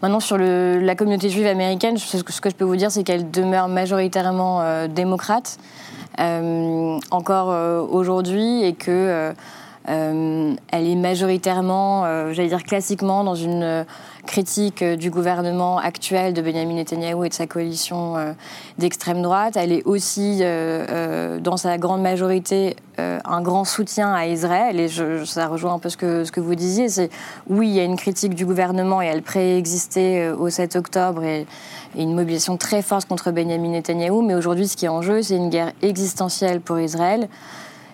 Maintenant, 0.01 0.19
sur 0.19 0.39
la 0.39 0.95
communauté 0.95 1.29
juive 1.29 1.45
américaine, 1.45 1.97
ce 1.97 2.23
que, 2.23 2.49
je 2.49 2.55
peux 2.55 2.65
vous 2.65 2.77
dire, 2.77 2.89
c'est 2.89 3.03
qu'elle 3.03 3.29
demeure 3.29 3.67
majoritairement 3.67 4.87
démocrate, 4.87 5.59
encore 7.11 7.89
aujourd'hui, 7.91 8.63
et 8.63 8.73
que 8.73 9.33
elle 9.89 10.87
est 10.87 10.95
majoritairement, 10.95 12.31
j'allais 12.31 12.49
dire 12.49 12.63
classiquement, 12.63 13.23
dans 13.23 13.35
une 13.35 13.85
critique 14.29 14.83
euh, 14.83 14.95
du 14.95 15.09
gouvernement 15.09 15.79
actuel 15.79 16.33
de 16.33 16.41
Benjamin 16.41 16.75
Netanyahu 16.75 17.25
et 17.25 17.29
de 17.29 17.33
sa 17.33 17.47
coalition 17.47 18.15
euh, 18.15 18.33
d'extrême 18.77 19.21
droite. 19.23 19.57
Elle 19.57 19.71
est 19.71 19.83
aussi, 19.85 20.39
euh, 20.41 21.39
dans 21.39 21.57
sa 21.57 21.77
grande 21.77 22.01
majorité, 22.01 22.75
un 22.97 23.41
grand 23.41 23.63
soutien 23.63 24.13
à 24.13 24.27
Israël. 24.27 24.77
Et 24.77 24.89
ça 25.25 25.47
rejoint 25.47 25.73
un 25.73 25.79
peu 25.79 25.87
ce 25.87 25.95
que, 25.95 26.25
ce 26.25 26.33
que 26.33 26.41
vous 26.41 26.55
disiez. 26.55 26.89
C'est 26.89 27.09
oui, 27.47 27.69
il 27.69 27.73
y 27.73 27.79
a 27.79 27.85
une 27.85 27.95
critique 27.95 28.35
du 28.35 28.45
gouvernement 28.45 29.01
et 29.01 29.05
elle 29.05 29.21
préexistait 29.21 30.29
au 30.31 30.49
7 30.49 30.75
octobre 30.75 31.23
et, 31.23 31.47
et 31.95 32.03
une 32.03 32.13
mobilisation 32.13 32.57
très 32.57 32.81
forte 32.81 33.07
contre 33.07 33.31
Benjamin 33.31 33.69
Netanyahu. 33.69 34.21
Mais 34.21 34.35
aujourd'hui, 34.35 34.67
ce 34.67 34.75
qui 34.75 34.83
est 34.83 34.89
en 34.89 35.01
jeu, 35.01 35.21
c'est 35.21 35.37
une 35.37 35.49
guerre 35.49 35.71
existentielle 35.81 36.59
pour 36.59 36.77
Israël 36.77 37.29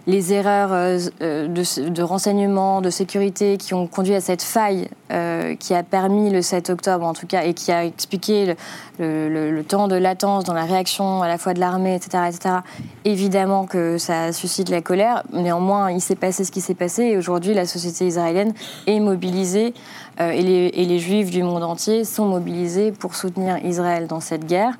les 0.08 0.34
erreurs 0.34 0.70
euh, 0.72 1.00
euh, 1.22 1.48
de, 1.48 2.02
renseignement, 2.04 2.82
de 2.82 2.89
sécurité 2.89 3.58
qui 3.58 3.74
ont 3.74 3.88
conduit 3.88 4.13
à 4.13 4.22
cette 4.22 4.44
faille 4.44 4.88
euh, 5.12 5.56
qui 5.56 5.74
a 5.74 5.84
permis 5.84 6.30
le 6.30 6.41
7 6.41 6.70
octobre 6.70 7.06
en 7.06 7.13
tout 7.13 7.26
cas 7.26 7.44
et 7.44 7.54
qui 7.54 7.72
a 7.72 7.86
expliqué 7.86 8.56
le, 9.00 9.62
temps 9.63 9.88
de 9.88 9.96
latence 9.96 10.44
dans 10.44 10.54
la 10.54 10.65
réaction 10.65 11.24
à 11.24 11.28
la 11.28 11.38
fois 11.38 11.54
de 11.54 11.60
l'armée, 11.60 11.96
etc., 11.96 12.24
etc. 12.28 12.56
Évidemment 13.04 13.65
que 13.65 13.98
ça 13.98 14.32
suscite 14.32 14.70
la 14.70 14.82
colère. 14.82 15.24
Néanmoins, 15.34 15.91
il 15.91 16.02
s'est 16.02 16.15
passé 16.15 16.44
ce 16.44 16.52
qui 16.52 16.62
s'est 16.62 16.76
passé 16.76 17.04
et 17.04 17.18
aujourd'hui 17.18 17.54
la 17.54 17.65
société 17.65 18.06
israélienne 18.06 18.54
est 18.86 19.00
mobilisée 19.00 19.74
et, 20.20 20.41
les, 20.41 20.72
et 20.74 21.00
juifs 21.00 21.32
du 21.32 21.41
monde 21.41 21.63
entier 21.63 22.04
sont 22.04 22.26
mobilisés 22.26 22.91
pour 22.91 23.15
soutenir 23.15 23.58
Israël 23.65 24.08
dans 24.08 24.20
cette 24.20 24.46
guerre 24.46 24.78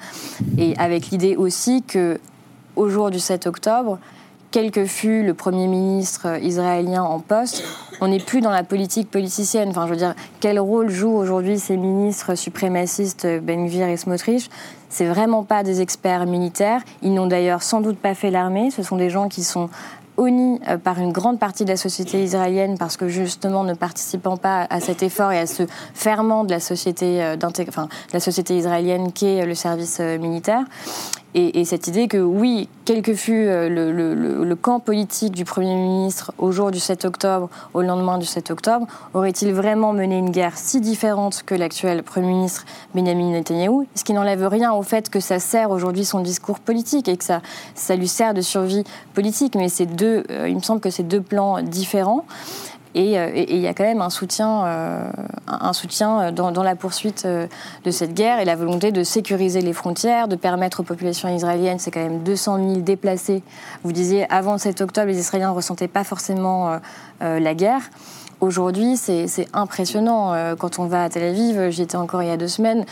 et 0.58 0.78
avec 0.78 1.08
l'idée 1.08 1.36
aussi 1.36 1.82
que 1.82 2.20
au 2.76 2.90
jour 2.90 3.10
du 3.10 3.20
7 3.20 3.48
octobre, 3.48 3.98
quel 4.56 4.72
que 4.72 4.86
fût 4.86 5.22
le 5.22 5.34
Premier 5.34 5.68
ministre 5.68 6.42
israélien 6.42 7.04
en 7.04 7.20
poste, 7.20 7.66
on 8.00 8.08
n'est 8.08 8.22
plus 8.22 8.40
dans 8.40 8.52
la 8.52 8.64
politique 8.64 9.12
politicienne. 9.12 9.68
Enfin, 9.68 9.86
je 9.86 9.92
veux 9.92 9.98
dire, 9.98 10.16
quel 10.40 10.62
rôle 10.62 10.90
jouent 10.90 11.18
aujourd'hui 11.18 11.60
ces 11.60 11.76
ministres 11.76 12.36
suprémacistes 12.36 13.28
Ben 13.44 13.68
Gvir 13.68 13.90
et 13.90 13.98
Smotrich? 13.98 14.50
C'est 14.88 15.08
vraiment 15.08 15.44
pas 15.44 15.64
des 15.64 15.82
experts 15.82 16.26
militaires. 16.26 16.80
Ils 17.02 17.14
n'ont 17.14 17.28
d'ailleurs 17.28 17.64
sans 17.64 17.82
doute 17.82 17.98
pas 17.98 18.14
fait 18.14 18.32
l'armée. 18.32 18.72
Ce 18.72 18.82
sont 18.82 18.96
des 18.96 19.10
gens 19.10 19.28
qui 19.28 19.44
sont 19.44 19.70
honnis 20.16 20.62
euh, 20.70 20.78
par 20.78 21.00
une 21.00 21.12
grande 21.12 21.38
partie 21.38 21.66
de 21.66 21.70
la 21.72 21.76
société 21.76 22.24
israélienne 22.24 22.78
parce 22.78 22.96
que 22.96 23.10
justement 23.10 23.66
ne 23.66 23.74
participant 23.74 24.38
pas 24.38 24.68
à 24.70 24.80
cet 24.80 25.04
effort 25.04 25.34
et 25.34 25.40
à 25.40 25.48
ce 25.48 25.64
ferment 25.94 26.46
de 26.46 26.52
la 26.52 26.62
société, 26.62 27.22
euh, 27.22 27.36
enfin, 27.68 27.88
de 27.88 28.14
la 28.14 28.22
société 28.22 28.56
israélienne 28.58 29.12
qu'est 29.12 29.46
le 29.46 29.54
service 29.54 29.98
euh, 30.00 30.18
militaire. 30.18 30.64
Et, 31.38 31.66
cette 31.66 31.88
idée 31.88 32.08
que 32.08 32.18
oui, 32.18 32.70
quel 32.86 33.02
que 33.02 33.14
fût 33.14 33.48
euh, 33.48 33.68
le, 33.68 34.56
camp 34.56 34.80
politique 34.80 35.34
du 35.34 35.44
Premier 35.44 35.76
ministre 35.76 36.32
au 36.38 36.54
jour 36.54 36.72
du 36.72 36.80
7 36.80 37.04
octobre, 37.04 37.50
au 37.74 37.82
lendemain 37.82 38.18
du 38.18 38.26
7 38.26 38.52
octobre, 38.52 38.88
aurait-il 39.14 39.54
vraiment 39.54 39.92
mené 39.92 40.18
une 40.18 40.30
guerre 40.30 40.58
si 40.58 40.80
différente 40.80 41.44
que 41.46 41.54
l'actuel 41.54 42.04
Premier 42.04 42.28
ministre 42.28 42.64
Benjamin 42.94 43.32
Netanyahu 43.32 43.86
Ce 43.96 44.06
qui 44.06 44.14
n'enlève 44.14 44.48
rien 44.48 44.72
au 44.72 44.82
fait 44.82 45.10
que 45.10 45.20
ça 45.20 45.40
sert 45.40 45.72
aujourd'hui 45.72 46.06
son 46.06 46.22
discours 46.22 46.62
politique 46.62 47.10
et 47.10 47.18
que 47.18 47.26
ça, 47.26 47.42
ça 47.76 47.98
lui 47.98 48.08
sert 48.08 48.34
de 48.34 48.40
survie 48.40 48.86
politique. 49.14 49.56
Mais 49.56 49.68
deux, 49.86 50.24
euh, 50.32 50.48
il 50.48 50.56
me 50.56 50.62
semble 50.62 50.80
que 50.80 50.90
c'est 50.90 51.04
deux 51.04 51.22
plans 51.22 51.62
différents. 51.62 52.24
Euh, 52.96 53.32
et 53.34 53.56
il 53.56 53.62
y 53.62 53.68
a 53.68 53.74
quand 53.74 53.84
même 53.84 54.02
un 54.02 54.10
soutien, 54.10 54.66
euh, 54.66 55.12
un 55.48 55.74
soutien 55.74 56.32
dans, 56.32 56.64
la 56.64 56.76
poursuite 56.76 57.24
euh, 57.26 57.48
de 57.84 57.92
cette 57.92 58.14
guerre 58.14 58.40
et 58.40 58.46
la 58.46 58.56
volonté 58.56 58.92
de 58.92 59.04
sécuriser 59.04 59.62
les 59.62 59.74
frontières, 59.74 60.28
de 60.28 60.36
permettre 60.36 60.80
aux 60.80 60.84
populations 60.84 61.34
israéliennes, 61.34 61.80
c'est 61.80 61.92
quand 61.92 62.04
même 62.04 62.24
200 62.24 62.58
000 62.58 62.82
déplacés. 62.82 63.44
Vous 63.84 63.92
disiez, 63.92 64.32
avant 64.32 64.54
le 64.54 64.60
7 64.60 64.82
octobre, 64.82 65.08
les 65.08 65.20
Israéliens 65.20 65.50
ne 65.50 65.56
ressentaient 65.56 65.88
pas 65.88 66.04
forcément 66.04 66.80
la 67.22 67.54
guerre. 67.54 67.82
Aujourd'hui, 68.42 68.98
c'est 68.98 69.48
impressionnant. 69.54 70.56
Quand 70.58 70.80
on 70.80 70.86
va 70.86 71.04
à 71.04 71.10
Tel 71.10 71.24
Aviv, 71.24 71.70
j'y 71.70 71.84
étais 71.84 71.96
encore 71.96 72.24
il 72.24 72.30
y 72.30 72.32
a 72.32 72.38
deux 72.38 72.48
semaines, 72.48 72.86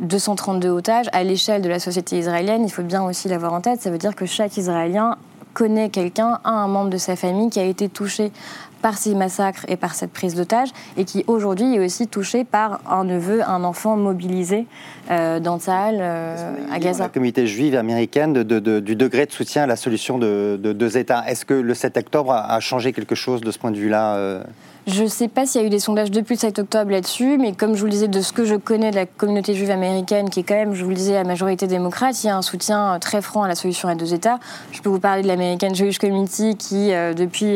232 0.00 0.68
otages 0.68 1.06
à 1.12 1.22
l'échelle 1.24 1.62
de 1.62 1.68
la 1.68 1.78
société 1.78 2.18
israélienne, 2.18 2.64
il 2.64 2.70
faut 2.70 2.82
bien 2.82 3.02
aussi 3.02 3.28
l'avoir 3.28 3.52
en 3.52 3.60
tête, 3.60 3.80
ça 3.80 3.90
veut 3.90 3.98
dire 3.98 4.14
que 4.14 4.26
chaque 4.26 4.56
Israélien 4.56 5.16
connaît 5.52 5.90
quelqu'un, 5.90 6.38
a 6.44 6.50
un 6.50 6.68
membre 6.68 6.90
de 6.90 6.96
sa 6.96 7.16
famille 7.16 7.50
qui 7.50 7.60
a 7.60 7.64
été 7.64 7.88
touché 7.88 8.32
par 8.82 8.98
ces 8.98 9.14
massacres 9.14 9.64
et 9.68 9.76
par 9.76 9.94
cette 9.94 10.12
prise 10.12 10.34
d'otage, 10.34 10.70
et 10.96 11.04
qui 11.04 11.24
aujourd'hui 11.26 11.74
est 11.74 11.84
aussi 11.84 12.08
touché 12.08 12.44
par 12.44 12.80
un 12.90 13.04
neveu, 13.04 13.42
un 13.42 13.64
enfant 13.64 13.96
mobilisé 13.96 14.66
euh, 15.10 15.40
dans 15.40 15.58
Tzahal, 15.58 15.98
euh, 16.00 16.54
à 16.70 16.78
Gaza. 16.78 17.04
La 17.04 17.08
communauté 17.08 17.46
juive 17.46 17.76
américaine 17.76 18.42
du 18.42 18.96
degré 18.96 19.26
de 19.26 19.32
soutien 19.32 19.64
à 19.64 19.66
la 19.66 19.76
solution 19.76 20.18
de, 20.18 20.56
deux 20.56 20.96
États. 20.98 21.24
Est-ce 21.26 21.44
que 21.44 21.54
le 21.54 21.74
7 21.74 21.96
octobre 21.96 22.32
a, 22.32 22.60
changé 22.60 22.92
quelque 22.92 23.14
chose 23.14 23.40
de 23.40 23.50
ce 23.50 23.58
point 23.58 23.70
de 23.70 23.78
vue-là 23.78 24.14
euh? 24.14 24.44
Je 24.90 25.04
ne 25.04 25.08
sais 25.08 25.28
pas 25.28 25.46
s'il 25.46 25.60
y 25.60 25.64
a 25.64 25.66
eu 25.66 25.70
des 25.70 25.78
sondages 25.78 26.10
depuis 26.10 26.34
le 26.34 26.40
7 26.40 26.58
octobre 26.58 26.90
là-dessus, 26.90 27.38
mais 27.38 27.52
comme 27.52 27.74
je 27.74 27.80
vous 27.80 27.86
le 27.86 27.92
disais, 27.92 28.08
de 28.08 28.20
ce 28.20 28.32
que 28.32 28.44
je 28.44 28.56
connais 28.56 28.90
de 28.90 28.96
la 28.96 29.06
communauté 29.06 29.54
juive 29.54 29.70
américaine, 29.70 30.30
qui 30.30 30.40
est 30.40 30.42
quand 30.42 30.54
même, 30.54 30.74
je 30.74 30.82
vous 30.82 30.90
le 30.90 30.96
disais, 30.96 31.14
la 31.14 31.24
majorité 31.24 31.66
démocrate, 31.66 32.22
il 32.22 32.26
y 32.26 32.30
a 32.30 32.36
un 32.36 32.42
soutien 32.42 32.98
très 33.00 33.22
franc 33.22 33.44
à 33.44 33.48
la 33.48 33.54
solution 33.54 33.88
à 33.88 33.94
deux 33.94 34.12
États. 34.14 34.38
Je 34.72 34.80
peux 34.80 34.88
vous 34.88 35.00
parler 35.00 35.22
de 35.22 35.28
l'American 35.28 35.72
Jewish 35.72 35.98
Community, 35.98 36.56
qui, 36.56 36.88
depuis 36.88 37.54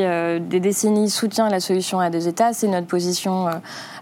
des 0.49 0.61
décennies, 0.61 1.11
soutient 1.11 1.49
la 1.49 1.61
solution 1.61 2.01
à 2.01 2.11
deux 2.11 2.29
États. 2.29 2.53
C'est 2.53 2.68
notre 2.68 2.87
position 2.87 3.49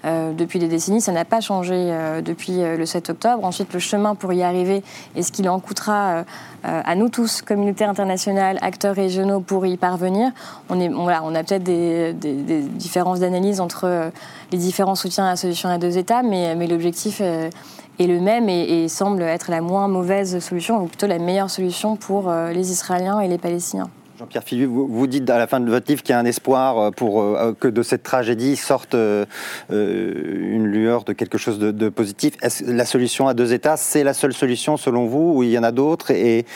depuis 0.05 0.59
des 0.59 0.69
décennies. 0.69 1.01
Ça 1.01 1.13
n'a 1.13 1.25
pas 1.25 1.41
changé 1.41 1.93
depuis 2.25 2.59
le 2.59 2.85
7 2.85 3.11
octobre. 3.11 3.45
Ensuite, 3.45 3.73
le 3.73 3.79
chemin 3.79 4.15
pour 4.15 4.33
y 4.33 4.43
arriver 4.43 4.83
et 5.17 5.23
ce 5.23 5.33
qu'il 5.33 5.49
en 5.49 5.61
coûtera 5.61 6.25
à 6.65 6.95
nous 6.95 7.09
tous, 7.09 7.43
communauté 7.43 7.85
internationale, 7.85 8.59
acteurs 8.63 8.95
régionaux, 8.95 9.41
pour 9.41 9.67
y 9.67 9.77
parvenir. 9.77 10.31
On 10.69 11.35
a 11.35 11.45
peut-être 11.45 11.63
des, 11.63 12.13
différences 12.13 13.21
d'analyse 13.23 13.61
entre 13.61 14.13
les 14.53 14.59
différents 14.59 14.95
soutiens 14.95 15.25
à 15.25 15.31
la 15.31 15.37
solution 15.37 15.69
à 15.69 15.79
deux 15.79 15.97
États, 15.97 16.23
mais, 16.23 16.55
l'objectif 16.67 17.23
est 17.99 18.07
le 18.07 18.21
même 18.21 18.49
et, 18.49 18.89
semble 18.89 19.23
être 19.23 19.51
la 19.51 19.61
moins 19.61 19.89
mauvaise 19.89 20.39
solution, 20.39 20.83
ou 20.83 20.87
plutôt 20.87 21.07
la 21.07 21.19
meilleure 21.19 21.51
solution 21.51 21.97
pour 21.97 22.29
euh, 22.29 22.53
les 22.53 22.71
Israéliens 22.71 23.21
et 23.21 23.29
les 23.29 23.39
Palestiniens. 23.39 23.91
Jean-Pierre 24.23 24.45
Philippe, 24.45 24.71
vous, 24.71 25.07
dites 25.09 25.29
à 25.31 25.39
la 25.39 25.49
fin 25.49 25.59
de 25.59 25.69
votre 25.69 25.91
livre 25.91 26.01
qu'il 26.05 26.13
y 26.13 26.17
a 26.17 26.19
un 26.21 26.25
espoir 26.25 26.79
euh, 26.79 26.91
pour 26.93 27.21
euh, 27.21 27.55
que 27.59 27.67
de 27.67 27.83
cette 27.83 28.05
tragédie 28.05 28.55
sorte 28.55 28.95
une 28.95 30.65
lueur 30.65 31.03
de 31.03 31.13
quelque 31.13 31.39
chose 31.39 31.59
de, 31.59 31.89
positif. 31.89 32.35
Est-ce 32.41 32.71
la 32.71 32.85
solution 32.85 33.27
à 33.27 33.35
deux 33.35 33.53
États, 33.53 33.77
c'est 33.77 34.05
la 34.05 34.15
seule 34.15 34.33
solution 34.33 34.77
selon 34.77 35.07
vous, 35.07 35.33
ou 35.35 35.43
il 35.43 35.51
y 35.51 35.59
en 35.59 35.65
a 35.65 35.73
d'autres? 35.73 36.13
Et, 36.13 36.47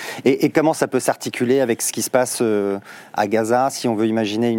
comment 0.54 0.74
ça 0.74 0.86
peut 0.86 1.00
s'articuler 1.00 1.60
avec 1.60 1.82
ce 1.82 1.92
qui 1.92 2.02
se 2.02 2.10
passe 2.10 2.40
à 3.14 3.26
Gaza? 3.26 3.68
Si 3.70 3.88
on 3.88 3.96
veut 3.96 4.06
imaginer 4.06 4.56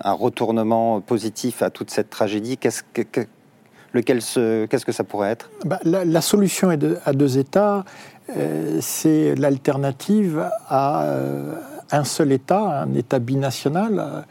un 0.00 0.12
retournement 0.12 1.00
positif 1.00 1.60
à 1.60 1.70
toute 1.70 1.90
cette 1.90 2.08
tragédie, 2.08 2.56
qu'est-ce 2.56 2.84
que 2.92 3.26
qu'est-ce 4.02 4.84
que 4.84 4.92
ça 4.92 5.04
pourrait 5.04 5.30
être? 5.30 5.50
Bah, 5.64 5.78
la, 5.84 6.20
solution 6.20 6.68
à 6.68 7.12
deux 7.12 7.38
États, 7.38 7.78
euh, 7.78 7.82
c'est 8.80 9.34
l'alternative 9.34 10.48
à 10.68 11.04
euh, 11.04 11.54
un 11.90 12.04
seul 12.04 12.32
État, 12.32 12.82
un 12.82 12.94
État 12.94 13.18
binational. 13.18 14.24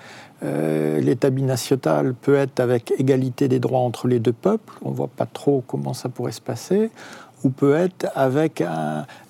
Euh, 0.43 0.99
L'État 0.99 1.29
binational 1.29 2.13
peut 2.13 2.35
être 2.35 2.59
avec 2.59 2.93
égalité 2.97 3.47
des 3.47 3.59
droits 3.59 3.79
entre 3.79 4.07
les 4.07 4.19
deux 4.19 4.33
peuples. 4.33 4.73
On 4.83 4.91
ne 4.91 4.95
voit 4.95 5.09
pas 5.09 5.25
trop 5.25 5.63
comment 5.65 5.93
ça 5.93 6.09
pourrait 6.09 6.31
se 6.31 6.41
passer 6.41 6.91
ou 7.43 7.49
peut 7.49 7.75
être 7.75 8.07
avec 8.15 8.63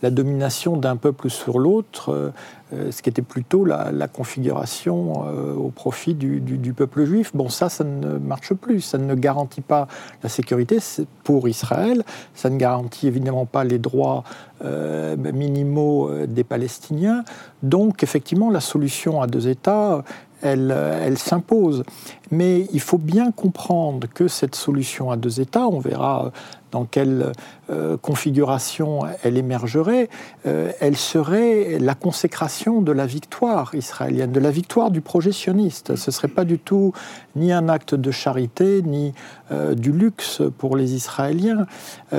la 0.01 0.09
domination 0.09 0.77
d'un 0.77 0.97
peuple 0.97 1.29
sur 1.29 1.59
l'autre, 1.59 2.09
euh, 2.11 2.29
euh, 2.73 2.91
ce 2.91 3.01
qui 3.01 3.09
était 3.09 3.21
plutôt 3.21 3.65
la, 3.65 4.07
configuration 4.07 5.25
euh, 5.25 5.55
au 5.55 5.69
profit 5.69 6.13
du, 6.13 6.73
peuple 6.73 7.05
juif. 7.05 7.31
Bon, 7.33 7.49
ça, 7.49 7.69
ça 7.69 7.83
ne 7.83 8.17
marche 8.17 8.53
plus. 8.53 8.81
Ça 8.81 8.97
ne 8.97 9.15
garantit 9.15 9.61
pas 9.61 9.87
la 10.21 10.29
sécurité 10.29 10.79
pour 11.23 11.47
Israël. 11.47 12.03
Ça 12.35 12.49
ne 12.49 12.57
garantit 12.57 13.07
évidemment 13.07 13.45
pas 13.45 13.63
les 13.63 13.79
droits 13.79 14.23
minimaux 14.63 16.09
des 16.27 16.43
Palestiniens. 16.43 17.23
Donc, 17.61 18.03
effectivement, 18.03 18.49
la 18.49 18.61
solution 18.61 19.21
à 19.21 19.27
deux 19.27 19.47
États, 19.47 20.03
elle, 20.41 20.75
elle 21.01 21.17
s'impose. 21.17 21.83
Mais 22.31 22.67
il 22.71 22.81
faut 22.81 22.97
bien 22.97 23.31
comprendre 23.31 24.07
que 24.13 24.27
cette 24.27 24.55
solution 24.55 25.11
à 25.11 25.17
deux 25.17 25.39
États, 25.39 25.67
on 25.67 25.79
verra 25.79 26.31
dans 26.73 26.85
quelle 26.85 27.31
euh, 27.69 27.97
configuration 27.97 29.01
elle 29.21 29.37
émergerait, 29.37 30.09
euh, 30.47 30.71
elle 30.81 30.97
serait 30.97 31.77
la 31.79 31.93
consécration 31.93 32.81
de 32.81 32.91
la 32.91 33.05
victoire 33.05 33.75
israélienne, 33.75 34.31
de 34.31 34.39
la 34.39 34.49
victoire 34.49 34.89
du 34.89 34.99
projet 34.99 35.31
sioniste. 35.31 35.95
Ce 35.95 36.09
ne 36.09 36.11
serait 36.11 36.27
pas 36.27 36.45
du 36.45 36.57
tout 36.57 36.91
ni 37.35 37.53
un 37.53 37.69
acte 37.69 37.93
de 37.93 38.09
charité, 38.09 38.81
ni 38.81 39.13
euh, 39.51 39.75
du 39.75 39.91
luxe 39.91 40.41
pour 40.57 40.75
les 40.75 40.95
Israéliens, 40.95 41.67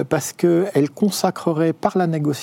parce 0.08 0.32
qu'elle 0.32 0.90
consacrerait 0.94 1.72
par 1.72 1.98
la 1.98 2.06
négociation, 2.06 2.33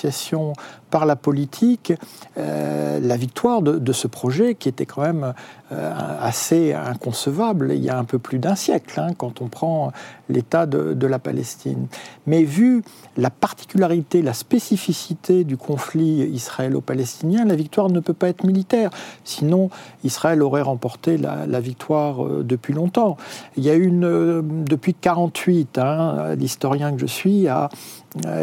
par 0.89 1.05
la 1.05 1.15
politique, 1.15 1.93
la 2.35 3.17
victoire 3.17 3.61
de, 3.61 3.93
ce 3.93 4.07
projet 4.07 4.55
qui 4.55 4.67
était 4.69 4.85
quand 4.85 5.01
même 5.01 5.33
assez 5.69 6.73
inconcevable 6.73 7.71
il 7.73 7.83
y 7.83 7.89
a 7.89 7.97
un 7.97 8.03
peu 8.03 8.19
plus 8.19 8.39
d'un 8.39 8.55
siècle, 8.55 8.99
hein, 8.99 9.13
quand 9.17 9.41
on 9.41 9.47
prend 9.47 9.91
l'État 10.29 10.65
de, 10.65 11.07
la 11.07 11.19
Palestine. 11.19 11.87
Mais 12.25 12.43
vu 12.43 12.83
la 13.17 13.29
particularité, 13.29 14.21
la 14.21 14.33
spécificité 14.33 15.43
du 15.43 15.57
conflit 15.57 16.21
israélo-palestinien, 16.31 17.45
la 17.45 17.55
victoire 17.55 17.89
ne 17.89 17.99
peut 17.99 18.13
pas 18.13 18.29
être 18.29 18.45
militaire. 18.45 18.89
Sinon, 19.23 19.69
Israël 20.03 20.41
aurait 20.41 20.61
remporté 20.61 21.17
la, 21.17 21.59
victoire 21.59 22.25
euh, 22.25 22.43
depuis 22.43 22.73
longtemps. 22.73 23.17
Il 23.57 23.63
y 23.63 23.69
a 23.69 23.73
une, 23.73 24.05
euh, 24.05 24.41
depuis 24.41 24.93
1948, 24.93 25.77
hein, 25.77 26.35
l'historien 26.35 26.93
que 26.93 26.99
je 26.99 27.05
suis 27.05 27.47
a 27.47 27.65
euh, 27.65 27.67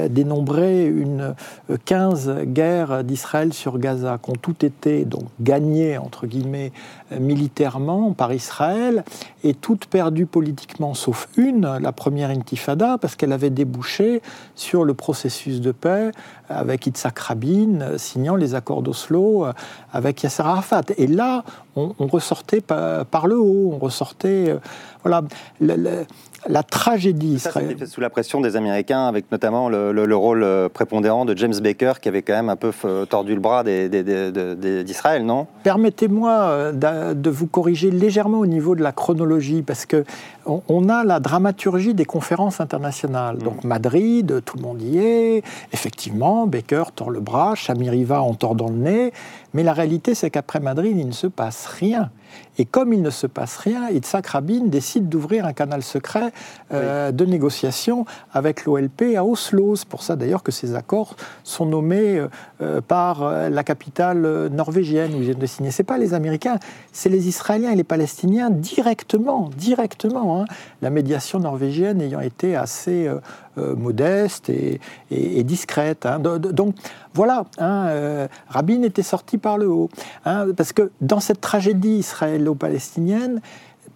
dénombré 0.09 0.87
une 0.87 1.35
15 1.85 2.45
guerres 2.45 3.05
d'Israël 3.05 3.53
sur 3.53 3.79
Gaza, 3.79 4.19
qui 4.23 4.31
ont 4.31 4.37
toutes 4.41 4.65
été 4.65 5.05
donc 5.05 5.25
gagnées 5.41 5.99
entre 5.99 6.27
guillemets 6.27 6.73
militairement 7.19 8.13
par 8.13 8.33
Israël 8.33 9.05
et 9.45 9.55
toutes 9.55 9.87
perdues 9.87 10.27
politiquement, 10.27 10.95
sauf 10.95 11.29
une, 11.37 11.79
la 11.81 11.93
première 11.93 12.31
Intifada, 12.31 12.97
parce 12.99 13.15
qu'elle 13.15 13.33
avait 13.33 13.51
débouché 13.51 14.23
sur 14.55 14.85
le 14.85 14.95
processus 14.95 15.61
de 15.61 15.73
paix 15.73 16.13
avec 16.49 16.87
Yitzhak 16.87 17.19
Rabin, 17.19 17.99
signant 17.99 18.37
les 18.37 18.55
accords 18.55 18.83
d'Oslo 18.83 19.47
avec 19.93 20.23
Yasser 20.23 20.43
Arafat. 20.43 20.83
Et 20.97 21.07
là, 21.07 21.45
on, 21.77 22.07
ressortait 22.07 22.61
par, 22.61 23.27
le 23.27 23.39
haut, 23.39 23.71
on 23.73 23.79
ressortait. 23.79 24.51
Euh, 24.51 24.59
voilà 25.05 25.23
la 26.47 26.63
tragédie 26.63 27.39
ça, 27.39 27.51
serait... 27.51 27.77
sous 27.87 28.01
la 28.01 28.11
pression 28.11 28.41
des 28.41 28.57
Américains, 28.57 29.07
avec 29.07 29.31
notamment 29.33 29.69
le, 29.69 30.17
rôle 30.17 30.43
euh, 30.43 30.69
prépondérant 30.69 31.25
de 31.25 31.37
James 31.37 31.55
Baker, 31.61 31.95
qui 32.01 32.09
avait 32.09 32.23
quand 32.23 32.35
même 32.35 32.49
un 32.49 32.57
peu 32.57 32.73
tordu 33.09 33.35
le 33.35 33.41
bras 33.41 33.65
d'Israël, 33.65 35.25
non? 35.25 35.47
Permettez-moi 35.63 36.31
euh, 36.31 37.15
de 37.15 37.31
vous 37.31 37.47
corriger 37.47 37.91
légèrement 37.91 38.39
au 38.39 38.47
niveau 38.47 38.75
de 38.75 38.83
la 38.83 38.93
chronologie, 38.93 39.63
parce 39.63 39.87
que 39.87 40.05
on 40.47 40.89
a 40.89 41.05
la 41.05 41.21
dramaturgie 41.21 41.95
des 41.95 42.05
conférences 42.05 42.61
internationales. 42.61 43.37
Mm. 43.37 43.43
Donc 43.43 43.65
Madrid, 43.65 44.43
tout 44.45 44.57
le 44.57 44.63
monde 44.63 44.83
y 44.83 44.99
est. 44.99 45.43
Effectivement, 45.73 46.47
Baker 46.47 46.85
tord 46.95 47.11
le 47.11 47.21
bras, 47.21 47.55
Chamiriva 47.55 48.23
en 48.23 48.35
tordant 48.35 48.69
le 48.69 48.77
nez. 48.77 49.13
Mais 49.55 49.63
la 49.63 49.73
réalité, 49.73 50.15
c'est 50.15 50.31
qu'après 50.31 50.61
Madrid, 50.61 50.97
il 50.97 51.07
ne 51.07 51.13
se 51.13 51.27
passe 51.27 51.67
rien. 51.67 52.11
Et 52.59 52.65
comme 52.65 52.93
il 52.93 53.03
ne 53.03 53.11
se 53.11 53.27
passe 53.27 53.57
rien, 53.57 53.89
Yitzhak 53.91 54.27
Rabin 54.27 54.67
décide 54.67 55.09
d'ouvrir 55.09 55.47
un 55.47 55.53
canal 55.53 55.83
secret 55.83 56.33
euh, 56.73 57.13
de 57.13 57.25
négociation 57.25 58.05
avec 58.33 58.65
l'OLP 58.65 59.17
à 59.17 59.25
Oslo. 59.25 59.77
C'est 59.77 59.89
pour 59.89 60.03
ça 60.03 60.17
d'ailleurs 60.17 60.43
que 60.43 60.53
ces 60.53 60.75
accords 60.75 61.15
sont 61.45 61.67
nommés 61.67 62.19
euh, 62.19 62.29
euh, 62.61 62.81
par 62.81 63.31
la 63.31 63.63
capitale 63.63 64.49
norvégienne 64.49 65.15
où 65.15 65.19
ils 65.19 65.25
viennent 65.25 65.39
de 65.39 65.47
signer. 65.47 65.71
Ce 65.71 65.83
pas 65.83 65.99
les 65.99 66.15
Américains, 66.15 66.59
c'est 66.93 67.09
les 67.09 67.29
Israéliens 67.29 67.71
et 67.71 67.77
les 67.77 67.85
Palestiniens 67.85 68.51
directement, 68.51 69.51
directement. 69.57 70.43
Hein. 70.43 70.45
La 70.83 70.91
médiation 70.91 71.39
norvégienne 71.39 72.01
ayant 72.01 72.21
été 72.21 72.57
assez 72.57 73.09
modeste 73.77 74.51
et, 74.51 74.81
discrète. 75.45 76.07
Hein. 76.07 76.19
Donc 76.19 76.75
voilà, 77.15 77.45
hein, 77.59 78.29
Rabin 78.49 78.83
était 78.83 79.03
sorti 79.03 79.39
par 79.39 79.59
le 79.59 79.69
haut. 79.69 79.91
parce 80.25 80.73
que 80.73 80.91
dans 81.01 81.21
cette 81.21 81.41
tragédie 81.41 81.99
israélo-palestinienne, 81.99 83.41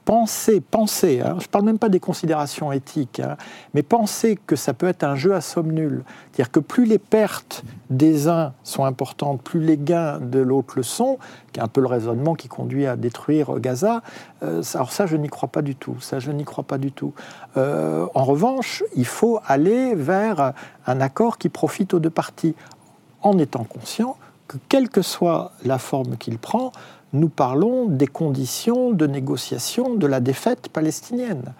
penser, 0.04 0.60
penser, 0.60 1.20
hein, 1.20 1.36
je 1.38 1.44
ne 1.44 1.48
parle 1.48 1.64
même 1.64 1.78
pas 1.78 1.88
des 1.88 2.00
considérations 2.00 2.72
éthiques, 2.72 3.20
hein, 3.20 3.36
mais 3.74 3.82
penser 3.82 4.38
que 4.46 4.56
ça 4.56 4.74
peut 4.74 4.88
être 4.88 5.04
un 5.04 5.14
jeu 5.14 5.34
à 5.34 5.40
somme 5.40 5.72
nulle, 5.72 6.04
c'est-à-dire 6.32 6.50
que 6.50 6.60
plus 6.60 6.84
les 6.84 6.98
pertes 6.98 7.62
des 7.90 8.28
uns 8.28 8.52
sont 8.64 8.84
importantes, 8.84 9.42
plus 9.42 9.60
les 9.60 9.76
gains 9.76 10.18
de 10.18 10.40
l'autre 10.40 10.74
le 10.76 10.82
sont, 10.82 11.18
qui 11.52 11.60
est 11.60 11.62
un 11.62 11.68
peu 11.68 11.80
le 11.80 11.86
raisonnement 11.86 12.34
qui 12.34 12.48
conduit 12.48 12.86
à 12.86 12.96
détruire 12.96 13.58
Gaza, 13.60 14.02
euh, 14.42 14.62
alors 14.74 14.92
ça 14.92 15.06
je 15.06 15.16
n'y 15.16 15.28
crois 15.28 15.48
pas 15.48 15.62
du 15.62 15.76
tout, 15.76 16.00
ça 16.00 16.18
je 16.18 16.32
n'y 16.32 16.44
crois 16.44 16.64
pas 16.64 16.78
du 16.78 16.90
tout. 16.92 17.14
Euh, 17.56 18.06
en 18.14 18.24
revanche, 18.24 18.82
il 18.96 19.06
faut 19.06 19.40
aller 19.46 19.94
vers 19.94 20.52
un 20.86 21.00
accord 21.00 21.38
qui 21.38 21.48
profite 21.48 21.94
aux 21.94 22.00
deux 22.00 22.10
parties, 22.10 22.54
en 23.22 23.38
étant 23.38 23.64
conscient 23.64 24.16
que 24.48 24.56
quelle 24.68 24.88
que 24.88 25.02
soit 25.02 25.52
la 25.64 25.78
forme 25.78 26.16
qu'il 26.16 26.38
prend, 26.38 26.72
nous 27.12 27.28
parlons 27.28 27.86
des 27.86 28.06
conditions 28.06 28.92
de 28.92 29.06
négociation 29.06 29.94
de 29.94 30.06
la 30.06 30.20
défaite 30.20 30.68
palestinienne. 30.68 31.52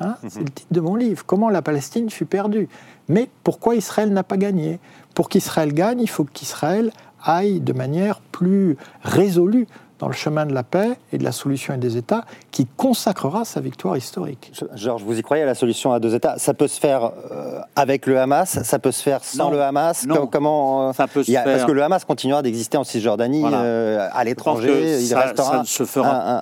Hein, 0.00 0.16
c'est 0.28 0.40
le 0.40 0.50
titre 0.50 0.72
de 0.72 0.80
mon 0.80 0.94
livre. 0.94 1.24
Comment 1.24 1.48
la 1.48 1.62
Palestine 1.62 2.10
fut 2.10 2.26
perdue. 2.26 2.68
Mais 3.08 3.30
pourquoi 3.44 3.76
Israël 3.76 4.12
n'a 4.12 4.24
pas 4.24 4.36
gagné? 4.36 4.78
Pour 5.14 5.28
qu'Israël 5.28 5.72
gagne, 5.72 6.00
il 6.00 6.08
faut 6.08 6.24
qu'Israël 6.24 6.92
aille 7.22 7.60
de 7.60 7.72
manière 7.72 8.20
plus 8.20 8.76
résolue 9.02 9.66
dans 9.98 10.08
le 10.08 10.14
chemin 10.14 10.44
de 10.46 10.52
la 10.52 10.62
paix 10.62 10.98
et 11.12 11.18
de 11.18 11.24
la 11.24 11.32
solution 11.32 11.74
et 11.74 11.78
des 11.78 11.96
États 11.96 12.24
qui 12.50 12.66
consacrera 12.76 13.44
sa 13.44 13.60
victoire 13.60 13.96
historique. 13.96 14.52
Georges, 14.74 15.02
vous 15.02 15.18
y 15.18 15.22
croyez 15.22 15.42
à 15.42 15.46
la 15.46 15.54
solution 15.54 15.92
à 15.92 16.00
deux 16.00 16.14
États? 16.14 16.38
Ça 16.38 16.54
peut 16.54 16.68
se 16.68 16.78
faire 16.78 17.12
euh, 17.30 17.60
avec 17.74 18.06
le 18.06 18.18
Hamas, 18.18 18.62
ça 18.62 18.78
peut 18.78 18.92
se 18.92 19.02
faire 19.02 19.24
sans 19.24 19.50
le 19.50 19.62
Hamas? 19.62 20.06
Non. 20.06 20.26
Comment 20.26 20.88
euh, 20.88 20.92
ça 20.92 21.06
peut 21.06 21.22
se 21.22 21.30
faire... 21.30 21.44
Parce 21.44 21.64
que 21.64 21.72
le 21.72 21.82
Hamas 21.82 22.04
continuera 22.04 22.42
d'exister 22.42 22.76
en 22.76 22.84
Cisjordanie, 22.84 23.44
euh, 23.44 24.08
à 24.12 24.24
l'étranger, 24.24 25.00
il 25.00 25.14
restera 25.14 25.62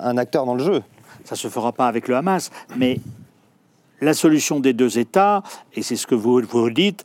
un, 0.03 0.17
acteur 0.17 0.45
dans 0.45 0.55
le 0.55 0.63
jeu. 0.63 0.83
Ça 1.23 1.35
ne 1.35 1.37
se 1.37 1.47
fera 1.47 1.71
pas 1.71 1.87
avec 1.87 2.07
le 2.07 2.15
Hamas, 2.15 2.51
mais 2.75 2.99
la 4.01 4.13
solution 4.13 4.59
des 4.59 4.73
deux 4.73 4.99
États, 4.99 5.43
et 5.73 5.81
c'est 5.81 5.95
ce 5.95 6.05
que 6.05 6.15
vous, 6.15 6.41
vous 6.41 6.69
dites, 6.69 7.03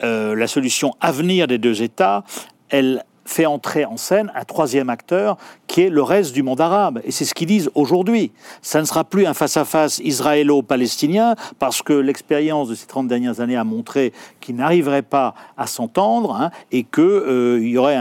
la 0.00 0.46
solution 0.46 0.94
à 1.00 1.12
venir 1.12 1.46
des 1.46 1.58
deux 1.58 1.82
États, 1.82 2.24
elle 2.70 3.04
fait 3.24 3.46
entrer 3.46 3.84
en 3.84 3.96
scène 3.96 4.32
un 4.34 4.44
troisième 4.44 4.90
acteur 4.90 5.36
qui 5.66 5.82
est 5.82 5.88
le 5.90 6.02
reste 6.02 6.32
du 6.32 6.42
monde 6.42 6.60
arabe. 6.60 7.00
Et 7.04 7.10
c'est 7.10 7.24
ce 7.24 7.34
qu'ils 7.34 7.46
disent 7.46 7.70
aujourd'hui. 7.74 8.32
Ça 8.62 8.80
ne 8.80 8.86
sera 8.86 9.04
plus 9.04 9.26
un 9.26 9.34
face-à-face 9.34 10.00
israélo-palestinien 10.00 11.36
parce 11.58 11.82
que 11.82 11.92
l'expérience 11.92 12.68
de 12.68 12.74
ces 12.74 12.86
30 12.86 13.06
dernières 13.08 13.40
années 13.40 13.56
a 13.56 13.64
montré 13.64 14.12
qu'ils 14.40 14.56
n'arriveraient 14.56 15.02
pas 15.02 15.34
à 15.56 15.66
s'entendre 15.66 16.34
hein, 16.34 16.50
et 16.72 16.82
que 16.82 17.00
euh, 17.00 17.64
y 17.64 17.76
aurait 17.78 17.98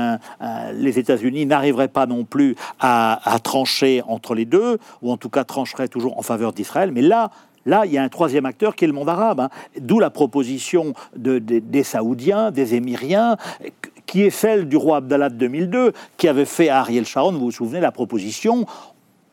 les 0.73 0.99
États-Unis 0.99 1.45
n'arriveraient 1.45 1.87
pas 1.87 2.05
non 2.05 2.23
plus 2.23 2.55
à, 2.79 3.19
trancher 3.43 4.01
entre 4.07 4.35
les 4.35 4.45
deux, 4.45 4.77
ou 5.01 5.11
en 5.11 5.17
tout 5.17 5.29
cas 5.29 5.43
trancheraient 5.43 5.87
toujours 5.87 6.17
en 6.17 6.21
faveur 6.21 6.53
d'Israël. 6.53 6.91
Mais 6.91 7.01
là, 7.01 7.31
Là, 7.65 7.85
il 7.85 7.91
y 7.91 7.97
a 7.97 8.03
un 8.03 8.09
troisième 8.09 8.45
acteur 8.45 8.73
qui 8.73 8.85
est 8.85 8.87
le 8.87 8.93
monde 8.93 9.09
arabe. 9.09 9.41
Hein. 9.41 9.49
D'où 9.79 9.99
la 9.99 10.09
proposition 10.09 10.93
des 11.15 11.83
Saoudiens, 11.83 12.51
des 12.51 12.73
Émiriens, 12.73 13.35
qui 14.09 14.23
est 14.23 14.31
celle 14.31 14.67
du 14.67 14.75
roi 14.75 14.97
Abdallah 14.97 15.29
de 15.29 15.35
2002, 15.35 15.93
qui 16.17 16.27
avait 16.27 16.45
fait 16.45 16.67
à 16.69 16.79
Ariel 16.79 17.05
Sharon, 17.05 17.31
vous 17.33 17.39
vous 17.39 17.51
souvenez, 17.51 17.79
la 17.79 17.91
proposition 17.91 18.65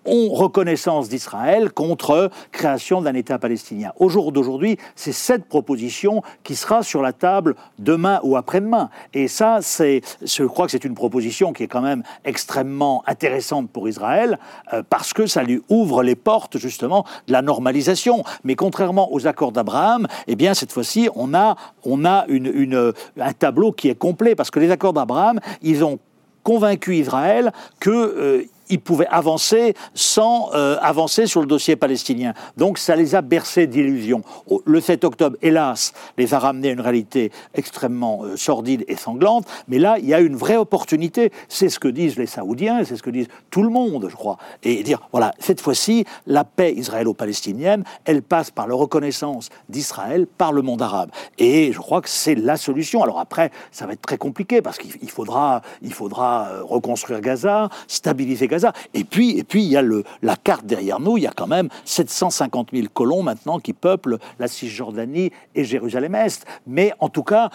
ont 0.07 0.33
reconnaissance 0.33 1.09
d'Israël 1.09 1.73
contre 1.73 2.31
création 2.53 3.03
d'un 3.03 3.15
État 3.15 3.39
palestinien. 3.39 3.93
Au 3.99 4.09
jour 4.09 4.33
d'aujourd'hui, 4.33 4.79
c'est 4.95 5.13
cette 5.13 5.47
proposition 5.47 6.23
qui 6.43 6.57
sera 6.57 6.83
sur 6.83 7.03
la 7.03 7.13
table 7.13 7.55
demain 7.79 8.21
ou 8.23 8.37
après-demain. 8.37 8.91
Et 9.15 9.29
ça, 9.29 9.59
c'est, 9.63 10.01
je 10.23 10.45
crois 10.45 10.67
que 10.67 10.73
c'est 10.73 10.85
une 10.85 10.95
proposition 10.95 11.53
qui 11.53 11.65
est 11.65 11.69
quand 11.69 11.81
même 11.83 12.03
extrêmement 12.25 13.03
intéressante 13.07 13.71
pour 13.71 13.89
Israël 13.89 14.39
euh, 14.73 14.83
parce 14.89 15.13
que 15.13 15.27
ça 15.27 15.43
lui 15.43 15.63
ouvre 15.69 16.03
les 16.03 16.15
portes 16.17 16.59
justement 16.59 17.05
de 17.27 17.33
la 17.33 17.43
normalisation. 17.43 18.23
Mais 18.45 18.55
contrairement 18.55 19.13
aux 19.13 19.27
accords 19.27 19.53
d'Abraham, 19.53 20.07
eh 20.27 20.37
bien 20.37 20.55
cette 20.55 20.73
fois-ci, 20.73 21.09
on 21.15 21.35
a, 21.35 21.57
on 21.85 22.05
a 22.05 22.27
un 22.29 23.33
tableau 23.33 23.73
qui 23.73 23.89
est 23.89 23.95
complet 23.95 24.35
parce 24.35 24.51
que 24.51 24.61
les 24.61 24.71
accords 24.71 24.93
d'Abraham, 24.93 25.41
ils 25.63 25.85
ont 25.85 25.99
convaincu 26.43 26.97
Israël 26.97 27.53
que 27.81 27.91
euh, 27.91 28.45
ils 28.69 28.81
pouvaient 28.81 29.07
avancer 29.09 29.75
sans 29.95 30.51
euh, 30.55 30.77
avancer 30.81 31.27
sur 31.27 31.41
le 31.41 31.47
dossier 31.47 31.77
palestinien. 31.77 32.35
Donc 32.57 32.79
ça 32.79 32.97
les 32.97 33.15
a 33.15 33.23
bercés 33.23 33.67
d'illusions. 33.67 34.23
Le 34.65 34.81
7 34.81 35.05
octobre, 35.05 35.37
hélas, 35.43 35.93
les 36.19 36.35
a 36.35 36.39
ramenés 36.39 36.71
à 36.71 36.73
une 36.73 36.81
réalité 36.81 37.31
extrêmement 37.55 38.23
euh, 38.25 38.37
sordide 38.37 38.85
et 38.89 38.97
sanglante, 38.97 39.47
mais 39.69 39.79
là, 39.79 39.97
il 39.99 40.07
y 40.07 40.15
a 40.15 40.21
une 40.21 40.37
vraie 40.37 40.57
opportunité. 40.57 41.33
C'est 41.49 41.69
ce 41.69 41.79
que 41.79 41.89
disent 41.89 42.17
les 42.17 42.27
Saoudiens, 42.27 42.85
c'est 42.85 42.97
ce 42.97 43.03
que 43.03 43.11
disent 43.11 43.29
tout 43.51 43.63
le 43.63 43.71
monde, 43.71 44.07
je 44.09 44.17
crois. 44.17 44.39
Et 44.63 44.83
dire, 44.83 45.09
voilà, 45.13 45.33
cette 45.39 45.61
fois-ci, 45.61 46.05
la 46.27 46.45
paix 46.45 46.73
israélo-palestinienne, 46.75 47.85
elle 48.05 48.23
passe 48.23 48.51
par 48.51 48.67
la 48.67 48.75
reconnaissance 48.75 49.49
d'Israël 49.69 50.27
par 50.27 50.53
le 50.53 50.63
monde 50.63 50.83
arabe. 50.83 51.11
Et 51.39 51.73
je 51.73 51.79
crois 51.79 52.01
que 52.01 52.09
c'est 52.09 52.35
la 52.35 52.57
solution. 52.57 53.03
Alors 53.03 53.21
après, 53.21 53.51
ça 53.71 53.87
va 53.87 53.93
être 53.93 54.03
très 54.03 54.19
compliqué 54.19 54.63
parce 54.63 54.79
qu'il 54.79 55.11
faudra, 55.11 55.63
il 55.83 55.93
faudra 55.93 56.49
euh, 56.49 56.63
reconstruire 56.63 57.21
Gaza, 57.21 57.69
stabiliser 57.89 58.49
Gaza, 58.49 58.56
et 58.95 59.05
puis, 59.05 59.39
et 59.39 59.45
puis 59.45 59.63
il 59.63 59.71
y 59.71 59.77
a 59.77 59.83
le, 59.83 60.05
la 60.23 60.37
carte 60.37 60.67
derrière 60.67 61.01
nous, 61.01 61.17
il 61.17 61.25
y 61.25 61.27
a 61.27 61.33
quand 61.35 61.47
même 61.47 61.69
750 61.85 62.71
000 62.73 62.87
colons 62.93 63.23
maintenant 63.23 63.59
qui 63.59 63.73
peuplent 63.73 64.19
la 64.39 64.49
Cisjordanie 64.49 65.33
et 65.55 65.65
Jérusalem-Est. 65.65 66.45
Mais 66.67 66.93
en 67.01 67.09
tout 67.09 67.23
cas, 67.23 67.51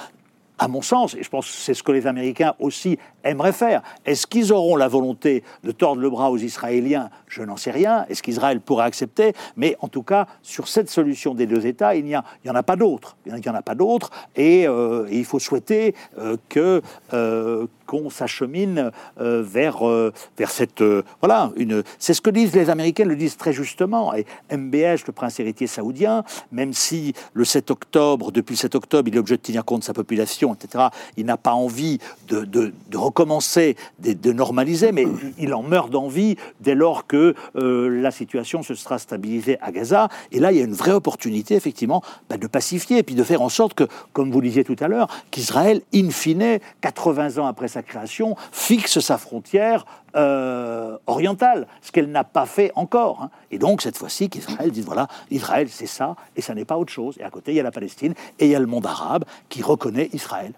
à 0.62 0.68
mon 0.68 0.84
sens, 0.84 1.16
et 1.16 1.24
je 1.24 1.30
pense 1.30 1.47
que 1.47 1.52
c'est 1.54 1.74
ce 1.74 1.82
que 1.82 1.91
les 1.91 2.06
Américains 2.06 2.54
aussi 2.60 2.99
aimeraient 3.24 3.52
faire, 3.52 3.82
est-ce 4.06 4.28
qu'ils 4.28 4.54
auront 4.54 4.76
la 4.76 4.88
volonté 4.88 5.43
de 5.64 5.72
tordre 5.72 5.99
le 6.02 6.10
bras 6.12 6.30
aux 6.30 6.38
Israéliens? 6.38 7.10
Je 7.28 7.41
n'en 7.41 7.58
sais 7.58 7.72
rien. 7.72 8.06
Est-ce 8.10 8.22
qu'Israël 8.22 8.62
pourrait 8.62 8.86
accepter? 8.86 9.34
Mais 9.58 9.76
en 9.80 9.88
tout 9.88 10.04
cas, 10.04 10.28
sur 10.43 10.68
cette 10.68 10.88
solution 10.88 11.34
des 11.34 11.47
deux 11.47 11.66
États, 11.66 11.95
il 11.95 12.06
n'y 12.06 12.16
en 12.16 12.56
a 12.56 12.62
pas 12.64 12.76
d'autre. 12.76 13.18
Il 13.26 13.34
n'y 13.34 13.49
en 13.49 13.56
a 13.56 13.64
pas 13.64 13.74
d'autre. 13.74 14.12
Et, 14.36 14.68
euh, 14.68 15.08
il 15.12 15.26
faut 15.26 15.39
souhaiter 15.39 15.95
euh, 16.20 16.38
que, 16.47 16.84
euh, 17.14 17.66
qu'on 17.92 18.10
s'achemine 18.10 18.89
euh, 19.20 19.44
vers, 19.46 19.86
euh, 19.86 20.14
vers 20.38 20.50
cette... 20.50 20.82
Euh, 20.82 21.04
voilà, 21.20 21.52
une, 21.58 21.84
c'est 22.00 22.14
ce 22.14 22.22
que 22.22 22.30
disent 22.30 22.56
les 22.56 22.70
Américains, 22.70 23.04
le 23.04 23.18
disent 23.18 23.36
très 23.36 23.52
justement. 23.52 24.16
Et 24.16 24.26
MBH, 24.50 25.04
le 25.08 25.12
prince 25.12 25.42
héritier 25.42 25.68
saoudien, 25.68 26.24
même 26.54 26.72
si 26.72 27.14
le 27.34 27.44
7 27.44 27.70
octobre, 27.70 28.32
depuis 28.32 28.54
le 28.54 28.60
7 28.60 28.76
octobre, 28.76 29.10
il 29.10 29.16
est 29.16 29.20
obligé 29.20 29.36
de 29.36 29.42
tenir 29.42 29.66
compte 29.66 29.82
de 29.82 29.86
sa 29.86 29.94
population, 29.94 30.54
etc., 30.54 30.86
il 31.18 31.26
n'a 31.26 31.36
pas 31.36 31.52
envie 31.52 32.00
de, 32.30 32.46
de, 32.46 32.72
recommencer, 32.94 33.76
de, 34.00 34.32
normaliser, 34.32 34.94
mais 34.94 35.06
il 35.38 35.54
en 35.54 35.62
meurt 35.62 35.89
d'envie 35.89 36.38
dès 36.62 36.76
lors 36.76 37.08
que 37.08 37.36
la 37.56 38.12
situation 38.12 38.64
se 38.64 38.74
sera 38.74 39.00
stabilisée 39.00 39.58
à 39.62 39.74
Gaza. 39.74 40.08
Et 40.32 40.39
là, 40.39 40.54
il 40.54 40.60
y 40.60 40.62
a 40.62 40.64
une 40.64 40.74
vraie 40.74 40.94
opportunité, 40.94 41.56
effectivement, 41.56 42.02
bah, 42.30 42.38
de 42.38 42.48
pacifier 42.48 43.00
et 43.00 43.04
puis 43.04 43.16
de 43.16 43.24
faire 43.24 43.42
en 43.42 43.50
sorte 43.50 43.74
que, 43.74 43.84
comme 44.14 44.32
vous 44.32 44.42
disiez 44.42 44.64
tout 44.64 44.78
à 44.80 44.88
l'heure, 44.88 45.10
qu'Israël, 45.30 45.82
in 45.94 46.10
fine, 46.10 46.60
80 46.80 47.38
ans 47.38 47.48
après 47.48 47.68
sa 47.68 47.81
création 47.82 48.36
fixe 48.52 49.00
sa 49.00 49.18
frontière 49.18 49.86
euh, 50.16 50.98
orientale, 51.08 51.68
ce 51.82 51.92
qu'elle 51.92 52.12
n'a 52.12 52.24
pas 52.24 52.46
fait 52.46 52.72
encore. 52.76 53.22
Hein. 53.24 53.30
Et 53.50 53.58
donc, 53.58 53.82
cette 53.82 53.98
fois-ci, 53.98 54.30
qu'Israël 54.30 54.72
dit 54.72 54.82
voilà, 54.82 55.08
Israël, 55.30 55.68
c'est 55.70 55.86
ça, 55.86 56.16
et 56.36 56.42
ça 56.42 56.54
n'est 56.54 56.66
pas 56.66 56.78
autre 56.78 56.92
chose. 56.92 57.18
Et 57.20 57.24
à 57.24 57.30
côté, 57.30 57.52
il 57.54 57.56
y 57.56 57.60
a 57.60 57.64
la 57.64 57.72
Palestine, 57.72 58.14
et 58.40 58.46
il 58.46 58.52
y 58.52 58.56
a 58.56 58.60
le 58.60 58.66
monde 58.66 58.86
arabe 58.86 59.24
qui 59.48 59.62
reconnaît 59.62 60.10
Israël. 60.14 60.52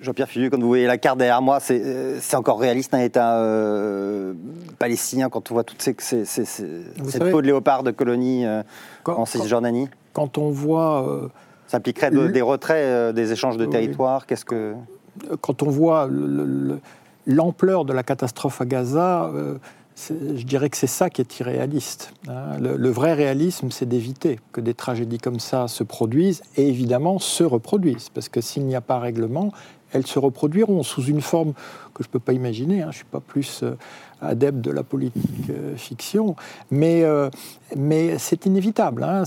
Jean-Pierre 0.00 0.28
Filu, 0.28 0.48
quand 0.48 0.60
vous 0.60 0.68
voyez 0.68 0.86
la 0.86 0.96
carte 0.96 1.18
derrière 1.18 1.42
moi, 1.42 1.58
c'est 1.60 1.82
euh, 1.84 2.18
encore 2.34 2.60
réaliste 2.60 2.94
un 2.94 3.00
État 3.00 3.40
euh, 3.40 4.32
palestinien 4.78 5.28
quand 5.28 5.50
on 5.50 5.54
voit 5.54 5.64
toute 5.64 5.82
ces, 5.82 5.94
cette 6.24 7.30
peau 7.30 7.42
de 7.42 7.46
léopard 7.46 7.82
de 7.82 7.90
colonie 7.90 8.46
en 9.04 9.26
Cisjordanie 9.26 9.88
Quand 10.12 10.38
on 10.38 10.50
voit. 10.50 11.30
ça 11.66 11.78
impliquerait 11.78 12.10
des 12.10 12.42
retraits, 12.42 13.14
des 13.14 13.32
échanges 13.32 13.56
de 13.56 13.66
territoires 13.66 14.24
Qu'est-ce 14.26 14.44
que 14.44 14.74
quand 15.40 15.62
on 15.62 15.70
voit 15.70 16.08
l'ampleur 17.26 17.84
de 17.84 17.92
la 17.92 18.02
catastrophe 18.02 18.60
à 18.60 18.66
Gaza, 18.66 19.30
euh, 19.34 19.58
je 20.10 20.44
dirais 20.44 20.70
que 20.70 20.76
c'est 20.76 20.86
ça 20.86 21.10
qui 21.10 21.20
est 21.20 21.40
irréaliste. 21.40 22.12
Hein. 22.28 22.58
Le, 22.60 22.90
vrai 22.90 23.14
réalisme, 23.14 23.70
c'est 23.70 23.86
d'éviter 23.86 24.38
que 24.52 24.60
des 24.60 24.74
tragédies 24.74 25.18
comme 25.18 25.40
ça 25.40 25.68
se 25.68 25.82
produisent 25.82 26.42
et 26.56 26.68
évidemment 26.68 27.18
se 27.18 27.44
reproduisent. 27.44 28.08
Parce 28.10 28.28
que 28.28 28.40
s'il 28.40 28.64
n'y 28.66 28.76
a 28.76 28.80
pas 28.80 28.98
règlement, 28.98 29.52
elles 29.92 30.06
se 30.06 30.18
reproduiront 30.18 30.82
sous 30.82 31.02
une 31.04 31.20
forme 31.20 31.52
que 31.94 32.02
je 32.02 32.08
ne 32.08 32.12
peux 32.12 32.18
pas 32.18 32.32
imaginer. 32.32 32.82
Hein. 32.82 32.86
Je 32.86 32.88
ne 32.88 32.92
suis 32.92 33.04
pas 33.04 33.20
plus 33.20 33.62
euh, 33.62 33.76
adepte 34.20 34.60
de 34.60 34.70
la 34.70 34.82
politique 34.82 35.50
euh, 35.50 35.76
fiction, 35.76 36.36
mais, 36.70 37.02
euh, 37.02 37.30
mais 37.76 38.18
c'est 38.18 38.46
inévitable. 38.46 39.02
Hein. 39.02 39.24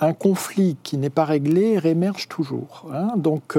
Un, 0.00 0.12
conflit 0.12 0.76
qui 0.82 0.96
n'est 0.96 1.10
pas 1.10 1.24
réglé 1.24 1.78
réémerge 1.78 2.28
toujours. 2.28 2.86
Hein. 2.92 3.12
Donc, 3.16 3.56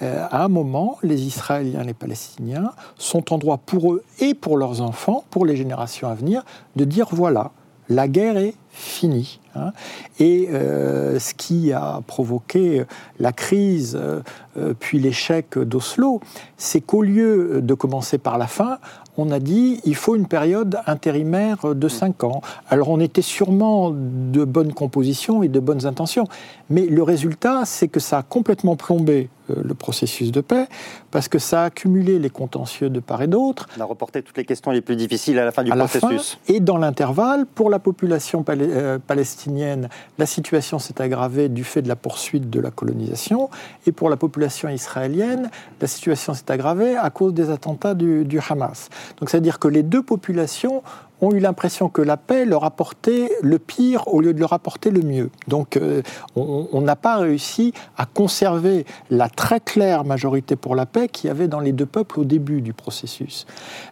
à 0.00 0.44
un 0.44 0.48
moment, 0.48 0.98
les 1.02 1.22
Israéliens, 1.22 1.82
les 1.82 1.94
Palestiniens 1.94 2.72
sont 2.96 3.32
en 3.32 3.38
droit 3.38 3.58
pour 3.58 3.92
eux 3.92 4.04
et 4.20 4.34
pour 4.34 4.56
leurs 4.56 4.82
enfants, 4.82 5.24
pour 5.30 5.46
les 5.46 5.56
générations 5.56 6.08
à 6.08 6.14
venir, 6.14 6.44
de 6.76 6.84
dire 6.84 7.08
voilà, 7.10 7.50
la 7.88 8.08
guerre 8.08 8.36
est 8.36 8.54
finie. 8.70 9.40
Hein. 9.54 9.72
Et 10.20 10.48
euh, 10.50 11.18
ce 11.18 11.34
qui 11.34 11.72
a 11.72 12.00
provoqué 12.06 12.84
la 13.18 13.32
crise, 13.32 13.98
euh, 13.98 14.20
euh, 14.58 14.74
puis 14.78 14.98
l'échec 14.98 15.58
d'Oslo, 15.58 16.20
c'est 16.56 16.80
qu'au 16.80 17.02
lieu 17.02 17.60
de 17.62 17.74
commencer 17.74 18.18
par 18.18 18.38
la 18.38 18.46
fin, 18.46 18.78
on 19.16 19.30
a 19.30 19.40
dit 19.40 19.80
il 19.84 19.94
faut 19.94 20.14
une 20.14 20.26
période 20.26 20.78
intérimaire 20.86 21.74
de 21.74 21.88
cinq 21.88 22.22
ans. 22.24 22.42
Alors 22.68 22.90
on 22.90 23.00
était 23.00 23.22
sûrement 23.22 23.90
de 23.90 24.44
bonnes 24.44 24.74
compositions 24.74 25.42
et 25.42 25.48
de 25.48 25.60
bonnes 25.60 25.86
intentions, 25.86 26.26
mais 26.68 26.86
le 26.86 27.02
résultat, 27.02 27.62
c'est 27.64 27.88
que 27.88 28.00
ça 28.00 28.18
a 28.18 28.22
complètement 28.22 28.76
plombé 28.76 29.30
euh, 29.30 29.35
le 29.48 29.74
processus 29.74 30.32
de 30.32 30.40
paix, 30.40 30.66
parce 31.10 31.28
que 31.28 31.38
ça 31.38 31.62
a 31.62 31.64
accumulé 31.66 32.18
les 32.18 32.30
contentieux 32.30 32.90
de 32.90 33.00
part 33.00 33.22
et 33.22 33.26
d'autre. 33.26 33.68
On 33.76 33.80
a 33.80 33.84
reporté 33.84 34.22
toutes 34.22 34.36
les 34.36 34.44
questions 34.44 34.70
les 34.70 34.80
plus 34.80 34.96
difficiles 34.96 35.38
à 35.38 35.44
la 35.44 35.52
fin 35.52 35.62
du 35.62 35.70
processus. 35.70 36.38
et 36.48 36.60
dans 36.60 36.78
l'intervalle, 36.78 37.46
pour 37.46 37.70
la 37.70 37.78
population 37.78 38.44
euh, 38.48 38.98
palestinienne, 38.98 39.88
la 40.18 40.26
situation 40.26 40.78
s'est 40.78 41.00
aggravée 41.00 41.48
du 41.48 41.64
fait 41.64 41.82
de 41.82 41.88
la 41.88 41.96
poursuite 41.96 42.50
de 42.50 42.60
la 42.60 42.70
colonisation, 42.70 43.50
et 43.86 43.92
pour 43.92 44.10
la 44.10 44.16
population 44.16 44.68
israélienne, 44.68 45.50
la 45.80 45.86
situation 45.86 46.34
s'est 46.34 46.50
aggravée 46.50 46.96
à 46.96 47.10
cause 47.10 47.34
des 47.34 47.50
attentats 47.50 47.94
du, 47.94 48.24
du 48.24 48.40
Hamas. 48.48 48.88
Donc 49.18 49.30
c'est-à-dire 49.30 49.58
que 49.58 49.68
les 49.68 49.82
deux 49.82 50.02
populations 50.02 50.82
ont 51.20 51.32
eu 51.32 51.38
l'impression 51.38 51.88
que 51.88 52.02
la 52.02 52.16
paix 52.16 52.44
leur 52.44 52.64
apportait 52.64 53.30
le 53.42 53.58
pire 53.58 54.08
au 54.08 54.20
lieu 54.20 54.34
de 54.34 54.40
leur 54.40 54.52
apporter 54.52 54.90
le 54.90 55.02
mieux. 55.02 55.30
Donc 55.48 55.76
euh, 55.76 56.02
on 56.34 56.80
n'a 56.80 56.96
pas 56.96 57.16
réussi 57.16 57.72
à 57.96 58.06
conserver 58.06 58.84
la 59.10 59.28
très 59.28 59.60
claire 59.60 60.04
majorité 60.04 60.56
pour 60.56 60.74
la 60.74 60.86
paix 60.86 61.08
qu'il 61.08 61.28
y 61.28 61.30
avait 61.30 61.48
dans 61.48 61.60
les 61.60 61.72
deux 61.72 61.86
peuples 61.86 62.20
au 62.20 62.24
début 62.24 62.60
du 62.60 62.72
processus. 62.72 63.46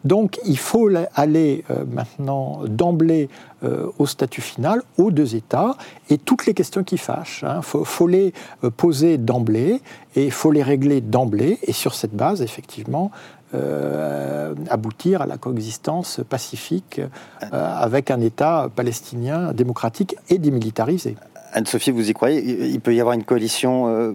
Donc 0.04 0.38
il 0.44 0.58
faut 0.58 0.90
aller 1.14 1.64
euh, 1.70 1.84
maintenant 1.90 2.60
d'emblée 2.66 3.28
euh, 3.64 3.86
au 3.98 4.06
statut 4.06 4.42
final, 4.42 4.82
aux 4.98 5.10
deux 5.10 5.36
États, 5.36 5.76
et 6.10 6.18
toutes 6.18 6.44
les 6.44 6.52
questions 6.52 6.84
qui 6.84 6.98
fâchent. 6.98 7.40
Il 7.42 7.48
hein. 7.48 7.62
faut, 7.62 7.84
faut, 7.84 8.06
les 8.06 8.34
poser 8.76 9.16
d'emblée 9.16 9.80
et 10.16 10.24
il 10.26 10.30
faut 10.30 10.50
les 10.50 10.62
régler 10.62 11.00
d'emblée, 11.00 11.58
et 11.62 11.72
sur 11.72 11.94
cette 11.94 12.14
base, 12.14 12.42
effectivement, 12.42 13.10
euh, 13.54 14.54
aboutir 14.70 15.22
à 15.22 15.26
la 15.26 15.36
coexistence 15.36 16.20
pacifique 16.28 17.00
euh, 17.00 17.46
avec 17.52 18.10
un 18.10 18.20
État 18.20 18.68
palestinien 18.74 19.52
démocratique 19.52 20.16
et 20.28 20.38
démilitarisé. 20.38 21.16
Anne-Sophie, 21.52 21.90
vous 21.90 22.10
y 22.10 22.14
croyez? 22.14 22.70
Il 22.70 22.80
peut 22.80 22.94
y 22.94 23.00
avoir 23.00 23.14
une 23.14 23.24
coalition 23.24 23.88
euh, 23.88 24.12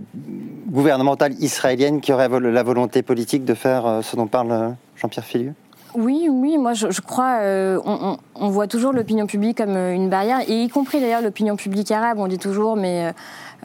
gouvernementale 0.68 1.34
israélienne 1.40 2.02
qui 2.02 2.12
aurait 2.12 2.30
la 2.30 2.64
volonté 2.64 3.02
politique 3.02 3.46
de 3.46 3.54
faire 3.54 4.02
ce 4.04 4.16
dont 4.16 4.28
parle 4.28 4.76
Jean-Pierre 4.96 5.26
Filiu 5.26 5.54
oui, 5.96 6.28
oui, 6.30 6.60
moi 6.60 6.74
je, 6.74 7.02
crois, 7.02 7.40
on, 7.84 8.50
voit 8.50 8.68
toujours 8.68 8.94
l'opinion 8.94 9.26
publique 9.26 9.58
comme 9.58 9.76
une 9.76 10.08
barrière, 10.08 10.42
et 10.48 10.62
y 10.62 10.70
compris 10.70 11.02
d'ailleurs 11.02 11.24
l'opinion 11.24 11.56
publique 11.56 11.90
arabe, 11.90 12.20
on 12.20 12.28
dit 12.28 12.38
toujours, 12.38 12.76
mais 12.76 13.12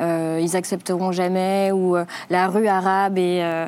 ils 0.01 0.57
accepteront 0.57 1.13
jamais, 1.13 1.71
ou 1.71 1.97
la 2.31 2.49
rue 2.49 2.67
arabe 2.67 3.19
et 3.19 3.67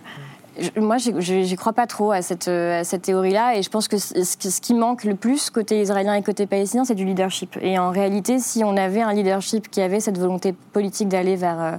moi, 0.77 0.99
je 0.99 1.55
crois 1.55 1.73
pas 1.73 1.87
trop 1.87 2.13
à 2.13 2.23
cette, 2.23 2.51
cette 2.85 3.03
théorie-là, 3.03 3.57
et 3.57 3.63
je 3.63 3.71
pense 3.71 3.89
que 3.89 3.99
ce 3.99 4.61
qui 4.61 4.75
manque 4.75 5.05
le 5.05 5.15
plus 5.15 5.51
côté 5.51 5.81
israélien 5.81 6.15
et 6.15 6.23
côté 6.23 6.47
palestinien, 6.47 6.85
c'est 6.85 6.95
du 6.95 7.05
leadership. 7.05 7.59
Et 7.61 7.79
en 7.79 7.91
réalité, 7.91 8.39
si 8.39 8.65
on 8.65 8.77
avait 8.77 9.03
un 9.03 9.13
leadership 9.13 9.71
qui 9.71 9.81
avait 9.81 10.01
cette 10.01 10.19
volonté 10.19 10.55
politique 10.73 11.09
d'aller 11.09 11.37
vers 11.37 11.61
euh, 11.61 11.73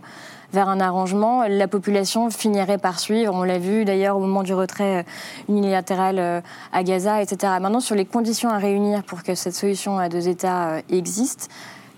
vers 0.53 0.69
un 0.69 0.80
arrangement, 0.80 1.43
la 1.45 1.67
population 1.67 2.30
finirait 2.30 2.78
par 2.78 2.99
suivre. 2.99 3.34
On 3.36 3.43
l'a 3.43 3.59
vu 3.59 3.84
d'ailleurs 3.84 4.15
au 4.15 4.21
moment 4.21 4.43
du 4.43 4.53
retrait 4.53 4.99
euh, 4.99 5.03
unilatéral 5.49 6.19
euh, 6.19 6.41
à 6.71 6.84
Gaza, 6.84 7.21
etc. 7.21 7.53
Maintenant, 7.59 7.82
sur 7.82 7.95
les 7.95 8.05
conditions 8.05 8.49
à 8.49 8.57
réunir 8.57 9.03
pour 9.03 9.23
que 9.23 9.36
cette 9.36 9.55
solution 9.55 9.99
à 9.99 10.07
deux 10.07 10.30
États 10.30 10.80
existe, 10.89 11.49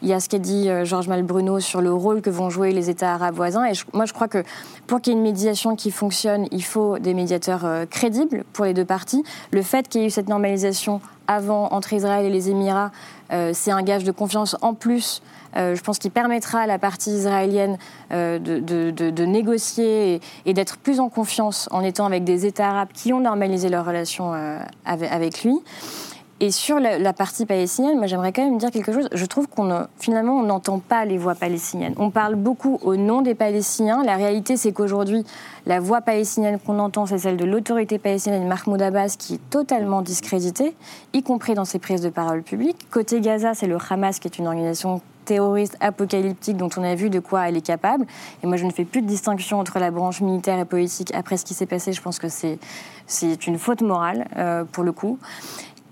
il 0.01 0.07
y 0.07 0.13
a 0.13 0.19
ce 0.19 0.29
qu'a 0.29 0.39
dit 0.39 0.69
euh, 0.69 0.85
Georges 0.85 1.07
Malbruno 1.07 1.59
sur 1.59 1.81
le 1.81 1.93
rôle 1.93 2.21
que 2.21 2.29
vont 2.29 2.49
jouer 2.49 2.71
les 2.71 2.89
États 2.89 3.13
arabes 3.13 3.35
voisins. 3.35 3.65
Et 3.65 3.73
moi, 3.93 4.05
je 4.05 4.13
crois 4.13 4.27
que 4.27 4.43
pour 4.87 5.01
qu'il 5.01 5.13
y 5.13 5.15
ait 5.15 5.19
une 5.19 5.23
médiation 5.23 5.75
qui 5.75 5.91
fonctionne, 5.91 6.47
il 6.51 6.63
faut 6.63 6.99
des 6.99 7.13
médiateurs 7.13 7.65
euh, 7.65 7.85
crédibles 7.85 8.43
pour 8.53 8.65
les 8.65 8.73
deux 8.73 8.85
parties. 8.85 9.23
Le 9.51 9.61
fait 9.61 9.87
qu'il 9.87 10.01
y 10.01 10.03
ait 10.05 10.07
eu 10.07 10.11
cette 10.11 10.29
normalisation 10.29 11.01
avant 11.27 11.69
entre 11.71 11.93
Israël 11.93 12.25
et 12.25 12.29
les 12.29 12.49
Émirats, 12.49 12.91
euh, 13.31 13.51
c'est 13.53 13.71
un 13.71 13.83
gage 13.83 14.03
de 14.03 14.11
confiance 14.11 14.55
en 14.61 14.73
plus. 14.73 15.21
je 15.55 15.81
pense 15.81 15.97
qu'il 15.99 16.11
permettra 16.11 16.59
à 16.59 16.67
la 16.67 16.77
partie 16.77 17.11
israélienne 17.11 17.77
de, 18.11 19.25
négocier 19.25 20.21
et, 20.45 20.53
d'être 20.53 20.77
plus 20.77 20.99
en 20.99 21.09
confiance 21.09 21.67
en 21.71 21.83
étant 21.83 22.05
avec 22.05 22.23
des 22.23 22.45
États 22.45 22.69
arabes 22.69 22.89
qui 22.93 23.13
ont 23.13 23.19
normalisé 23.19 23.69
leurs 23.69 23.85
relations 23.85 24.33
avec 24.85 25.43
lui. 25.43 25.55
Et 26.41 26.51
sur 26.51 26.79
la, 26.79 27.11
partie 27.11 27.45
palestinienne, 27.45 27.97
moi 27.97 28.07
j'aimerais 28.07 28.31
quand 28.31 28.45
même 28.45 28.57
dire 28.57 28.71
quelque 28.71 28.93
chose. 28.93 29.09
Je 29.11 29.25
trouve 29.25 29.49
qu'on 29.49 29.87
finalement 29.99 30.37
on 30.37 30.43
n'entend 30.43 30.79
pas 30.79 31.03
les 31.03 31.17
voix 31.17 31.35
palestiniennes. 31.35 31.93
On 31.97 32.11
parle 32.11 32.35
beaucoup 32.35 32.79
au 32.81 32.95
nom 32.95 33.21
des 33.21 33.35
Palestiniens. 33.35 34.03
La 34.05 34.15
réalité 34.15 34.55
c'est 34.55 34.71
qu'aujourd'hui 34.71 35.25
la 35.65 35.81
voix 35.81 35.99
palestinienne 35.99 36.57
qu'on 36.57 36.79
entend 36.79 37.05
c'est 37.05 37.17
celle 37.17 37.35
de 37.35 37.43
l'autorité 37.43 37.99
palestinienne 37.99 38.47
Mahmoud 38.47 38.81
Abbas 38.81 39.15
qui 39.19 39.33
est 39.33 39.49
totalement 39.49 40.01
discréditée, 40.01 40.75
y 41.11 41.23
compris 41.23 41.55
dans 41.55 41.65
ses 41.65 41.79
prises 41.79 42.01
de 42.01 42.09
parole 42.09 42.41
publiques. 42.41 42.89
Côté 42.89 43.19
Gaza 43.19 43.53
c'est 43.53 43.67
le 43.67 43.77
Hamas 43.89 44.19
qui 44.19 44.29
est 44.29 44.39
une 44.39 44.47
organisation 44.47 45.01
terroriste 45.29 45.77
apocalyptique 45.79 46.57
dont 46.57 46.71
on 46.75 46.83
a 46.83 46.95
vu 46.95 47.11
de 47.11 47.19
quoi 47.19 47.47
elle 47.47 47.55
est 47.55 47.65
capable. 47.65 48.07
Et 48.41 48.47
moi, 48.47 48.57
je 48.57 48.65
ne 48.65 48.71
fais 48.71 48.83
plus 48.83 49.03
de 49.03 49.07
distinction 49.07 49.59
entre 49.59 49.77
la 49.77 49.91
branche 49.91 50.21
militaire 50.21 50.57
et 50.57 50.65
politique. 50.65 51.13
Après 51.13 51.37
ce 51.37 51.45
qui 51.45 51.53
s'est 51.53 51.67
passé, 51.67 51.93
je 51.93 52.01
pense 52.01 52.17
que 52.17 52.27
c'est 52.29 53.47
une 53.47 53.59
faute 53.59 53.83
morale, 53.83 54.27
euh, 54.37 54.63
pour 54.63 54.83
le 54.83 54.91
coup. 54.91 55.19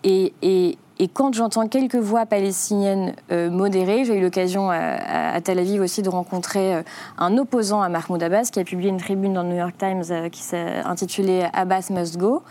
Et, 0.04 0.78
quand 1.06 1.34
j'entends 1.34 1.68
quelques 1.68 1.96
voix 1.96 2.26
palestiniennes 2.26 3.14
euh, 3.32 3.52
modérées, 3.52 4.04
j'ai 4.06 4.18
eu 4.18 4.22
l'occasion 4.22 4.72
à, 4.72 5.40
Tel 5.42 5.60
Aviv 5.60 5.82
aussi 5.82 6.02
de 6.02 6.10
rencontrer 6.10 6.76
euh, 6.76 6.82
un 7.20 7.38
opposant 7.38 7.82
à 7.82 7.90
Mahmoud 7.90 8.22
Abbas 8.24 8.50
qui 8.52 8.60
a 8.60 8.64
publié 8.64 8.90
une 8.90 8.98
tribune 8.98 9.34
dans 9.34 9.44
le 9.44 9.50
New 9.50 9.58
York 9.58 9.76
Times 9.78 10.04
euh, 10.10 10.30
qui 10.30 10.42
s'est 10.42 10.80
intitulée 10.86 11.46
Abbas 11.54 11.90
must 11.92 12.18
go 12.18 12.42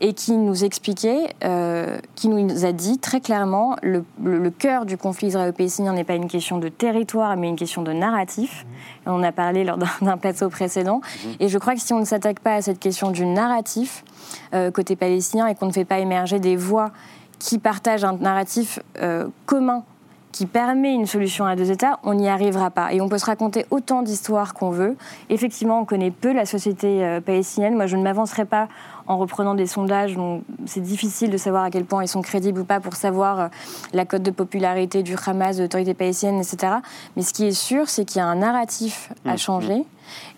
et 0.00 0.14
qui 0.14 0.32
nous 0.32 0.64
expliquait, 0.64 1.34
qui 2.14 2.28
nous 2.28 2.64
a 2.64 2.72
dit 2.72 2.98
très 2.98 3.20
clairement 3.20 3.76
le, 3.82 4.04
le, 4.24 4.50
cœur 4.50 4.86
du 4.86 4.96
conflit 4.96 5.28
israélo-palestinien 5.28 5.92
n'est 5.92 6.04
pas 6.04 6.14
une 6.14 6.28
question 6.28 6.56
de 6.56 6.68
territoire 6.68 7.36
mais 7.36 7.48
une 7.48 7.56
question 7.56 7.82
de 7.82 7.92
narratif. 7.92 8.64
Mmh. 8.64 9.10
On 9.10 9.14
en 9.16 9.22
a 9.22 9.32
parlé 9.32 9.62
lors 9.64 9.76
d'un 10.00 10.16
plateau 10.16 10.48
précédent. 10.48 11.00
Mmh. 11.02 11.28
Et 11.40 11.48
je 11.48 11.58
crois 11.58 11.74
que 11.74 11.80
si 11.80 11.92
on 11.92 12.00
ne 12.00 12.06
s'attaque 12.06 12.40
pas 12.40 12.54
à 12.54 12.62
cette 12.62 12.78
question 12.78 13.10
du 13.10 13.26
narratif, 13.26 14.04
euh, 14.54 14.70
côté 14.70 14.96
palestinien 14.96 15.46
et 15.46 15.54
qu'on 15.54 15.66
ne 15.66 15.72
fait 15.72 15.84
pas 15.84 15.98
émerger 15.98 16.40
des 16.40 16.56
voix 16.56 16.90
qui 17.40 17.58
partagent 17.58 18.04
un 18.04 18.12
narratif 18.12 18.78
euh, 19.00 19.26
commun 19.46 19.82
qui 20.32 20.46
permet 20.46 20.94
une 20.94 21.06
solution 21.06 21.44
à 21.44 21.56
deux 21.56 21.72
États, 21.72 21.98
on 22.04 22.14
n'y 22.14 22.28
arrivera 22.28 22.70
pas. 22.70 22.92
Et 22.92 23.00
on 23.00 23.08
peut 23.08 23.18
se 23.18 23.26
raconter 23.26 23.66
autant 23.70 24.02
d'histoires 24.02 24.54
qu'on 24.54 24.70
veut. 24.70 24.96
Effectivement, 25.28 25.80
on 25.80 25.84
connaît 25.84 26.12
peu 26.12 26.32
la 26.32 26.46
société 26.46 27.04
euh, 27.04 27.20
palestinienne. 27.20 27.74
Moi, 27.74 27.86
je 27.86 27.96
ne 27.96 28.02
m'avancerai 28.02 28.44
pas 28.44 28.68
en 29.08 29.18
reprenant 29.18 29.54
des 29.56 29.66
sondages 29.66 30.14
dont 30.14 30.42
c'est 30.66 30.82
difficile 30.82 31.30
de 31.30 31.36
savoir 31.36 31.64
à 31.64 31.70
quel 31.70 31.84
point 31.84 32.04
ils 32.04 32.08
sont 32.08 32.22
crédibles 32.22 32.60
ou 32.60 32.64
pas 32.64 32.78
pour 32.78 32.94
savoir 32.94 33.40
euh, 33.40 33.48
la 33.92 34.04
cote 34.04 34.22
de 34.22 34.30
popularité 34.30 35.02
du 35.02 35.16
Hamas, 35.26 35.56
de 35.56 35.62
l'autorité 35.62 35.94
palestinienne, 35.94 36.38
etc. 36.38 36.74
Mais 37.16 37.22
ce 37.22 37.32
qui 37.32 37.46
est 37.46 37.52
sûr, 37.52 37.88
c'est 37.88 38.04
qu'il 38.04 38.18
y 38.18 38.22
a 38.22 38.26
un 38.26 38.36
narratif 38.36 39.12
à 39.24 39.34
mmh, 39.34 39.38
changer. 39.38 39.84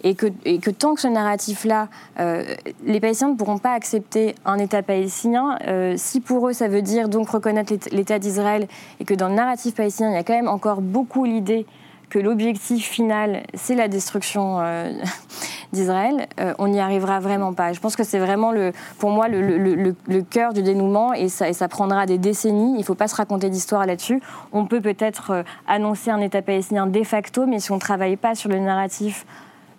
Et 0.05 0.15
que, 0.15 0.71
tant 0.71 0.95
que 0.95 1.01
ce 1.01 1.09
narratif-là, 1.09 1.89
euh, 2.19 2.45
les 2.85 3.01
Palestiniens 3.01 3.33
ne 3.33 3.37
pourront 3.37 3.59
pas 3.59 3.73
accepter 3.73 4.35
un 4.45 4.59
État 4.59 4.83
palestinien, 4.83 5.59
euh, 5.67 5.95
si 5.97 6.21
pour 6.21 6.49
eux 6.49 6.53
ça 6.53 6.69
veut 6.69 6.83
dire 6.83 7.09
donc 7.09 7.31
reconnaître 7.31 7.73
l'État 7.93 8.19
d'Israël, 8.19 8.67
et 9.01 9.05
que 9.05 9.15
dans 9.15 9.29
le 9.29 9.35
narratif 9.35 9.75
palestinien, 9.75 10.11
il 10.11 10.15
y 10.15 10.19
a 10.19 10.25
quand 10.25 10.35
même 10.35 10.49
encore 10.49 10.81
beaucoup 10.81 11.25
l'idée 11.25 11.67
que 12.11 12.19
l'objectif 12.19 12.91
final, 12.91 13.43
c'est 13.55 13.75
la 13.75 13.89
destruction 13.89 14.61
euh, 14.61 14.93
d'Israël, 15.73 16.27
on 16.59 16.69
n'y 16.69 16.81
arrivera 16.81 17.21
vraiment 17.21 17.55
pas. 17.55 17.73
Je 17.73 17.81
pense 17.81 17.97
que 17.97 18.05
c'est 18.05 18.19
vraiment, 18.19 18.53
le, 18.53 18.73
pour 18.99 19.09
moi, 19.09 19.29
le, 19.29 20.21
cœur 20.21 20.53
du 20.53 20.63
dénouement 20.63 21.15
et 21.15 21.31
ça, 21.31 21.49
et 21.49 21.55
ça, 21.55 21.69
prendra 21.69 22.05
des 22.05 22.19
décennies. 22.19 22.75
Il 22.75 22.81
ne 22.81 22.85
faut 22.85 22.95
pas 22.95 23.09
se 23.09 23.17
raconter 23.17 23.49
d'histoire 23.49 23.87
là-dessus. 23.87 24.21
On 24.53 24.67
peut 24.67 24.83
peut-être 24.83 25.43
annoncer 25.67 26.11
un 26.11 26.21
État 26.21 26.43
palestinien 26.43 26.87
de 26.87 27.03
facto, 27.03 27.47
mais 27.47 27.59
si 27.59 27.73
on 27.73 27.77
ne 27.77 27.81
travaille 27.81 28.17
pas 28.17 28.35
sur 28.35 28.51
le 28.51 28.59
narratif 28.59 29.25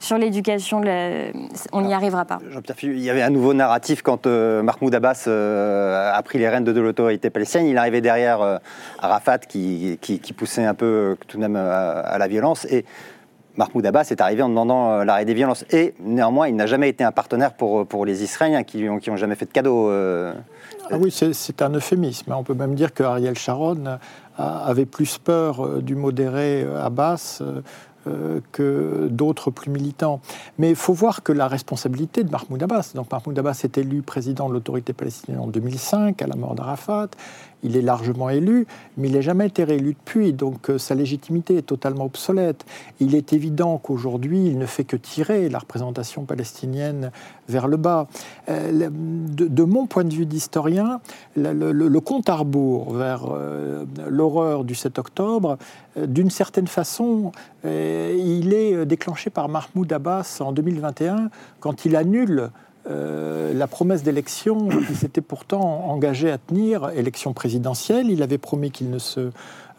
sur 0.03 0.17
l'éducation, 0.17 0.81
on 1.71 1.81
n'y 1.81 1.93
arrivera 1.93 2.25
pas. 2.25 2.39
Jean-Pierre 2.51 2.75
il 2.83 2.99
y 2.99 3.09
avait 3.09 3.21
un 3.21 3.29
nouveau 3.29 3.53
narratif 3.53 4.01
quand 4.01 4.27
euh, 4.27 4.61
Mahmoud 4.61 4.93
Abbas 4.93 5.25
euh, 5.27 6.11
a 6.13 6.21
pris 6.23 6.39
les 6.39 6.49
rênes 6.49 6.65
de, 6.65 6.79
l'autorité 6.79 7.29
palestinienne. 7.29 7.69
Il 7.69 7.77
arrivait 7.77 8.01
derrière 8.01 8.41
euh, 8.41 8.57
Arafat 8.99 9.39
qui, 9.39 9.97
qui, 10.01 10.33
poussait 10.33 10.65
un 10.65 10.73
peu 10.73 11.15
tout 11.27 11.37
de 11.37 11.41
même 11.41 11.55
à, 11.55 12.17
la 12.17 12.27
violence. 12.27 12.65
Et 12.65 12.83
Mahmoud 13.55 13.85
Abbas 13.85 14.07
est 14.11 14.19
arrivé 14.19 14.41
en 14.41 14.49
demandant 14.49 15.05
l'arrêt 15.05 15.23
des 15.23 15.33
violences. 15.33 15.63
Et 15.71 15.93
néanmoins, 16.01 16.49
il 16.49 16.55
n'a 16.57 16.67
jamais 16.67 16.89
été 16.89 17.05
un 17.05 17.13
partenaire 17.13 17.53
pour, 17.53 17.87
pour 17.87 18.05
les 18.05 18.23
Israéliens 18.23 18.63
qui 18.63 18.83
n'ont 18.83 18.97
qui 18.97 19.09
ont 19.09 19.15
jamais 19.15 19.35
fait 19.35 19.45
de 19.45 19.51
cadeau. 19.51 19.89
Ah 19.89 20.97
oui, 20.99 21.11
c'est 21.11 21.61
un 21.61 21.69
euphémisme. 21.69 22.33
On 22.33 22.43
peut 22.43 22.55
même 22.55 22.75
dire 22.75 22.93
que 22.93 23.03
Ariel 23.03 23.37
Sharon 23.37 23.99
avait 24.37 24.85
plus 24.85 25.17
peur 25.17 25.81
du 25.81 25.95
modéré 25.95 26.65
Abbas 26.81 27.39
euh, 27.41 27.61
que 28.51 29.07
d'autres 29.09 29.51
plus 29.51 29.69
militants. 29.69 30.21
Mais 30.57 30.69
il 30.69 30.75
faut 30.75 30.93
voir 30.93 31.23
que 31.23 31.31
la 31.31 31.47
responsabilité 31.47 32.23
de 32.23 32.31
Mahmoud 32.31 32.61
Abbas, 32.61 32.91
donc 32.95 33.11
Mahmoud 33.11 33.37
Abbas 33.37 33.61
est 33.63 33.77
élu 33.77 34.01
président 34.01 34.47
de 34.49 34.53
l'autorité 34.53 34.93
palestinienne 34.93 35.39
en 35.39 35.47
2005 35.47 36.21
à 36.21 36.27
la 36.27 36.35
mort 36.35 36.55
d'Arafat, 36.55 37.09
il 37.63 37.77
est 37.77 37.81
largement 37.81 38.29
élu, 38.29 38.67
mais 38.97 39.07
il 39.07 39.13
n'a 39.13 39.21
jamais 39.21 39.47
été 39.47 39.63
réélu 39.63 39.93
depuis, 39.93 40.33
donc 40.33 40.69
euh, 40.69 40.77
sa 40.77 40.95
légitimité 40.95 41.57
est 41.57 41.63
totalement 41.63 42.05
obsolète. 42.05 42.65
Il 42.99 43.15
est 43.15 43.33
évident 43.33 43.77
qu'aujourd'hui, 43.77 44.47
il 44.47 44.57
ne 44.57 44.65
fait 44.65 44.83
que 44.83 44.97
tirer 44.97 45.49
la 45.49 45.59
représentation 45.59 46.25
palestinienne 46.25 47.11
vers 47.47 47.67
le 47.67 47.77
bas. 47.77 48.07
Euh, 48.49 48.89
de, 48.91 49.63
mon 49.63 49.87
point 49.87 50.03
de 50.03 50.13
vue 50.13 50.25
d'historien, 50.25 50.99
le, 51.35 51.99
compte 51.99 52.27
à 52.29 52.35
rebours 52.35 52.93
vers 52.93 53.25
euh, 53.31 53.85
l'horreur 54.09 54.65
du 54.65 54.75
7 54.75 54.99
octobre, 54.99 55.57
d'une 55.95 56.29
certaine 56.29 56.67
façon, 56.67 57.31
il 57.63 58.53
est 58.53 58.85
déclenché 58.85 59.29
par 59.29 59.47
Mahmoud 59.47 59.91
Abbas 59.93 60.39
en 60.41 60.51
2021 60.51 61.29
quand 61.59 61.85
il 61.85 61.95
annule 61.95 62.49
euh, 62.89 63.53
la 63.53 63.67
promesse 63.67 64.03
d'élection 64.03 64.67
qu'il 64.87 64.95
s'était 64.95 65.21
pourtant 65.21 65.89
engagé 65.89 66.29
à 66.31 66.37
tenir, 66.37 66.89
élection 66.89 67.33
présidentielle, 67.33 68.09
il 68.09 68.21
avait 68.23 68.37
promis 68.37 68.71
qu'il 68.71 68.89
ne 68.89 68.99
se 68.99 69.31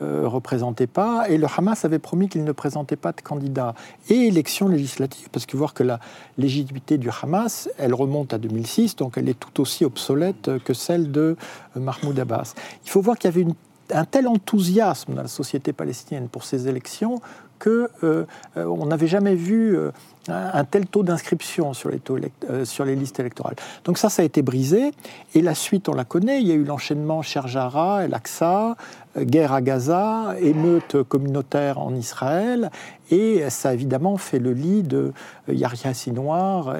euh, 0.03 0.27
représentait 0.27 0.87
pas, 0.87 1.29
et 1.29 1.39
le 1.39 1.47
Hamas 1.47 1.85
avait 1.85 1.99
promis 1.99 2.29
qu'il 2.29 2.45
ne 2.45 2.53
présentait 2.53 2.97
pas 2.97 3.13
de 3.13 3.21
candidat. 3.21 3.75
Et 4.09 4.27
élection 4.27 4.69
législative, 4.69 5.29
parce 5.31 5.47
que 5.47 5.57
voir 5.57 5.75
que 5.75 5.83
la 5.83 6.01
légitimité 6.39 6.99
du 6.99 7.11
Hamas, 7.23 7.69
elle 7.79 7.95
remonte 7.95 8.33
à 8.33 8.39
2006, 8.39 8.97
donc 8.97 9.19
elle 9.19 9.29
est 9.29 9.39
tout 9.39 9.61
aussi 9.61 9.85
obsolète 9.85 10.51
que 10.65 10.75
celle 10.75 11.13
de 11.13 11.37
euh, 11.77 11.81
Mahmoud 11.81 12.19
Abbas. 12.19 12.55
Il 12.85 12.91
faut 12.91 13.01
voir 13.01 13.19
qu'il 13.19 13.31
y 13.31 13.35
avait 13.35 13.47
un 13.93 14.05
tel 14.05 14.27
enthousiasme 14.29 15.15
dans 15.15 15.23
la 15.23 15.29
société 15.29 15.73
palestinienne 15.73 16.29
pour 16.29 16.45
ces 16.45 16.69
élections 16.69 17.21
que 17.59 17.89
on 18.57 18.87
n'avait 18.87 19.07
jamais 19.07 19.35
vu 19.35 19.79
un 20.29 20.65
tel 20.65 20.87
taux 20.87 21.03
d'inscription 21.03 21.75
sur, 21.75 21.91
les 21.91 22.01
euh, 22.49 22.65
sur 22.65 22.85
les 22.85 22.97
listes 22.97 23.21
électorales. 23.21 23.57
Donc 23.85 23.99
ça, 23.99 24.09
ça 24.09 24.23
a 24.23 24.25
été 24.25 24.43
brisé. 24.43 24.93
Et 25.35 25.43
la 25.43 25.55
suite, 25.55 25.89
on 25.89 25.95
la 25.95 26.05
connaît. 26.05 26.41
Il 26.41 26.47
y 26.47 26.53
a 26.53 26.55
eu 26.55 26.65
l'enchaînement 26.65 27.23
Sherjara, 27.23 28.05
El-Aqsa, 28.05 28.77
euh, 29.17 29.25
guerre 29.25 29.53
à 29.53 29.61
Gaza, 29.61 30.35
émeute 30.41 31.03
communautaire 31.03 31.79
en 31.79 31.95
Israël. 31.95 32.71
Et 33.11 33.49
ça 33.51 33.71
a 33.71 33.75
évidemment 33.75 34.17
fait 34.17 34.39
le 34.39 34.53
lit 34.53 34.83
de 34.83 35.13
euh, 35.49 35.55
Yahya 35.55 35.93
Sinoir 35.93 36.75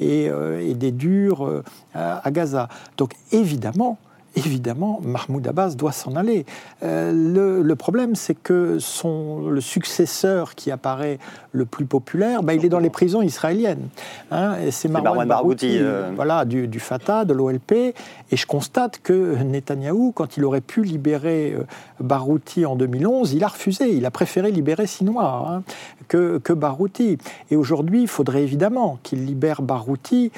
et, 0.00 0.24
et, 0.24 0.74
des 0.74 0.92
durs 0.92 1.62
à 1.94 2.30
Gaza. 2.30 2.68
Donc 2.96 3.12
évidemment, 3.32 3.98
évidemment, 4.36 5.00
Mahmoud 5.02 5.46
Abbas 5.46 5.74
doit 5.74 5.92
s'en 5.92 6.16
aller. 6.16 6.44
Euh, 6.82 7.62
le, 7.62 7.76
problème, 7.76 8.14
c'est 8.14 8.34
que 8.34 8.78
son, 8.78 9.48
le 9.48 9.60
successeur 9.60 10.54
qui 10.54 10.70
apparaît 10.70 11.18
le 11.52 11.64
plus 11.64 11.86
populaire, 11.86 12.42
bah, 12.42 12.54
il 12.54 12.64
est 12.64 12.68
dans 12.68 12.78
les 12.78 12.90
prisons 12.90 13.22
israéliennes. 13.22 13.88
Hein, 14.30 14.56
et 14.64 14.70
c'est 14.70 14.88
Marwan, 14.88 15.26
Barghouti, 15.26 15.78
euh. 15.80 16.10
voilà, 16.14 16.44
du, 16.44 16.68
du, 16.68 16.80
Fatah, 16.80 17.24
de 17.24 17.32
l'OLP. 17.32 17.72
Et 17.72 18.36
je 18.36 18.46
constate 18.46 19.00
que 19.02 19.42
Netanyahou, 19.42 20.12
quand 20.12 20.36
il 20.36 20.44
aurait 20.44 20.60
pu 20.60 20.82
libérer 20.82 21.52
euh, 21.52 21.64
Barouti 22.00 22.66
en 22.66 22.76
2011, 22.76 23.32
il 23.32 23.44
a 23.44 23.48
refusé. 23.48 23.94
Il 23.94 24.06
a 24.06 24.10
préféré 24.10 24.50
libérer 24.50 24.86
Sinois 24.86 25.46
hein, 25.48 25.62
que, 26.08 26.38
que 26.38 26.52
Barouti. 26.52 27.18
Et 27.50 27.56
aujourd'hui, 27.56 28.02
il 28.02 28.08
faudrait 28.08 28.42
évidemment 28.42 28.98
qu'il 29.02 29.24
libère 29.24 29.62
Barouti, 29.62 30.30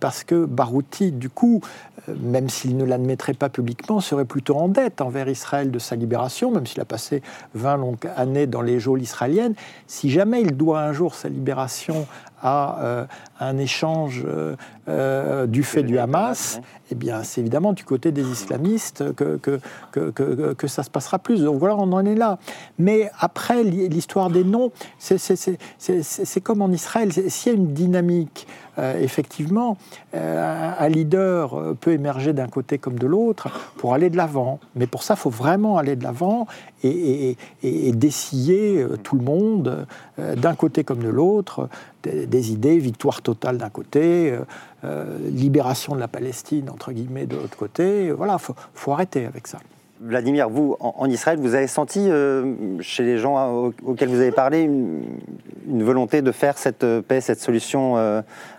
parce 0.00 0.24
que 0.24 0.44
Barouti, 0.44 1.12
du 1.12 1.28
coup, 1.28 1.60
même 2.08 2.48
s'il 2.48 2.76
ne 2.76 2.84
l'admettrait 2.84 3.34
pas 3.34 3.48
publiquement, 3.48 4.00
serait 4.00 4.24
plutôt 4.24 4.56
en 4.56 4.68
dette 4.68 5.00
envers 5.00 5.28
Israël 5.28 5.70
de 5.70 5.78
sa 5.78 5.96
libération, 5.96 6.50
même 6.50 6.66
s'il 6.66 6.80
a 6.80 6.84
passé 6.84 7.22
20 7.54 7.76
longues 7.76 8.10
années 8.16 8.46
dans 8.46 8.62
les 8.62 8.80
geôles 8.80 9.02
israéliennes. 9.02 9.54
Si 9.86 10.10
jamais 10.10 10.42
il 10.42 10.56
doit 10.56 10.80
un 10.80 10.92
jour 10.92 11.14
sa 11.14 11.28
libération 11.28 12.06
à 12.42 12.82
euh, 12.82 13.04
un 13.42 13.58
échange 13.58 14.24
euh, 14.26 14.56
euh, 14.88 15.46
du 15.46 15.62
fait 15.62 15.82
du 15.82 15.98
Hamas, 15.98 16.60
eh 16.90 16.94
bien, 16.94 17.22
c'est 17.22 17.40
évidemment 17.40 17.72
du 17.72 17.84
côté 17.84 18.12
des 18.12 18.28
islamistes 18.28 19.14
que 19.14 19.36
que, 19.36 19.60
que, 19.92 20.52
que, 20.52 20.66
ça 20.66 20.82
se 20.82 20.90
passera 20.90 21.18
plus. 21.18 21.42
Donc 21.42 21.58
voilà, 21.58 21.76
on 21.76 21.92
en 21.92 22.04
est 22.04 22.14
là. 22.14 22.38
Mais 22.78 23.10
après, 23.18 23.62
l'histoire 23.64 24.30
des 24.30 24.44
noms, 24.44 24.72
c'est 24.98 26.40
comme 26.42 26.62
en 26.62 26.70
Israël. 26.70 27.12
S'il 27.12 27.52
y 27.52 27.54
a 27.54 27.58
une 27.58 27.72
dynamique, 27.72 28.46
effectivement, 28.78 29.78
un 30.12 30.88
leader 30.88 31.74
peut 31.80 31.92
émerger 31.92 32.32
d'un 32.32 32.48
côté 32.48 32.78
comme 32.78 32.98
de 32.98 33.06
l'autre 33.06 33.48
pour 33.78 33.94
aller 33.94 34.10
de 34.10 34.16
l'avant. 34.16 34.60
Mais 34.74 34.86
pour 34.86 35.02
ça, 35.02 35.14
il 35.14 35.20
faut 35.20 35.30
vraiment 35.30 35.78
aller 35.78 35.96
de 35.96 36.04
l'avant 36.04 36.46
et, 36.82 37.36
et, 37.62 37.92
dessiller 37.92 38.84
tout 39.02 39.16
le 39.16 39.22
monde, 39.22 39.86
d'un 40.18 40.54
côté 40.54 40.84
comme 40.84 41.02
de 41.02 41.08
l'autre, 41.08 41.68
des, 42.02 42.52
idées, 42.52 42.78
victoire 42.78 43.22
totale 43.22 43.31
d'un 43.34 43.70
côté, 43.70 44.30
euh, 44.30 44.40
euh, 44.84 45.04
libération 45.30 45.94
de 45.94 46.00
la 46.00 46.08
Palestine, 46.08 46.70
entre 46.70 46.92
guillemets, 46.92 47.26
de 47.26 47.36
l'autre 47.36 47.56
côté. 47.56 48.10
Voilà, 48.12 48.38
il 48.38 48.54
faut, 48.74 48.92
arrêter 48.92 49.26
avec 49.26 49.46
ça. 49.46 49.58
Vladimir, 50.00 50.48
vous, 50.48 50.76
en, 50.80 51.08
Israël, 51.08 51.38
vous 51.38 51.54
avez 51.54 51.68
senti 51.68 52.00
euh, 52.00 52.80
chez 52.80 53.04
les 53.04 53.18
gens 53.18 53.70
auxquels 53.84 54.08
vous 54.08 54.20
avez 54.20 54.32
parlé 54.32 54.62
une, 54.62 55.82
volonté 55.84 56.22
de 56.22 56.32
faire 56.32 56.58
cette 56.58 56.84
paix, 57.02 57.20
cette 57.20 57.40
solution 57.40 57.96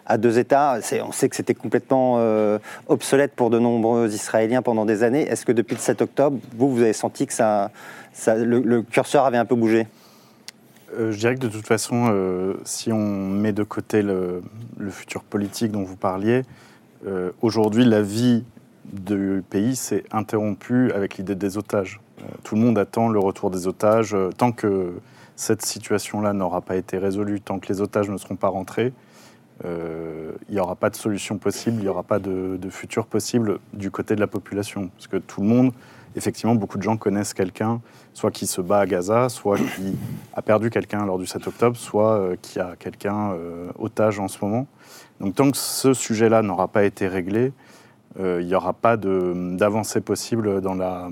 à 0.05 0.17
deux 0.17 0.39
États? 0.39 0.79
On 1.05 1.11
sait 1.11 1.27
que 1.27 1.35
c'était 1.35 1.53
complètement 1.53 2.17
obsolète 2.87 3.33
pour 3.33 3.49
de 3.49 3.59
nombreux 3.59 4.07
Israéliens 4.07 4.61
pendant 4.61 4.85
des 4.85 5.03
années. 5.03 5.27
Est-ce 5.27 5.45
que 5.45 5.51
depuis 5.51 5.75
le 5.75 5.81
7 5.81 6.01
octobre, 6.01 6.37
vous, 6.55 6.73
vous 6.73 6.81
avez 6.81 6.93
senti 6.93 7.27
que 7.27 7.33
le 8.27 8.81
curseur 8.81 9.25
avait 9.25 9.37
un 9.37 9.45
peu 9.45 9.55
bougé? 9.55 9.85
Euh, 10.97 11.11
je 11.11 11.17
dirais 11.17 11.35
que 11.35 11.39
de 11.39 11.47
toute 11.47 11.65
façon, 11.65 12.07
euh, 12.09 12.55
si 12.63 12.91
on 12.91 13.29
met 13.29 13.53
de 13.53 13.63
côté 13.63 14.01
le, 14.01 14.41
futur 14.89 15.23
politique 15.23 15.71
dont 15.71 15.83
vous 15.83 15.95
parliez, 15.95 16.43
euh, 17.05 17.31
aujourd'hui, 17.41 17.85
la 17.85 18.01
vie 18.01 18.43
du 18.85 19.43
pays 19.49 19.75
s'est 19.75 20.03
interrompue 20.11 20.91
avec 20.91 21.17
l'idée 21.17 21.35
des 21.35 21.57
otages. 21.57 21.99
tout 22.43 22.55
le 22.55 22.61
monde 22.61 22.77
attend 22.77 23.07
le 23.07 23.19
retour 23.19 23.49
des 23.49 23.67
otages. 23.67 24.15
tant 24.37 24.51
que 24.51 24.93
cette 25.35 25.65
situation-là 25.65 26.33
n'aura 26.33 26.61
pas 26.61 26.75
été 26.75 26.97
résolue, 26.97 27.39
tant 27.39 27.59
que 27.59 27.71
les 27.71 27.81
otages 27.81 28.09
ne 28.09 28.17
seront 28.17 28.35
pas 28.35 28.49
rentrés, 28.49 28.93
il 29.63 30.53
n'y 30.53 30.59
aura 30.59 30.75
pas 30.75 30.89
de 30.89 30.97
solution 30.97 31.37
possible, 31.37 31.77
il 31.77 31.83
n'y 31.83 31.87
aura 31.87 32.03
pas 32.03 32.19
de, 32.19 32.57
de, 32.61 32.69
futur 32.69 33.05
possible 33.05 33.59
du 33.71 33.89
côté 33.89 34.15
de 34.15 34.19
la 34.19 34.27
population. 34.27 34.89
Parce 34.89 35.07
que 35.07 35.17
tout 35.17 35.41
le 35.41 35.47
monde 35.47 35.71
effectivement, 36.15 36.55
beaucoup 36.55 36.77
de 36.77 36.83
gens 36.83 36.97
connaissent 36.97 37.33
quelqu'un, 37.33 37.81
soit 38.13 38.31
qui 38.31 38.47
se 38.47 38.61
bat 38.61 38.79
à 38.79 38.85
Gaza, 38.85 39.29
soit 39.29 39.57
qui 39.57 39.95
a 40.33 40.41
perdu 40.41 40.69
quelqu'un 40.69 41.05
lors 41.05 41.17
du 41.17 41.25
7 41.25 41.47
octobre, 41.47 41.77
soit 41.77 42.13
euh, 42.13 42.35
qui 42.41 42.59
a 42.59 42.75
quelqu'un 42.77 43.31
euh, 43.31 43.69
otage 43.77 44.19
en 44.19 44.27
ce 44.27 44.37
moment. 44.43 44.67
Donc 45.19 45.35
tant 45.35 45.49
que 45.51 45.57
ce 45.57 45.93
sujet-là 45.93 46.41
n'aura 46.41 46.67
pas 46.67 46.83
été 46.83 47.07
réglé, 47.07 47.53
euh, 48.19 48.39
il 48.41 48.47
n'y 48.47 48.55
aura 48.55 48.73
pas 48.73 48.97
d'avancée 48.97 50.01
possible 50.01 50.61
dans 50.61 50.75
la, 50.75 51.09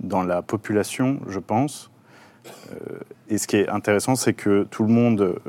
dans 0.00 0.22
la 0.22 0.42
population, 0.42 1.20
je 1.28 1.38
pense. 1.38 1.90
et 3.28 3.38
ce 3.38 3.46
qui 3.46 3.56
est 3.56 3.68
intéressant, 3.68 4.16
c'est 4.16 4.32
que 4.32 4.64
tout 4.70 4.82
le 4.82 4.90
monde 4.90 5.40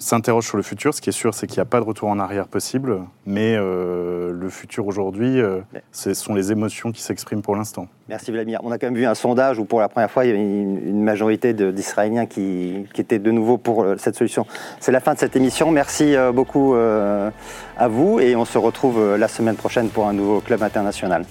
s'interroge 0.00 0.46
sur 0.46 0.56
le 0.56 0.62
futur. 0.62 0.92
Ce 0.94 1.00
qui 1.00 1.10
est 1.10 1.12
sûr, 1.12 1.34
c'est 1.34 1.46
qu'il 1.46 1.58
n'y 1.58 1.62
a 1.62 1.66
pas 1.66 1.78
de 1.78 1.84
retour 1.84 2.08
en 2.08 2.18
arrière 2.18 2.48
possible, 2.48 3.02
mais 3.26 3.54
euh, 3.54 4.32
le 4.32 4.48
futur 4.48 4.86
aujourd'hui, 4.86 5.40
euh, 5.40 5.60
ce 5.92 6.14
sont 6.14 6.34
les 6.34 6.50
émotions 6.50 6.90
qui 6.90 7.02
s'expriment 7.02 7.42
pour 7.42 7.54
l'instant. 7.54 7.86
Merci 8.08 8.32
Vladimir. 8.32 8.60
On 8.64 8.72
a 8.72 8.78
quand 8.78 8.88
même 8.88 8.96
vu 8.96 9.06
un 9.06 9.14
sondage 9.14 9.58
où 9.58 9.64
pour 9.64 9.80
la 9.80 9.88
première 9.88 10.10
fois, 10.10 10.24
il 10.24 10.28
y 10.28 10.30
avait 10.30 10.40
une, 10.40 11.04
majorité 11.04 11.52
d'Israéliens 11.52 12.26
qui, 12.26 12.86
qui, 12.92 13.00
étaient 13.00 13.18
de 13.18 13.30
nouveau 13.30 13.58
pour 13.58 13.82
euh, 13.82 13.96
cette 13.98 14.16
solution. 14.16 14.46
C'est 14.80 14.92
la 14.92 15.00
fin 15.00 15.14
de 15.14 15.18
cette 15.18 15.36
émission. 15.36 15.70
Merci 15.70 16.14
beaucoup 16.32 16.74
à 16.74 17.88
vous 17.88 18.20
et 18.20 18.36
on 18.36 18.44
se 18.44 18.58
retrouve 18.58 19.16
la 19.16 19.28
semaine 19.28 19.56
prochaine 19.56 19.88
pour 19.88 20.06
un 20.08 20.12
nouveau 20.12 20.40
club 20.40 20.62
international. 20.62 21.24